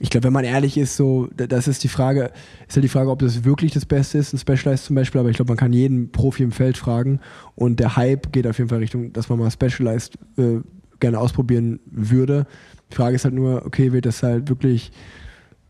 [0.00, 2.30] ich glaube, wenn man ehrlich ist, so, da- das ist die Frage,
[2.68, 5.30] ist halt die Frage, ob das wirklich das Beste ist, ein Specialized zum Beispiel, aber
[5.30, 7.20] ich glaube, man kann jeden Profi im Feld fragen
[7.54, 10.60] und der Hype geht auf jeden Fall Richtung, dass man mal Specialized äh,
[11.00, 12.46] gerne ausprobieren würde.
[12.90, 14.90] Die Frage ist halt nur, okay, wird das halt wirklich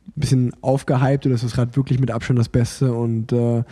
[0.07, 3.63] ein bisschen aufgehypt oder ist das Rad wirklich mit Abstand das Beste und äh,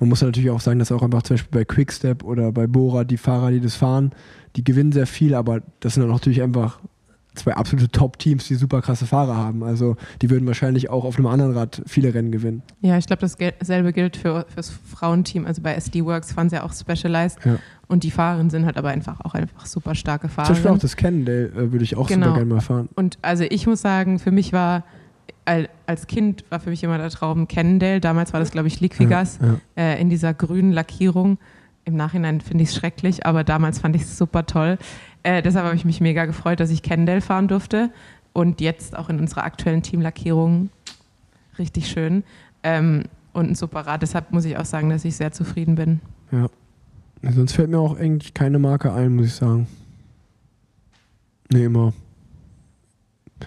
[0.00, 3.04] man muss natürlich auch sagen, dass auch einfach zum Beispiel bei Quickstep oder bei Bora
[3.04, 4.12] die Fahrer, die das fahren,
[4.56, 6.80] die gewinnen sehr viel, aber das sind dann natürlich einfach
[7.34, 9.62] zwei absolute Top-Teams, die super krasse Fahrer haben.
[9.62, 12.62] Also die würden wahrscheinlich auch auf einem anderen Rad viele Rennen gewinnen.
[12.80, 15.44] Ja, ich glaube, dasselbe gilt für das Frauenteam.
[15.44, 17.56] Also bei SD Works fahren sie ja auch Specialized Ja.
[17.88, 20.96] und die Fahrerinnen sind halt aber einfach auch einfach super starke Zum Beispiel auch das
[20.96, 22.26] Cannondale äh, würde ich auch Genau.
[22.28, 22.88] super gerne mal fahren.
[22.94, 24.84] Und also ich muss sagen, für mich war
[25.46, 28.00] als Kind war für mich immer der Traum Cannondale.
[28.00, 31.38] Damals war das, glaube ich, Liquigas Ja, äh, in dieser grünen Lackierung.
[31.84, 34.76] Im Nachhinein finde ich es schrecklich, aber damals fand ich es super toll.
[35.22, 37.90] Äh, deshalb habe ich mich mega gefreut, dass ich Cannondale fahren durfte.
[38.32, 40.70] Und jetzt auch in unserer aktuellen Teamlackierung
[41.58, 42.24] richtig schön.
[42.62, 44.02] Ähm, und ein super Rad.
[44.02, 46.00] Deshalb muss ich auch sagen, dass ich sehr zufrieden bin.
[46.32, 46.48] ja.
[47.32, 49.66] Sonst fällt mir auch eigentlich keine Marke ein, muss ich sagen.
[51.50, 51.92] Nee, immer.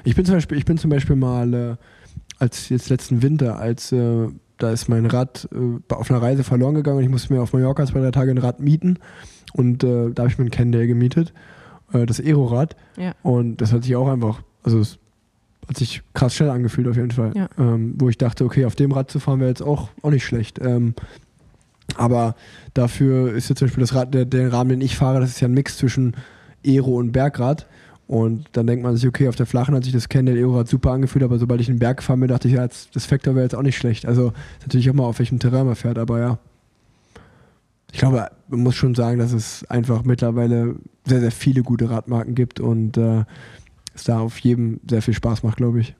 [0.03, 1.75] Ich bin zum Beispiel, ich bin zum Beispiel mal, äh,
[2.37, 6.75] als jetzt letzten Winter, als äh, da ist mein Rad äh, auf einer Reise verloren
[6.75, 8.99] gegangen und ich musste mir auf Mallorca zwei, drei Tage ein Rad mieten.
[9.53, 11.33] Und äh, da habe ich mir ein Cannondale gemietet,
[11.93, 12.75] äh, das Aero-Rad.
[12.97, 13.13] Ja.
[13.23, 14.99] Und das hat sich auch einfach, also es
[15.67, 17.31] hat sich krass schnell angefühlt auf jeden Fall.
[17.35, 17.49] Ja.
[17.57, 20.25] Ähm, wo ich dachte, okay, auf dem Rad zu fahren wäre jetzt auch, auch nicht
[20.25, 20.59] schlecht.
[20.61, 20.93] Ähm,
[21.95, 22.35] aber
[22.73, 25.39] dafür ist jetzt zum Beispiel das Rad, der, der Rahmen, den ich fahre, das ist
[25.39, 26.15] ja ein Mix zwischen
[26.65, 27.67] Aero und Bergrad.
[28.09, 30.89] Und dann denkt man sich, okay, auf der Flachen hat sich das Cannondale Aero-Rad super
[30.93, 33.35] angefühlt, aber sobald ich in den Berg gefahren bin, dachte ich, ja, jetzt, das Vector
[33.35, 34.07] wäre jetzt auch nicht schlecht.
[34.07, 36.39] Also ist natürlich auch mal auf welchem Terrain man fährt, aber ja.
[37.91, 40.75] Ich glaube, man muss schon sagen, dass es einfach mittlerweile
[41.05, 43.25] sehr, sehr viele gute Radmarken gibt und äh,
[43.93, 45.95] es da auf jedem sehr viel Spaß macht, glaube ich.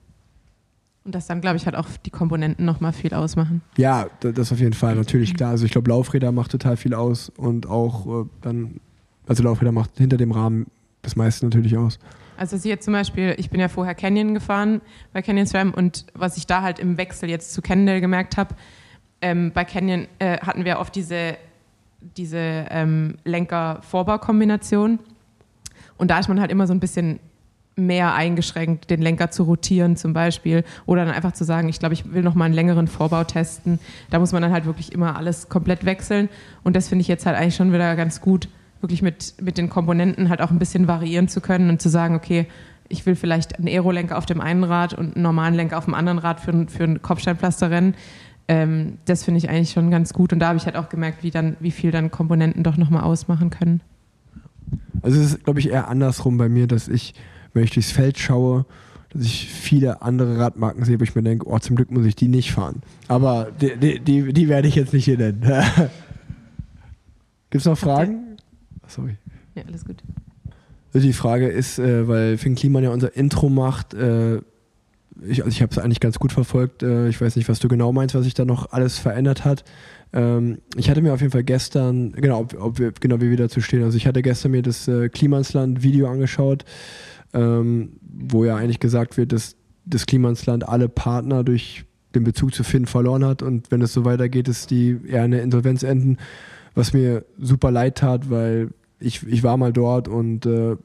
[1.04, 3.62] Und dass dann, glaube ich, halt auch die Komponenten nochmal viel ausmachen.
[3.76, 5.50] Ja, da- das auf jeden Fall, natürlich klar.
[5.50, 8.80] Also ich glaube, Laufräder macht total viel aus und auch äh, dann,
[9.28, 10.66] also Laufräder macht hinter dem Rahmen
[11.02, 11.98] das meiste natürlich aus.
[12.36, 14.80] Also ich jetzt zum Beispiel, ich bin ja vorher Canyon gefahren
[15.12, 18.54] bei Canyon SRAM und was ich da halt im Wechsel jetzt zu Cannondale gemerkt habe,
[19.20, 21.36] ähm, bei Canyon äh, hatten wir oft diese,
[22.16, 22.38] diese
[22.70, 25.00] ähm, Lenker-Vorbau-Kombination
[25.98, 27.20] und da ist man halt immer so ein bisschen
[27.76, 31.92] mehr eingeschränkt, den Lenker zu rotieren zum Beispiel oder dann einfach zu sagen, ich glaube,
[31.92, 33.78] ich will noch mal einen längeren Vorbau testen.
[34.10, 36.30] Da muss man dann halt wirklich immer alles komplett wechseln
[36.62, 38.48] und das finde ich jetzt halt eigentlich schon wieder ganz gut,
[38.80, 42.14] wirklich mit, mit den Komponenten halt auch ein bisschen variieren zu können und zu sagen,
[42.14, 42.46] okay,
[42.88, 45.94] ich will vielleicht einen Aerolenker auf dem einen Rad und einen normalen Lenker auf dem
[45.94, 47.94] anderen Rad für, für ein Kopfsteinpflasterrennen.
[48.48, 51.22] Ähm, das finde ich eigentlich schon ganz gut und da habe ich halt auch gemerkt,
[51.22, 53.80] wie, dann, wie viel dann Komponenten doch nochmal ausmachen können.
[55.02, 57.14] Also es ist, glaube ich, eher andersrum bei mir, dass ich,
[57.54, 58.66] wenn ich durchs Feld schaue,
[59.12, 62.16] dass ich viele andere Radmarken sehe, wo ich mir denke, oh, zum Glück muss ich
[62.16, 62.82] die nicht fahren.
[63.08, 65.42] Aber die, die, die, die werde ich jetzt nicht hier nennen.
[67.50, 68.29] Gibt es noch Fragen?
[68.90, 69.16] Sorry.
[69.54, 70.02] Ja, alles gut.
[70.92, 74.40] Also die Frage ist, äh, weil Finn Kliman ja unser Intro macht, äh,
[75.22, 76.82] ich, also ich habe es eigentlich ganz gut verfolgt.
[76.82, 79.64] Äh, ich weiß nicht, was du genau meinst, was sich da noch alles verändert hat.
[80.12, 83.36] Ähm, ich hatte mir auf jeden Fall gestern, genau, ob, ob wir, genau wie wir
[83.36, 83.84] dazu stehen.
[83.84, 86.64] Also ich hatte gestern mir das äh, Klimansland-Video angeschaut,
[87.32, 91.84] ähm, wo ja eigentlich gesagt wird, dass das Klimansland alle Partner durch
[92.14, 95.40] den Bezug zu Finn verloren hat und wenn es so weitergeht, ist die eher eine
[95.40, 96.16] Insolvenz enden,
[96.74, 98.70] was mir super leid tat, weil
[99.00, 100.76] ich, ich war mal dort und äh,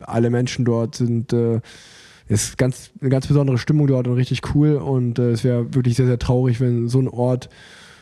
[0.00, 1.60] alle Menschen dort sind äh,
[2.26, 5.96] ist ganz, eine ganz besondere Stimmung dort und richtig cool und äh, es wäre wirklich
[5.96, 7.50] sehr, sehr traurig, wenn so ein Ort,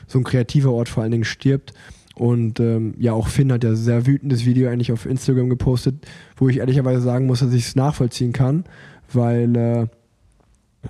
[0.06, 1.72] so ein kreativer Ort vor allen Dingen stirbt.
[2.14, 6.06] Und ähm, ja, auch Finn hat ja sehr wütendes Video eigentlich auf Instagram gepostet,
[6.36, 8.64] wo ich ehrlicherweise sagen muss, dass ich es nachvollziehen kann,
[9.12, 9.86] weil äh,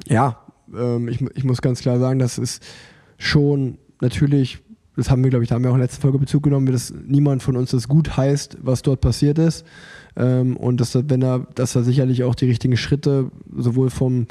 [0.09, 0.39] ja,
[0.75, 2.63] ähm, ich, ich muss ganz klar sagen, das ist
[3.19, 4.59] schon natürlich,
[4.97, 6.71] das haben wir, glaube ich, da haben wir auch in der letzten Folge Bezug genommen,
[6.71, 9.65] dass niemand von uns das gut heißt, was dort passiert ist.
[10.17, 14.27] Ähm, und dass da, wenn er, dass da sicherlich auch die richtigen Schritte sowohl vom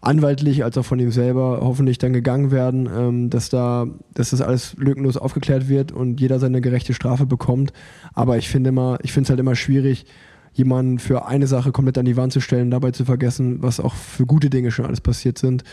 [0.00, 4.40] anwaltlich als auch von ihm selber hoffentlich dann gegangen werden, ähm, dass da, dass das
[4.40, 7.72] alles lückenlos aufgeklärt wird und jeder seine gerechte Strafe bekommt.
[8.14, 10.06] Aber ich finde immer, ich finde es halt immer schwierig,
[10.52, 13.94] jemanden für eine Sache komplett an die Wand zu stellen, dabei zu vergessen, was auch
[13.94, 15.64] für gute Dinge schon alles passiert sind.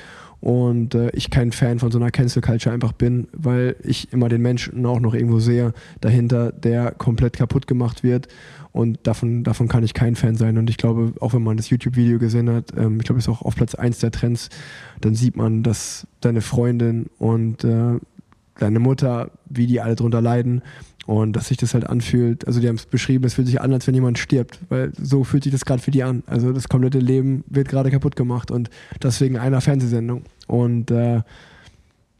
[0.44, 4.28] Und äh, ich kein Fan von so einer Cancel Culture einfach bin, weil ich immer
[4.28, 5.72] den Menschen auch noch irgendwo sehe
[6.02, 8.28] dahinter, der komplett kaputt gemacht wird.
[8.74, 10.57] Und davon, davon kann ich kein Fan sein.
[10.57, 13.34] Und ich glaube, auch wenn man das YouTube-Video gesehen hat, ähm, ich glaube, es ist
[13.34, 14.49] auch auf Platz 1 der Trends,
[14.99, 17.99] dann sieht man, dass deine Freundin und äh,
[18.59, 20.61] deine Mutter, wie die alle drunter leiden
[21.05, 22.47] und dass sich das halt anfühlt.
[22.47, 25.23] Also die haben es beschrieben, es fühlt sich an, als wenn jemand stirbt, weil so
[25.23, 26.23] fühlt sich das gerade für die an.
[26.27, 28.69] Also das komplette Leben wird gerade kaputt gemacht und
[29.01, 30.23] deswegen einer Fernsehsendung.
[30.47, 31.21] Und äh,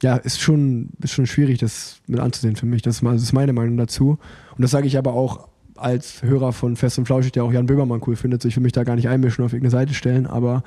[0.02, 2.82] ja, ist schon, ist schon schwierig, das mit anzusehen für mich.
[2.82, 4.18] Das ist, das ist meine Meinung dazu.
[4.56, 7.66] Und das sage ich aber auch als Hörer von Fest und Flauschig, der auch Jan
[7.66, 8.42] Böhmermann cool findet.
[8.42, 10.64] So, ich will mich da gar nicht einmischen, auf irgendeine Seite stellen, aber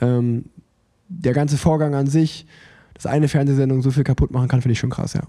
[0.00, 0.46] ähm,
[1.08, 2.46] der ganze Vorgang an sich,
[2.94, 5.22] dass eine Fernsehsendung so viel kaputt machen kann, finde ich schon krass, ja.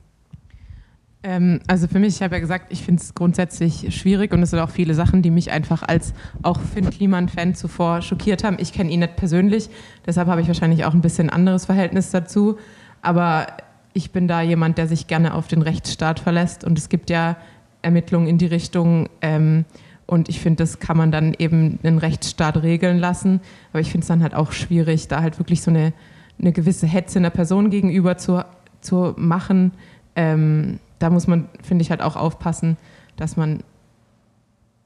[1.24, 4.52] Ähm, also für mich, ich habe ja gesagt, ich finde es grundsätzlich schwierig und es
[4.52, 6.14] sind auch viele Sachen, die mich einfach als
[6.44, 8.58] auch Finn Kliman-Fan zuvor schockiert haben.
[8.60, 9.70] Ich kenne ihn nicht persönlich,
[10.06, 12.58] deshalb habe ich wahrscheinlich auch ein bisschen anderes Verhältnis dazu.
[13.02, 13.48] Aber
[13.94, 17.38] ich bin da jemand, der sich gerne auf den Rechtsstaat verlässt und es gibt ja
[17.82, 19.66] Ermittlungen in die Richtung, ähm,
[20.08, 23.42] Und ich finde, das kann man dann eben einen Rechtsstaat regeln lassen.
[23.72, 25.94] Aber ich finde es dann halt auch schwierig, da halt wirklich so eine,
[26.40, 28.44] eine gewisse Hetze einer Person gegenüber zu,
[28.82, 29.72] zu machen.
[30.16, 32.78] Ähm, da muss man, finde ich, halt auch aufpassen,
[33.16, 33.64] dass man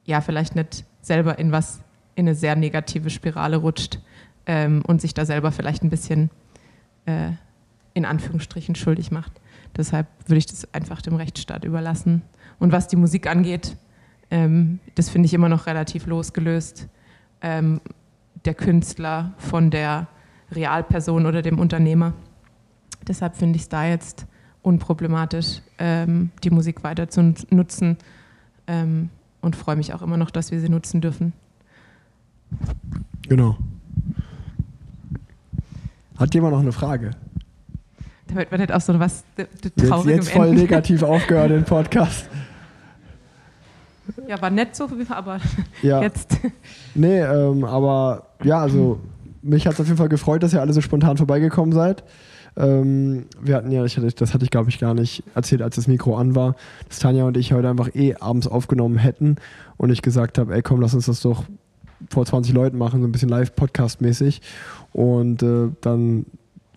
[0.05, 1.81] ja vielleicht nicht selber in was,
[2.15, 3.99] in eine sehr negative Spirale rutscht
[4.45, 6.29] ähm, und sich da selber vielleicht ein bisschen
[7.05, 7.31] äh,
[7.93, 9.31] in Anführungsstrichen schuldig macht.
[9.77, 12.21] Deshalb würde ich das einfach dem Rechtsstaat überlassen.
[12.59, 13.77] Und was die Musik angeht,
[14.31, 16.87] ähm, das finde ich immer noch relativ losgelöst.
[17.41, 17.81] Ähm,
[18.45, 20.07] der Künstler von der
[20.51, 22.13] Realperson oder dem Unternehmer.
[23.07, 24.25] Deshalb finde ich es da jetzt
[24.61, 27.97] unproblematisch, ähm, die Musik weiter zu nutzen
[28.67, 29.09] ähm,
[29.41, 31.33] und freue mich auch immer noch, dass wir sie nutzen dürfen.
[33.27, 33.57] Genau.
[36.17, 37.11] Hat jemand noch eine Frage?
[38.27, 39.47] Damit man nicht auch so was d-
[39.77, 42.27] Jetzt, jetzt voll negativ aufgehört, den Podcast.
[44.27, 45.39] Ja, war nett so, aber
[45.81, 46.01] Ja.
[46.01, 46.37] jetzt.
[46.95, 48.99] Nee, ähm, aber ja, also
[49.49, 52.03] mich hat es auf jeden Fall gefreut, dass ihr alle so spontan vorbeigekommen seid.
[52.57, 55.75] Ähm, wir hatten ja, ich hatte, das hatte ich glaube ich gar nicht erzählt, als
[55.75, 56.55] das Mikro an war,
[56.87, 59.35] dass Tanja und ich heute einfach eh abends aufgenommen hätten
[59.77, 61.43] und ich gesagt habe, ey komm, lass uns das doch
[62.09, 64.41] vor 20 Leuten machen, so ein bisschen live-Podcast-mäßig.
[64.93, 66.25] Und äh, dann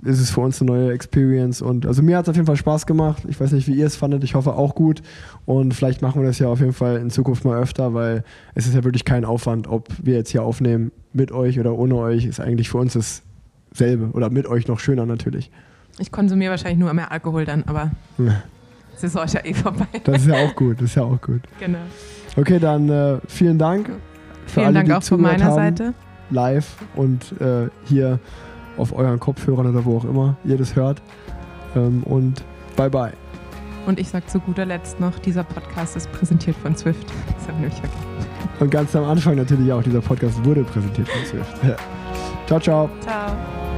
[0.05, 1.63] ist es für uns eine neue Experience.
[1.63, 3.23] Und also mir hat es auf jeden Fall Spaß gemacht.
[3.29, 4.25] Ich weiß nicht, wie ihr es fandet.
[4.25, 5.03] Ich hoffe auch gut.
[5.47, 8.25] Und vielleicht machen wir das ja auf jeden Fall in Zukunft mal öfter, weil
[8.55, 11.97] es ist ja wirklich kein Aufwand, ob wir jetzt hier aufnehmen mit euch oder ohne
[11.97, 13.23] euch, ist eigentlich für uns
[13.71, 14.11] dasselbe.
[14.13, 15.51] Oder mit euch noch schöner natürlich.
[15.99, 17.91] Ich konsumiere wahrscheinlich nur mehr Alkohol dann, aber
[18.97, 19.87] es ist euch ja eh vorbei.
[20.05, 20.79] Das ist ja auch gut.
[20.81, 21.43] Das ist ja auch gut.
[21.61, 21.79] Genau.
[22.37, 23.89] Okay, dann äh, vielen Dank.
[24.47, 25.55] Für Vielen alle, Dank die auch von meiner haben.
[25.55, 25.95] Seite.
[26.31, 28.19] live und äh, hier
[28.77, 31.03] auf euren Kopfhörern oder wo auch immer ihr das hört.
[31.77, 32.43] Ähm, und
[32.77, 33.13] bye bye.
[33.87, 37.07] Und ich sage zu guter Letzt noch, dieser Podcast ist präsentiert von Swift.
[37.35, 38.07] Das haben wir nämlich vergessen.
[38.61, 41.61] Und ganz am Anfang natürlich auch, dieser Podcast wurde präsentiert von Swift.
[42.47, 42.91] ciao, ciao.
[43.01, 43.72] Ciao.